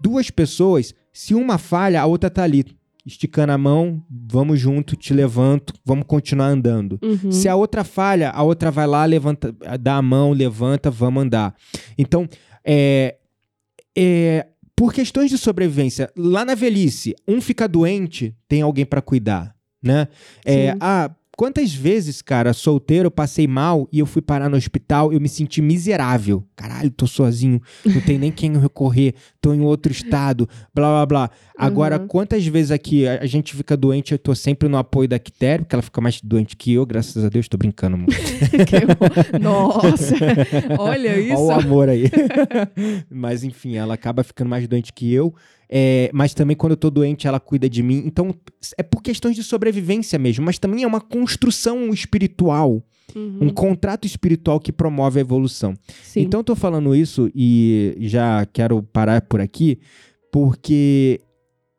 duas 0.00 0.30
pessoas, 0.30 0.94
se 1.12 1.34
uma 1.34 1.58
falha, 1.58 2.00
a 2.00 2.06
outra 2.06 2.30
tá 2.30 2.44
ali. 2.44 2.64
Esticando 3.04 3.50
a 3.50 3.58
mão, 3.58 4.00
vamos 4.08 4.60
junto, 4.60 4.94
te 4.94 5.12
levanto, 5.12 5.74
vamos 5.84 6.06
continuar 6.06 6.46
andando. 6.46 7.00
Uhum. 7.02 7.32
Se 7.32 7.48
a 7.48 7.56
outra 7.56 7.82
falha, 7.82 8.30
a 8.30 8.44
outra 8.44 8.70
vai 8.70 8.86
lá, 8.86 9.04
levanta, 9.04 9.52
dá 9.80 9.96
a 9.96 10.02
mão, 10.02 10.30
levanta, 10.30 10.88
vamos 10.88 11.24
andar. 11.24 11.52
Então, 11.98 12.28
é, 12.64 13.16
é, 13.98 14.46
por 14.76 14.92
questões 14.92 15.30
de 15.30 15.36
sobrevivência, 15.36 16.12
lá 16.16 16.44
na 16.44 16.54
velhice, 16.54 17.12
um 17.26 17.40
fica 17.40 17.66
doente, 17.66 18.36
tem 18.46 18.62
alguém 18.62 18.86
para 18.86 19.02
cuidar, 19.02 19.52
né? 19.82 20.06
É, 20.44 20.76
ah, 20.80 21.10
Quantas 21.42 21.74
vezes, 21.74 22.22
cara, 22.22 22.52
solteiro, 22.52 23.08
eu 23.08 23.10
passei 23.10 23.48
mal 23.48 23.88
e 23.90 23.98
eu 23.98 24.06
fui 24.06 24.22
parar 24.22 24.48
no 24.48 24.56
hospital, 24.56 25.12
eu 25.12 25.20
me 25.20 25.28
senti 25.28 25.60
miserável. 25.60 26.44
Caralho, 26.54 26.88
tô 26.88 27.04
sozinho, 27.04 27.60
não 27.84 28.00
tem 28.00 28.16
nem 28.16 28.30
quem 28.30 28.56
recorrer, 28.56 29.12
tô 29.40 29.52
em 29.52 29.60
outro 29.60 29.90
estado, 29.90 30.48
blá 30.72 30.88
blá 30.88 31.06
blá. 31.06 31.30
Agora, 31.58 32.00
uhum. 32.00 32.06
quantas 32.06 32.46
vezes 32.46 32.70
aqui 32.70 33.08
a, 33.08 33.26
gente 33.26 33.56
fica 33.56 33.76
doente, 33.76 34.12
eu 34.12 34.18
tô 34.20 34.36
sempre 34.36 34.68
no 34.68 34.76
apoio 34.76 35.08
da 35.08 35.18
Quitério, 35.18 35.64
porque 35.64 35.74
ela 35.74 35.82
fica 35.82 36.00
mais 36.00 36.20
doente 36.22 36.56
que 36.56 36.74
eu, 36.74 36.86
graças 36.86 37.24
a 37.24 37.28
Deus, 37.28 37.48
tô 37.48 37.56
brincando. 37.56 37.98
Nossa, 39.42 40.14
olha 40.78 41.18
isso. 41.18 41.34
Olha 41.42 41.56
o 41.56 41.60
amor 41.60 41.88
aí. 41.88 42.04
Mas 43.10 43.42
enfim, 43.42 43.74
ela 43.74 43.94
acaba 43.94 44.22
ficando 44.22 44.48
mais 44.48 44.68
doente 44.68 44.92
que 44.92 45.12
eu. 45.12 45.34
É, 45.74 46.10
mas 46.12 46.34
também 46.34 46.54
quando 46.54 46.72
eu 46.72 46.76
tô 46.76 46.90
doente, 46.90 47.26
ela 47.26 47.40
cuida 47.40 47.66
de 47.66 47.82
mim. 47.82 48.02
Então, 48.04 48.34
é 48.76 48.82
por 48.82 49.02
questões 49.02 49.34
de 49.34 49.42
sobrevivência 49.42 50.18
mesmo, 50.18 50.44
mas 50.44 50.58
também 50.58 50.84
é 50.84 50.86
uma 50.86 51.00
construção 51.00 51.90
espiritual. 51.94 52.84
Uhum. 53.16 53.38
Um 53.40 53.48
contrato 53.48 54.06
espiritual 54.06 54.60
que 54.60 54.70
promove 54.70 55.18
a 55.18 55.22
evolução. 55.22 55.74
Sim. 56.02 56.20
Então, 56.20 56.40
eu 56.40 56.44
tô 56.44 56.54
falando 56.54 56.94
isso 56.94 57.30
e 57.34 57.96
já 58.00 58.44
quero 58.52 58.82
parar 58.82 59.22
por 59.22 59.40
aqui, 59.40 59.78
porque 60.30 61.22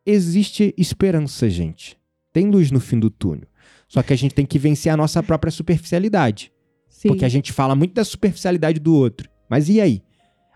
existe 0.03 0.73
esperança, 0.75 1.47
gente. 1.47 1.95
Tem 2.33 2.49
luz 2.49 2.71
no 2.71 2.79
fim 2.79 2.97
do 2.97 3.11
túnel. 3.11 3.47
Só 3.87 4.01
que 4.01 4.11
a 4.11 4.15
gente 4.15 4.33
tem 4.33 4.43
que 4.43 4.57
vencer 4.57 4.91
a 4.91 4.97
nossa 4.97 5.21
própria 5.21 5.51
superficialidade. 5.51 6.51
Sim. 6.89 7.09
Porque 7.09 7.25
a 7.25 7.29
gente 7.29 7.53
fala 7.53 7.75
muito 7.75 7.93
da 7.93 8.03
superficialidade 8.03 8.79
do 8.79 8.95
outro. 8.95 9.29
Mas 9.47 9.69
e 9.69 9.79
aí? 9.79 10.01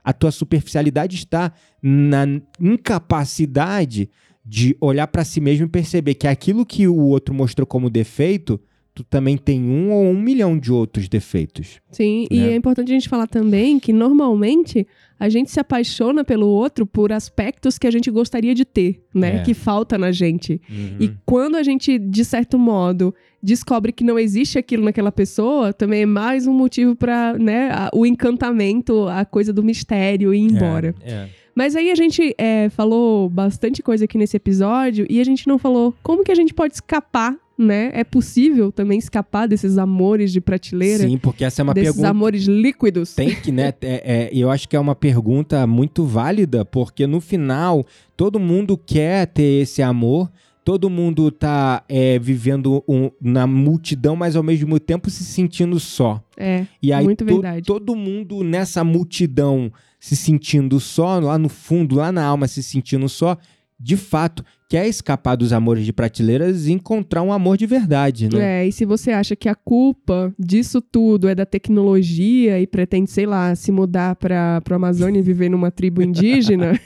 A 0.07 0.13
tua 0.13 0.31
superficialidade 0.31 1.17
está 1.17 1.51
na 1.83 2.25
incapacidade 2.61 4.09
de 4.45 4.73
olhar 4.79 5.05
para 5.05 5.25
si 5.25 5.41
mesmo 5.41 5.65
e 5.65 5.69
perceber 5.69 6.13
que 6.13 6.25
aquilo 6.25 6.65
que 6.65 6.87
o 6.87 6.95
outro 6.95 7.35
mostrou 7.35 7.67
como 7.67 7.89
defeito, 7.89 8.57
tu 8.95 9.03
também 9.03 9.35
tem 9.35 9.61
um 9.61 9.91
ou 9.91 10.05
um 10.05 10.17
milhão 10.17 10.57
de 10.57 10.71
outros 10.71 11.09
defeitos. 11.09 11.81
Sim, 11.91 12.21
né? 12.21 12.37
e 12.37 12.39
é 12.47 12.55
importante 12.55 12.89
a 12.89 12.93
gente 12.93 13.09
falar 13.09 13.27
também 13.27 13.81
que 13.81 13.91
normalmente 13.91 14.87
a 15.19 15.29
gente 15.29 15.51
se 15.51 15.59
apaixona 15.59 16.23
pelo 16.23 16.47
outro 16.47 16.85
por 16.85 17.11
aspectos 17.11 17.77
que 17.77 17.87
a 17.87 17.91
gente 17.91 18.09
gostaria 18.11 18.53
de 18.53 18.65
ter, 18.65 19.03
né? 19.13 19.37
É. 19.37 19.43
Que 19.43 19.53
falta 19.53 19.97
na 19.97 20.11
gente. 20.11 20.61
Uhum. 20.69 20.97
E 20.99 21.11
quando 21.25 21.55
a 21.55 21.63
gente, 21.63 21.97
de 21.97 22.23
certo 22.23 22.57
modo, 22.57 23.13
descobre 23.41 23.91
que 23.91 24.03
não 24.03 24.19
existe 24.19 24.57
aquilo 24.57 24.83
naquela 24.83 25.11
pessoa, 25.11 25.73
também 25.73 26.03
é 26.03 26.05
mais 26.05 26.45
um 26.45 26.53
motivo 26.53 26.95
para, 26.95 27.37
né, 27.37 27.71
a, 27.71 27.89
o 27.93 28.05
encantamento, 28.05 29.07
a 29.07 29.25
coisa 29.25 29.51
do 29.51 29.63
mistério 29.63 30.33
ir 30.33 30.41
embora. 30.41 30.93
É, 31.01 31.11
é. 31.11 31.29
Mas 31.55 31.75
aí 31.75 31.89
a 31.89 31.95
gente 31.95 32.35
é, 32.37 32.69
falou 32.69 33.27
bastante 33.27 33.81
coisa 33.81 34.05
aqui 34.05 34.15
nesse 34.15 34.37
episódio 34.37 35.07
e 35.09 35.19
a 35.19 35.23
gente 35.23 35.47
não 35.47 35.57
falou 35.57 35.95
como 36.03 36.23
que 36.23 36.31
a 36.31 36.35
gente 36.35 36.53
pode 36.53 36.75
escapar 36.75 37.35
né? 37.57 37.89
É 37.93 38.03
possível 38.03 38.71
também 38.71 38.99
escapar 38.99 39.47
desses 39.47 39.77
amores 39.77 40.31
de 40.31 40.39
prateleira? 40.39 41.07
Sim, 41.07 41.17
porque 41.17 41.43
essa 41.43 41.61
é 41.61 41.63
uma 41.63 41.73
desses 41.73 41.89
pergunta. 41.91 42.09
amores 42.09 42.43
líquidos. 42.43 43.15
Tem 43.15 43.33
que, 43.33 43.51
né? 43.51 43.73
é, 43.81 44.01
é, 44.05 44.29
eu 44.31 44.51
acho 44.51 44.69
que 44.69 44.75
é 44.75 44.79
uma 44.79 44.95
pergunta 44.95 45.65
muito 45.65 46.05
válida, 46.05 46.63
porque 46.63 47.07
no 47.07 47.19
final 47.19 47.85
todo 48.15 48.39
mundo 48.39 48.77
quer 48.77 49.25
ter 49.27 49.61
esse 49.61 49.81
amor, 49.81 50.29
todo 50.63 50.89
mundo 50.89 51.31
tá 51.31 51.83
é, 51.87 52.19
vivendo 52.19 52.83
um, 52.87 53.09
na 53.21 53.47
multidão, 53.47 54.15
mas 54.15 54.35
ao 54.35 54.43
mesmo 54.43 54.79
tempo 54.79 55.09
se 55.09 55.23
sentindo 55.23 55.79
só. 55.79 56.21
É, 56.35 56.65
e 56.81 56.93
aí 56.93 57.05
muito 57.05 57.25
to, 57.25 57.33
verdade. 57.33 57.65
todo 57.65 57.95
mundo 57.95 58.43
nessa 58.43 58.83
multidão 58.83 59.71
se 59.99 60.15
sentindo 60.15 60.79
só, 60.79 61.19
lá 61.19 61.37
no 61.37 61.49
fundo, 61.49 61.95
lá 61.95 62.11
na 62.11 62.23
alma 62.23 62.47
se 62.47 62.61
sentindo 62.61 63.09
só, 63.09 63.37
de 63.79 63.95
fato, 63.95 64.43
quer 64.67 64.87
escapar 64.87 65.35
dos 65.35 65.53
amores 65.53 65.85
de 65.85 65.93
prateleiras 65.93 66.67
e 66.67 66.73
encontrar 66.73 67.21
um 67.21 67.31
amor 67.31 67.57
de 67.57 67.65
verdade, 67.65 68.27
né? 68.27 68.63
É, 68.63 68.67
e 68.67 68.71
se 68.71 68.85
você 68.85 69.11
acha 69.11 69.35
que 69.35 69.47
a 69.47 69.53
culpa 69.53 70.33
disso 70.37 70.81
tudo 70.81 71.29
é 71.29 71.35
da 71.35 71.45
tecnologia 71.45 72.59
e 72.59 72.65
pretende, 72.65 73.11
sei 73.11 73.25
lá, 73.25 73.55
se 73.55 73.71
mudar 73.71 74.15
para 74.15 74.61
a 74.67 74.75
Amazônia 74.75 75.19
e 75.19 75.21
viver 75.21 75.49
numa 75.49 75.69
tribo 75.69 76.01
indígena, 76.01 76.79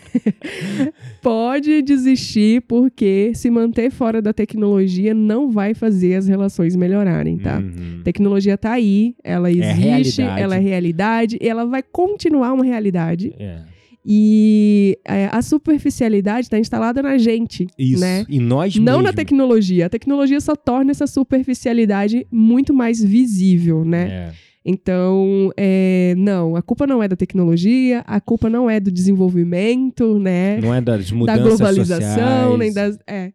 pode 1.24 1.82
desistir, 1.82 2.62
porque 2.64 3.32
se 3.34 3.50
manter 3.50 3.90
fora 3.90 4.22
da 4.22 4.34
tecnologia 4.34 5.14
não 5.14 5.50
vai 5.50 5.74
fazer 5.74 6.16
as 6.16 6.28
relações 6.28 6.76
melhorarem, 6.76 7.38
tá? 7.38 7.58
Uhum. 7.58 8.02
Tecnologia 8.04 8.58
tá 8.58 8.74
aí, 8.74 9.16
ela 9.24 9.50
é 9.50 9.54
existe, 9.54 10.22
é 10.22 10.42
ela 10.42 10.56
é 10.58 10.60
realidade, 10.60 11.38
e 11.42 11.48
ela 11.48 11.66
vai 11.66 11.82
continuar 11.82 12.52
uma 12.52 12.66
realidade. 12.66 13.34
É. 13.40 13.62
E 14.06 14.98
é, 15.06 15.30
a 15.32 15.42
superficialidade 15.42 16.48
está 16.48 16.58
instalada 16.58 17.02
na 17.02 17.18
gente. 17.18 17.68
Isso. 17.78 18.02
Né? 18.02 18.26
E 18.28 18.40
nós 18.40 18.76
Não 18.76 18.94
mesmo. 18.94 19.04
na 19.04 19.14
tecnologia. 19.14 19.86
A 19.86 19.90
tecnologia 19.90 20.40
só 20.42 20.56
torna 20.56 20.92
essa 20.92 21.06
superficialidade 21.06 22.26
muito 22.32 22.74
mais 22.74 23.04
visível, 23.04 23.86
né? 23.86 24.08
É. 24.08 24.52
Então, 24.64 25.52
é, 25.58 26.14
não, 26.18 26.56
a 26.56 26.62
culpa 26.62 26.86
não 26.86 27.02
é 27.02 27.08
da 27.08 27.16
tecnologia, 27.16 28.04
a 28.06 28.22
culpa 28.22 28.48
não 28.48 28.70
é 28.70 28.80
do 28.80 28.92
desenvolvimento, 28.92 30.20
né? 30.20 30.60
Não 30.62 30.74
é 30.74 30.80
das 30.80 31.12
mudanças 31.12 31.42
Da 31.42 31.50
globalização, 31.50 32.52
sociais. 32.52 32.60
nem 32.60 32.74
das. 32.74 33.00
É. 33.08 33.32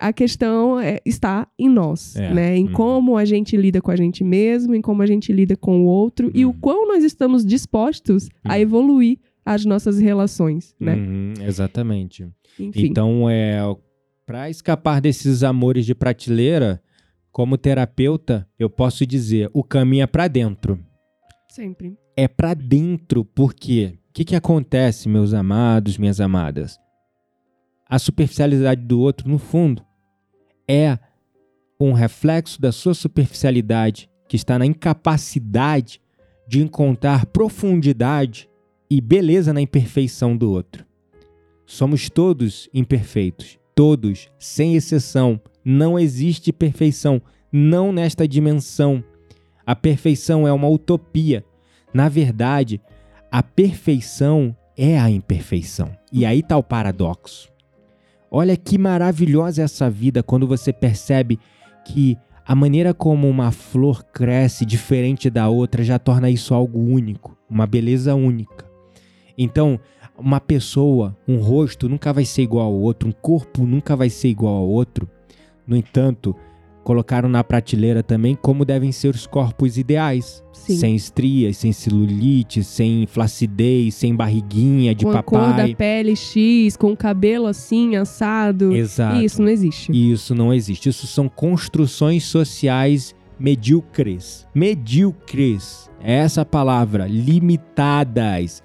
A 0.00 0.14
questão 0.14 0.80
é, 0.80 0.98
está 1.04 1.46
em 1.58 1.68
nós, 1.68 2.16
é. 2.16 2.32
né? 2.32 2.56
Em 2.56 2.66
hum. 2.66 2.72
como 2.72 3.18
a 3.18 3.26
gente 3.26 3.54
lida 3.58 3.82
com 3.82 3.90
a 3.90 3.96
gente 3.96 4.24
mesmo, 4.24 4.74
em 4.74 4.80
como 4.80 5.02
a 5.02 5.06
gente 5.06 5.30
lida 5.30 5.54
com 5.54 5.82
o 5.82 5.84
outro 5.84 6.28
hum. 6.28 6.32
e 6.34 6.46
o 6.46 6.50
hum. 6.50 6.54
quão 6.58 6.88
nós 6.88 7.04
estamos 7.04 7.44
dispostos 7.44 8.24
hum. 8.24 8.28
a 8.44 8.58
evoluir 8.58 9.18
as 9.44 9.64
nossas 9.64 9.98
relações, 9.98 10.74
né? 10.78 10.94
Uhum, 10.94 11.34
exatamente. 11.40 12.28
Enfim. 12.58 12.86
Então, 12.86 13.28
é 13.28 13.60
para 14.26 14.48
escapar 14.48 15.00
desses 15.00 15.42
amores 15.42 15.84
de 15.84 15.92
prateleira, 15.92 16.80
como 17.32 17.58
terapeuta, 17.58 18.46
eu 18.58 18.70
posso 18.70 19.04
dizer, 19.04 19.50
o 19.52 19.64
caminho 19.64 20.04
é 20.04 20.06
para 20.06 20.28
dentro. 20.28 20.78
Sempre. 21.48 21.96
É 22.16 22.28
para 22.28 22.54
dentro, 22.54 23.24
porque 23.24 23.98
o 24.08 24.12
que, 24.12 24.24
que 24.24 24.36
acontece, 24.36 25.08
meus 25.08 25.34
amados, 25.34 25.98
minhas 25.98 26.20
amadas? 26.20 26.78
A 27.88 27.98
superficialidade 27.98 28.82
do 28.82 29.00
outro, 29.00 29.28
no 29.28 29.38
fundo, 29.38 29.84
é 30.68 30.96
um 31.80 31.92
reflexo 31.92 32.60
da 32.60 32.70
sua 32.70 32.94
superficialidade, 32.94 34.08
que 34.28 34.36
está 34.36 34.56
na 34.58 34.66
incapacidade 34.66 36.00
de 36.46 36.60
encontrar 36.60 37.26
profundidade 37.26 38.48
e 38.90 39.00
beleza 39.00 39.52
na 39.52 39.60
imperfeição 39.60 40.36
do 40.36 40.50
outro. 40.50 40.84
Somos 41.64 42.10
todos 42.10 42.68
imperfeitos, 42.74 43.58
todos, 43.74 44.28
sem 44.38 44.74
exceção. 44.74 45.40
Não 45.64 45.96
existe 45.96 46.52
perfeição, 46.52 47.22
não 47.52 47.92
nesta 47.92 48.26
dimensão. 48.26 49.04
A 49.64 49.76
perfeição 49.76 50.48
é 50.48 50.52
uma 50.52 50.68
utopia. 50.68 51.44
Na 51.94 52.08
verdade, 52.08 52.80
a 53.30 53.42
perfeição 53.42 54.56
é 54.76 54.98
a 54.98 55.08
imperfeição. 55.08 55.92
E 56.12 56.26
aí 56.26 56.40
está 56.40 56.56
o 56.56 56.62
paradoxo. 56.62 57.48
Olha 58.28 58.56
que 58.56 58.76
maravilhosa 58.76 59.62
é 59.62 59.64
essa 59.64 59.88
vida 59.88 60.22
quando 60.22 60.46
você 60.46 60.72
percebe 60.72 61.38
que 61.84 62.16
a 62.44 62.54
maneira 62.54 62.92
como 62.92 63.28
uma 63.28 63.52
flor 63.52 64.02
cresce 64.04 64.66
diferente 64.66 65.30
da 65.30 65.48
outra 65.48 65.84
já 65.84 65.98
torna 65.98 66.30
isso 66.30 66.52
algo 66.52 66.80
único, 66.80 67.36
uma 67.48 67.66
beleza 67.66 68.14
única. 68.14 68.69
Então, 69.42 69.80
uma 70.18 70.38
pessoa, 70.38 71.16
um 71.26 71.38
rosto 71.38 71.88
nunca 71.88 72.12
vai 72.12 72.26
ser 72.26 72.42
igual 72.42 72.66
ao 72.66 72.74
outro, 72.74 73.08
um 73.08 73.12
corpo 73.12 73.64
nunca 73.64 73.96
vai 73.96 74.10
ser 74.10 74.28
igual 74.28 74.54
ao 74.54 74.68
outro. 74.68 75.08
No 75.66 75.74
entanto, 75.74 76.36
colocaram 76.84 77.26
na 77.26 77.42
prateleira 77.42 78.02
também 78.02 78.34
como 78.34 78.66
devem 78.66 78.92
ser 78.92 79.14
os 79.14 79.26
corpos 79.26 79.78
ideais. 79.78 80.44
Sim. 80.52 80.76
Sem 80.76 80.94
estrias, 80.94 81.56
sem 81.56 81.72
celulite, 81.72 82.62
sem 82.62 83.06
flacidez, 83.06 83.94
sem 83.94 84.14
barriguinha 84.14 84.94
de 84.94 85.06
com 85.06 85.10
a 85.10 85.22
papai. 85.22 85.54
cor 85.54 85.56
da 85.56 85.74
pele 85.74 86.14
X, 86.14 86.76
com 86.76 86.92
o 86.92 86.96
cabelo 86.96 87.46
assim, 87.46 87.96
assado. 87.96 88.72
Exato. 88.74 89.24
Isso 89.24 89.40
não 89.40 89.48
existe. 89.48 90.12
Isso 90.12 90.34
não 90.34 90.52
existe. 90.52 90.90
Isso 90.90 91.06
são 91.06 91.30
construções 91.30 92.24
sociais 92.24 93.14
medíocres. 93.38 94.46
Medíocres. 94.54 95.90
É 96.02 96.16
essa 96.16 96.42
a 96.42 96.44
palavra. 96.44 97.06
Limitadas. 97.06 98.62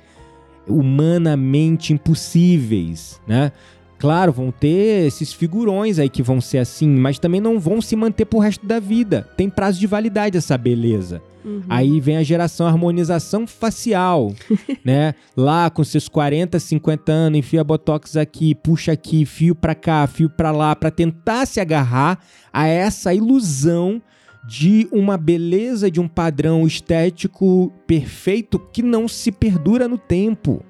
Humanamente 0.68 1.94
impossíveis, 1.94 3.22
né? 3.28 3.52
Claro, 3.98 4.32
vão 4.32 4.52
ter 4.52 5.08
esses 5.08 5.32
figurões 5.32 6.00
aí 6.00 6.10
que 6.10 6.22
vão 6.22 6.42
ser 6.42 6.58
assim, 6.58 6.88
mas 6.88 7.18
também 7.18 7.40
não 7.40 7.60
vão 7.60 7.82
se 7.82 7.96
manter 7.96 8.26
pro 8.26 8.40
resto 8.40 8.66
da 8.66 8.80
vida. 8.80 9.28
Tem 9.38 9.50
prazo 9.50 9.80
de 9.80 9.88
validade 9.88 10.38
essa 10.38 10.58
beleza. 10.58 11.22
Uhum. 11.46 11.62
Aí 11.70 12.00
vem 12.00 12.18
a 12.18 12.24
geração 12.24 12.66
harmonização 12.66 13.46
facial, 13.46 14.34
né? 14.84 15.14
Lá 15.38 15.70
com 15.70 15.84
seus 15.84 16.10
40, 16.10 16.60
50 16.60 17.12
anos, 17.12 17.40
enfia 17.40 17.64
botox 17.64 18.18
aqui, 18.18 18.56
puxa 18.56 18.92
aqui, 18.92 19.26
fio 19.26 19.56
pra 19.56 19.76
cá, 19.76 20.06
fio 20.08 20.30
pra 20.30 20.52
lá, 20.52 20.76
pra 20.76 20.92
tentar 20.92 21.46
se 21.46 21.60
agarrar 21.60 22.20
a 22.52 22.68
essa 22.68 23.14
ilusão 23.14 24.02
de 24.48 24.88
uma 24.92 25.18
beleza, 25.18 25.90
de 25.90 26.00
um 26.00 26.08
padrão 26.08 26.68
estético 26.68 27.72
perfeito 27.88 28.60
que 28.60 28.82
não 28.82 29.08
se 29.08 29.32
perdura 29.32 29.88
no 29.88 29.98
tempo. 29.98 30.64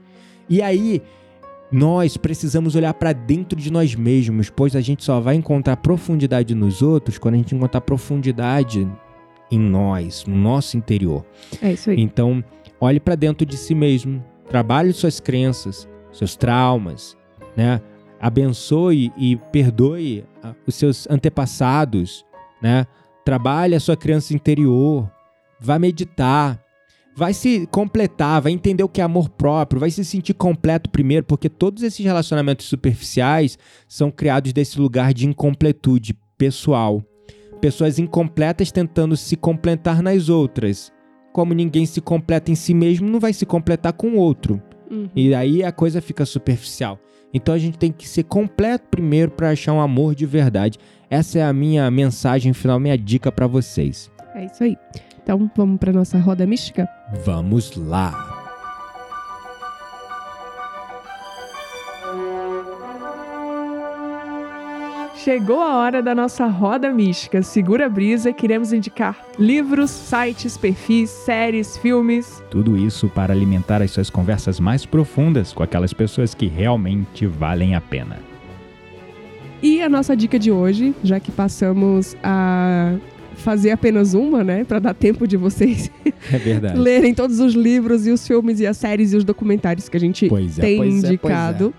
E 0.50 0.62
aí, 0.62 1.02
nós 1.72 2.16
precisamos 2.16 2.76
olhar 2.76 2.94
para 2.94 3.12
dentro 3.12 3.60
de 3.60 3.72
nós 3.72 3.96
mesmos, 3.96 4.50
pois 4.50 4.76
a 4.76 4.82
gente 4.82 5.04
só 5.04 5.20
vai 5.20 5.36
encontrar 5.36 5.78
profundidade 5.78 6.56
nos 6.56 6.82
outros 6.82 7.18
quando 7.18 7.36
a 7.36 7.38
gente 7.38 7.56
encontrar 7.56 7.82
profundidade 7.82 8.88
em 9.52 9.60
nós, 9.60 10.26
no 10.26 10.36
nosso 10.36 10.78
interior. 10.78 11.26
É 11.62 11.74
isso 11.74 11.90
aí. 11.90 12.00
Então, 12.00 12.44
olhe 12.80 13.00
para 13.00 13.16
dentro 13.16 13.46
de 13.46 13.58
si 13.58 13.76
mesmo, 13.76 14.24
trabalhe 14.48 14.94
suas 14.94 15.20
crenças, 15.20 15.88
seus 16.12 16.36
traumas, 16.36 17.18
né? 17.56 17.82
Abençoe 18.20 19.12
e 19.18 19.36
perdoe 19.52 20.24
ah, 20.42 20.54
os 20.66 20.76
seus 20.76 21.08
antepassados, 21.10 22.26
né? 22.62 22.88
Trabalhe 23.26 23.74
a 23.74 23.80
sua 23.80 23.98
criança 23.98 24.36
interior, 24.36 25.12
vá 25.60 25.80
meditar, 25.80 26.64
vai 27.16 27.34
se 27.34 27.66
completar, 27.72 28.42
vai 28.42 28.52
entender 28.52 28.84
o 28.84 28.90
que 28.90 29.02
é 29.02 29.04
amor 29.04 29.30
próprio, 29.30 29.80
vai 29.80 29.90
se 29.90 30.06
sentir 30.06 30.36
completo 30.36 30.90
primeiro, 30.90 31.26
porque 31.26 31.50
todos 31.50 31.82
esses 31.82 32.06
relacionamentos 32.06 32.68
superficiais 32.68 33.58
são 33.88 34.12
criados 34.12 34.54
desse 34.54 34.80
lugar 34.80 35.14
de 35.14 35.26
incompletude 35.26 36.16
pessoal. 36.38 37.02
Pessoas 37.60 37.98
incompletas 37.98 38.72
tentando 38.72 39.18
se 39.18 39.36
completar 39.36 40.04
nas 40.04 40.30
outras. 40.30 40.92
Como 41.34 41.54
ninguém 41.54 41.86
se 41.86 42.02
completa 42.02 42.52
em 42.52 42.56
si 42.56 42.74
mesmo, 42.74 43.10
não 43.10 43.20
vai 43.20 43.34
se 43.34 43.46
completar 43.46 43.94
com 43.94 44.10
o 44.10 44.18
outro. 44.18 44.62
Uhum. 44.92 45.10
E 45.16 45.34
aí 45.34 45.64
a 45.64 45.72
coisa 45.72 46.00
fica 46.00 46.26
superficial. 46.26 47.00
Então 47.34 47.56
a 47.56 47.58
gente 47.58 47.78
tem 47.78 47.92
que 47.92 48.08
ser 48.08 48.24
completo 48.24 48.88
primeiro 48.90 49.32
para 49.32 49.50
achar 49.50 49.74
um 49.74 49.82
amor 49.82 50.16
de 50.16 50.26
verdade. 50.26 50.78
Essa 51.10 51.40
é 51.40 51.44
a 51.44 51.54
minha 51.54 51.90
mensagem 51.92 52.54
final, 52.54 52.80
minha 52.80 52.98
dica 52.98 53.32
para 53.32 53.48
vocês. 53.48 54.12
É 54.34 54.46
isso 54.46 54.64
aí. 54.64 54.78
Então, 55.22 55.50
vamos 55.56 55.80
para 55.80 55.92
nossa 55.92 56.20
roda 56.20 56.46
mística? 56.46 56.88
Vamos 57.26 57.76
lá. 57.76 58.36
Chegou 65.16 65.60
a 65.60 65.78
hora 65.78 66.04
da 66.04 66.14
nossa 66.14 66.46
roda 66.46 66.92
mística. 66.92 67.42
Segura 67.42 67.88
a 67.88 67.90
brisa, 67.90 68.32
queremos 68.32 68.72
indicar 68.72 69.18
livros, 69.40 69.90
sites, 69.90 70.56
perfis, 70.56 71.10
séries, 71.10 71.76
filmes. 71.78 72.44
Tudo 72.52 72.78
isso 72.78 73.10
para 73.10 73.34
alimentar 73.34 73.82
as 73.82 73.90
suas 73.90 74.12
conversas 74.12 74.60
mais 74.60 74.86
profundas 74.86 75.52
com 75.52 75.64
aquelas 75.64 75.94
pessoas 75.94 76.36
que 76.36 76.46
realmente 76.46 77.26
valem 77.26 77.74
a 77.74 77.82
pena. 77.82 78.35
E 79.66 79.82
a 79.82 79.90
nossa 79.90 80.16
dica 80.16 80.38
de 80.38 80.52
hoje, 80.52 80.94
já 81.04 81.20
que 81.20 81.32
passamos 81.32 82.16
a 82.22 82.98
fazer 83.34 83.72
apenas 83.72 84.14
uma, 84.14 84.44
né, 84.44 84.64
para 84.64 84.78
dar 84.78 84.94
tempo 84.94 85.28
de 85.28 85.36
vocês 85.36 85.90
É 86.32 86.78
lerem 86.78 87.16
todos 87.16 87.40
os 87.40 87.56
livros 87.56 88.06
e 88.06 88.12
os 88.12 88.28
filmes 88.28 88.60
e 88.60 88.68
as 88.68 88.78
séries 88.78 89.12
e 89.12 89.18
os 89.18 89.24
documentários 89.24 89.90
que 89.90 89.98
a 89.98 90.00
gente 90.00 90.28
é, 90.28 90.62
tem 90.62 90.84
é, 90.84 90.86
indicado. 90.86 91.74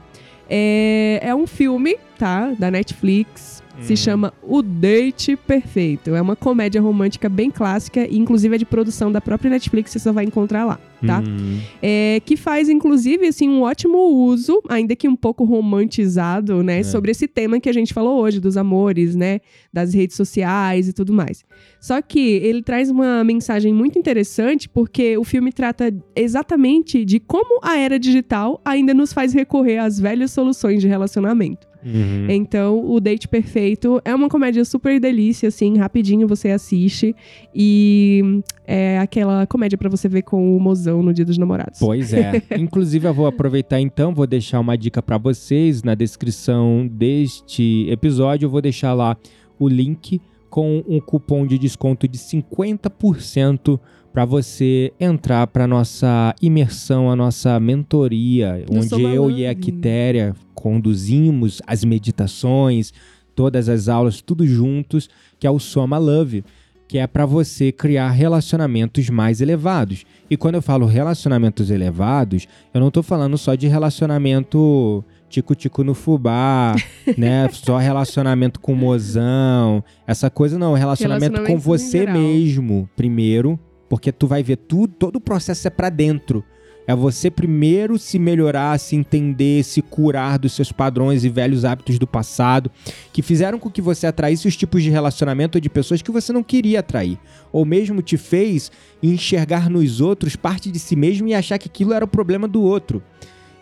É, 0.51 1.20
é 1.22 1.32
um 1.32 1.47
filme, 1.47 1.97
tá? 2.18 2.53
Da 2.59 2.72
Netflix. 2.72 3.62
Se 3.81 3.93
Hum. 3.93 3.97
chama 3.97 4.35
O 4.43 4.62
Date 4.62 5.37
Perfeito. 5.37 6.14
É 6.14 6.20
uma 6.22 6.35
comédia 6.35 6.81
romântica 6.81 7.29
bem 7.29 7.51
clássica 7.51 8.07
e, 8.09 8.16
inclusive, 8.18 8.55
é 8.55 8.59
de 8.59 8.64
produção 8.64 9.12
da 9.12 9.20
própria 9.20 9.51
Netflix. 9.51 9.91
Você 9.93 9.99
só 9.99 10.12
vai 10.12 10.24
encontrar 10.24 10.64
lá, 10.64 10.81
tá? 11.07 11.20
Hum, 11.20 11.61
É, 11.83 12.20
que 12.24 12.37
faz, 12.37 12.68
inclusive, 12.68 13.27
assim, 13.27 13.49
um 13.49 13.62
ótimo 13.62 13.99
uso, 13.99 14.62
ainda 14.68 14.97
que 14.97 15.07
um 15.09 15.14
pouco 15.16 15.45
romantizado, 15.45 16.62
né? 16.62 16.81
É. 16.81 16.83
Sobre 16.83 17.11
esse 17.11 17.29
tema 17.29 17.61
que 17.61 17.68
a 17.68 17.72
gente 17.72 17.93
falou 17.93 18.18
hoje, 18.20 18.41
dos 18.41 18.57
amores, 18.57 19.14
né? 19.14 19.41
Das 19.72 19.93
redes 19.95 20.16
sociais 20.16 20.89
e 20.89 20.93
tudo 20.93 21.12
mais. 21.12 21.45
Só 21.81 22.01
que 22.01 22.18
ele 22.18 22.62
traz 22.62 22.91
uma 22.91 23.22
mensagem 23.24 23.72
muito 23.74 23.99
interessante, 23.99 24.68
porque 24.68 25.16
o 25.16 25.24
filme 25.24 25.53
trata 25.53 25.95
exatamente 26.14 27.05
de 27.05 27.20
como 27.20 27.61
a 27.62 27.77
era 27.77 27.99
digital 27.99 28.61
ainda 28.64 28.93
nos 28.95 29.12
faz 29.12 29.33
recorrer 29.33 29.79
às 29.79 29.99
velhas 30.01 30.31
soluções 30.31 30.81
de 30.81 30.89
relacionamento. 30.89 31.66
Uhum. 31.87 32.26
Então, 32.28 32.84
o 32.84 33.01
Date 33.01 33.28
Perfeito 33.28 34.01
é 34.05 34.14
uma 34.14 34.28
comédia 34.28 34.64
super 34.64 35.01
delícia, 35.01 35.49
assim, 35.49 35.78
rapidinho 35.78 36.26
você 36.26 36.51
assiste. 36.51 37.14
E 37.55 38.43
é 38.66 38.99
aquela 38.99 39.47
comédia 39.47 39.78
pra 39.78 39.89
você 39.89 40.09
ver 40.09 40.22
com 40.22 40.57
o 40.57 40.61
mozão 40.61 41.03
no 41.03 41.14
Dia 41.14 41.24
dos 41.24 41.39
Namorados. 41.39 41.78
Pois 41.78 42.12
é. 42.12 42.43
Inclusive, 42.59 43.07
eu 43.07 43.14
vou 43.14 43.26
aproveitar 43.26 43.80
então, 43.80 44.14
vou 44.14 44.26
deixar 44.26 44.61
uma 44.61 44.76
dica 44.76 45.03
para 45.03 45.16
vocês 45.16 45.82
na 45.82 45.95
descrição 45.95 46.87
deste 46.87 47.87
episódio. 47.89 48.47
Eu 48.47 48.51
vou 48.51 48.61
deixar 48.61 48.93
lá 48.93 49.16
o 49.59 49.68
link 49.68 50.20
com 50.51 50.82
um 50.89 51.01
cupom 51.01 51.47
de 51.47 51.59
desconto 51.59 52.09
de 52.09 52.18
50% 52.18 53.78
para 54.17 54.25
você 54.25 54.95
entrar 54.99 55.47
para 55.47 55.67
nossa 55.67 56.35
imersão, 56.41 57.11
a 57.11 57.14
nossa 57.14 57.61
mentoria, 57.61 58.64
Do 58.67 58.79
onde 58.79 59.03
eu 59.03 59.31
e 59.31 59.47
a. 59.47 59.55
Quitéria 59.55 60.35
conduzimos 60.55 61.61
as 61.67 61.85
meditações, 61.85 62.95
todas 63.35 63.69
as 63.69 63.91
aulas, 63.91 64.23
tudo 64.23 64.47
juntos, 64.47 65.11
que 65.39 65.47
é 65.47 65.51
o 65.51 65.59
Soma 65.59 65.99
Love 65.99 66.43
que 66.89 66.99
é 66.99 67.07
para 67.07 67.27
você 67.27 67.73
criar 67.73 68.11
relacionamentos 68.11 69.11
mais 69.11 69.41
elevados. 69.41 70.07
E 70.31 70.37
quando 70.37 70.55
eu 70.55 70.62
falo 70.62 70.87
relacionamentos 70.87 71.69
elevados, 71.69 72.47
eu 72.73 72.81
não 72.81 72.93
tô 72.93 73.03
falando 73.03 73.37
só 73.37 73.57
de 73.57 73.67
relacionamento 73.67 75.05
tico-tico 75.29 75.83
no 75.83 75.95
fubá, 75.95 76.77
né? 77.19 77.49
Só 77.51 77.77
relacionamento 77.77 78.61
com 78.61 78.73
mozão, 78.73 79.83
essa 80.07 80.31
coisa 80.31 80.57
não, 80.57 80.75
relacionamento 80.75 81.43
com 81.43 81.59
você 81.59 81.99
geral. 81.99 82.14
mesmo, 82.17 82.89
primeiro, 82.95 83.59
porque 83.89 84.12
tu 84.12 84.26
vai 84.26 84.43
ver 84.43 84.57
tudo, 84.57 84.95
todo 84.99 85.16
o 85.16 85.20
processo 85.20 85.66
é 85.66 85.70
para 85.70 85.89
dentro. 85.89 86.45
É 86.87 86.95
você 86.95 87.30
primeiro 87.30 87.99
se 87.99 88.16
melhorar, 88.16 88.78
se 88.78 88.95
entender, 88.95 89.64
se 89.64 89.82
curar 89.82 90.39
dos 90.39 90.53
seus 90.53 90.70
padrões 90.70 91.24
e 91.24 91.28
velhos 91.28 91.64
hábitos 91.64 91.99
do 91.99 92.07
passado 92.07 92.70
que 93.12 93.22
fizeram 93.22 93.59
com 93.59 93.68
que 93.68 93.82
você 93.82 94.07
atraísse 94.07 94.47
os 94.47 94.57
tipos 94.57 94.84
de 94.84 94.91
relacionamento 94.91 95.61
de 95.61 95.68
pessoas 95.68 96.01
que 96.01 96.12
você 96.12 96.32
não 96.32 96.45
queria 96.45 96.78
atrair, 96.80 97.18
ou 97.51 97.64
mesmo 97.64 98.01
te 98.03 98.16
fez 98.16 98.70
enxergar 99.03 99.68
nos 99.68 100.01
outros 100.01 100.37
parte 100.37 100.70
de 100.70 100.78
si 100.78 100.95
mesmo 100.95 101.26
e 101.26 101.34
achar 101.34 101.59
que 101.59 101.68
aquilo 101.68 101.93
era 101.93 102.05
o 102.05 102.09
problema 102.09 102.47
do 102.47 102.62
outro. 102.62 103.03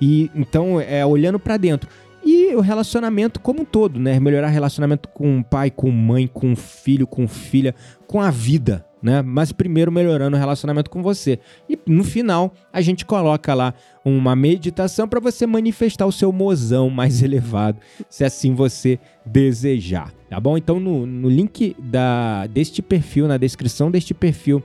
E 0.00 0.30
então 0.34 0.78
é 0.78 1.06
olhando 1.06 1.38
pra 1.38 1.56
dentro. 1.56 1.88
E 2.36 2.52
o 2.56 2.60
relacionamento 2.60 3.38
como 3.38 3.62
um 3.62 3.64
todo, 3.64 4.00
né? 4.00 4.18
Melhorar 4.18 4.48
relacionamento 4.48 5.08
com 5.08 5.40
pai, 5.40 5.70
com 5.70 5.88
mãe, 5.88 6.26
com 6.26 6.56
filho, 6.56 7.06
com 7.06 7.28
filha, 7.28 7.72
com 8.08 8.20
a 8.20 8.28
vida, 8.28 8.84
né? 9.00 9.22
Mas 9.22 9.52
primeiro 9.52 9.92
melhorando 9.92 10.36
o 10.36 10.40
relacionamento 10.40 10.90
com 10.90 11.00
você. 11.00 11.38
E 11.68 11.78
no 11.86 12.02
final, 12.02 12.52
a 12.72 12.80
gente 12.80 13.04
coloca 13.04 13.54
lá 13.54 13.72
uma 14.04 14.34
meditação 14.34 15.06
para 15.06 15.20
você 15.20 15.46
manifestar 15.46 16.06
o 16.06 16.12
seu 16.12 16.32
mozão 16.32 16.90
mais 16.90 17.22
elevado, 17.22 17.78
se 18.10 18.24
assim 18.24 18.52
você 18.52 18.98
desejar, 19.24 20.12
tá 20.28 20.40
bom? 20.40 20.58
Então 20.58 20.80
no, 20.80 21.06
no 21.06 21.28
link 21.28 21.76
da, 21.78 22.48
deste 22.48 22.82
perfil, 22.82 23.28
na 23.28 23.36
descrição 23.36 23.92
deste 23.92 24.12
perfil, 24.12 24.60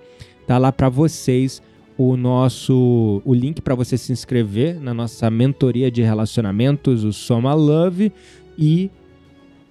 tá 0.47 0.57
lá 0.57 0.71
para 0.71 0.89
vocês 0.89 1.61
o 2.01 2.15
nosso 2.15 3.21
o 3.25 3.33
link 3.33 3.61
para 3.61 3.75
você 3.75 3.97
se 3.97 4.11
inscrever 4.13 4.79
na 4.79 4.93
nossa 4.93 5.29
mentoria 5.29 5.91
de 5.91 6.01
relacionamentos, 6.01 7.03
o 7.03 7.11
Soma 7.11 7.53
Love 7.53 8.09
e 8.57 8.89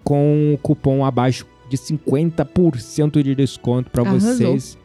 com 0.04 0.52
o 0.54 0.58
cupom 0.58 1.04
abaixo 1.06 1.46
de 1.70 1.76
50% 1.78 3.22
de 3.22 3.34
desconto 3.34 3.90
para 3.90 4.02
vocês 4.02 4.76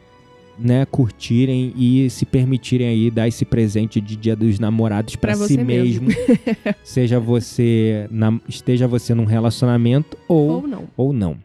né, 0.58 0.86
curtirem 0.86 1.72
e 1.76 2.08
se 2.08 2.24
permitirem 2.24 2.86
aí 2.88 3.10
dar 3.10 3.26
esse 3.28 3.44
presente 3.44 4.00
de 4.00 4.16
Dia 4.16 4.36
dos 4.36 4.58
Namorados 4.58 5.16
para 5.16 5.36
Pra 5.36 5.46
si 5.46 5.56
você 5.56 5.64
mesmo. 5.64 6.08
Seja 6.84 7.18
você 7.20 8.06
na- 8.10 8.38
esteja 8.48 8.86
você 8.86 9.14
num 9.14 9.24
relacionamento 9.24 10.16
ou 10.28 10.50
Ou 10.62 10.66
não. 10.66 10.84
ou 10.96 11.12
não. 11.12 11.36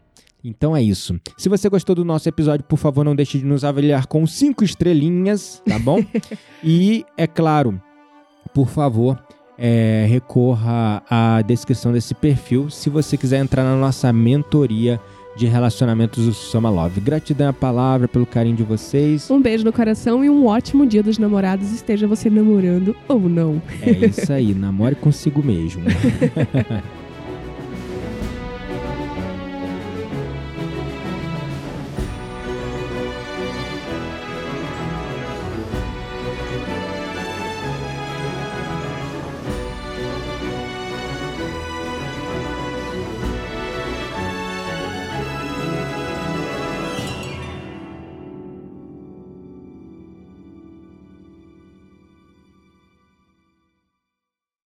Então 0.42 0.76
é 0.76 0.82
isso. 0.82 1.18
Se 1.36 1.48
você 1.48 1.68
gostou 1.68 1.94
do 1.94 2.04
nosso 2.04 2.28
episódio, 2.28 2.64
por 2.64 2.78
favor, 2.78 3.04
não 3.04 3.14
deixe 3.14 3.38
de 3.38 3.44
nos 3.44 3.64
avaliar 3.64 4.06
com 4.06 4.26
cinco 4.26 4.64
estrelinhas, 4.64 5.62
tá 5.66 5.78
bom? 5.78 6.04
e, 6.64 7.04
é 7.16 7.26
claro, 7.26 7.80
por 8.54 8.68
favor, 8.68 9.22
é, 9.58 10.06
recorra 10.08 11.02
à 11.08 11.42
descrição 11.42 11.92
desse 11.92 12.14
perfil 12.14 12.70
se 12.70 12.88
você 12.88 13.16
quiser 13.16 13.38
entrar 13.38 13.62
na 13.62 13.76
nossa 13.76 14.12
mentoria 14.12 14.98
de 15.36 15.46
relacionamentos 15.46 16.26
do 16.26 16.32
Soma 16.32 16.70
Love. 16.70 17.00
Gratidão 17.00 17.48
à 17.48 17.52
palavra 17.52 18.08
pelo 18.08 18.26
carinho 18.26 18.56
de 18.56 18.62
vocês. 18.62 19.30
Um 19.30 19.40
beijo 19.40 19.64
no 19.64 19.72
coração 19.72 20.24
e 20.24 20.30
um 20.30 20.46
ótimo 20.46 20.86
dia 20.86 21.02
dos 21.02 21.18
namorados, 21.18 21.70
esteja 21.72 22.06
você 22.06 22.28
namorando 22.28 22.96
ou 23.06 23.20
não. 23.20 23.62
É 23.80 23.90
isso 23.90 24.32
aí, 24.32 24.54
namore 24.54 24.96
consigo 24.96 25.42
mesmo. 25.42 25.82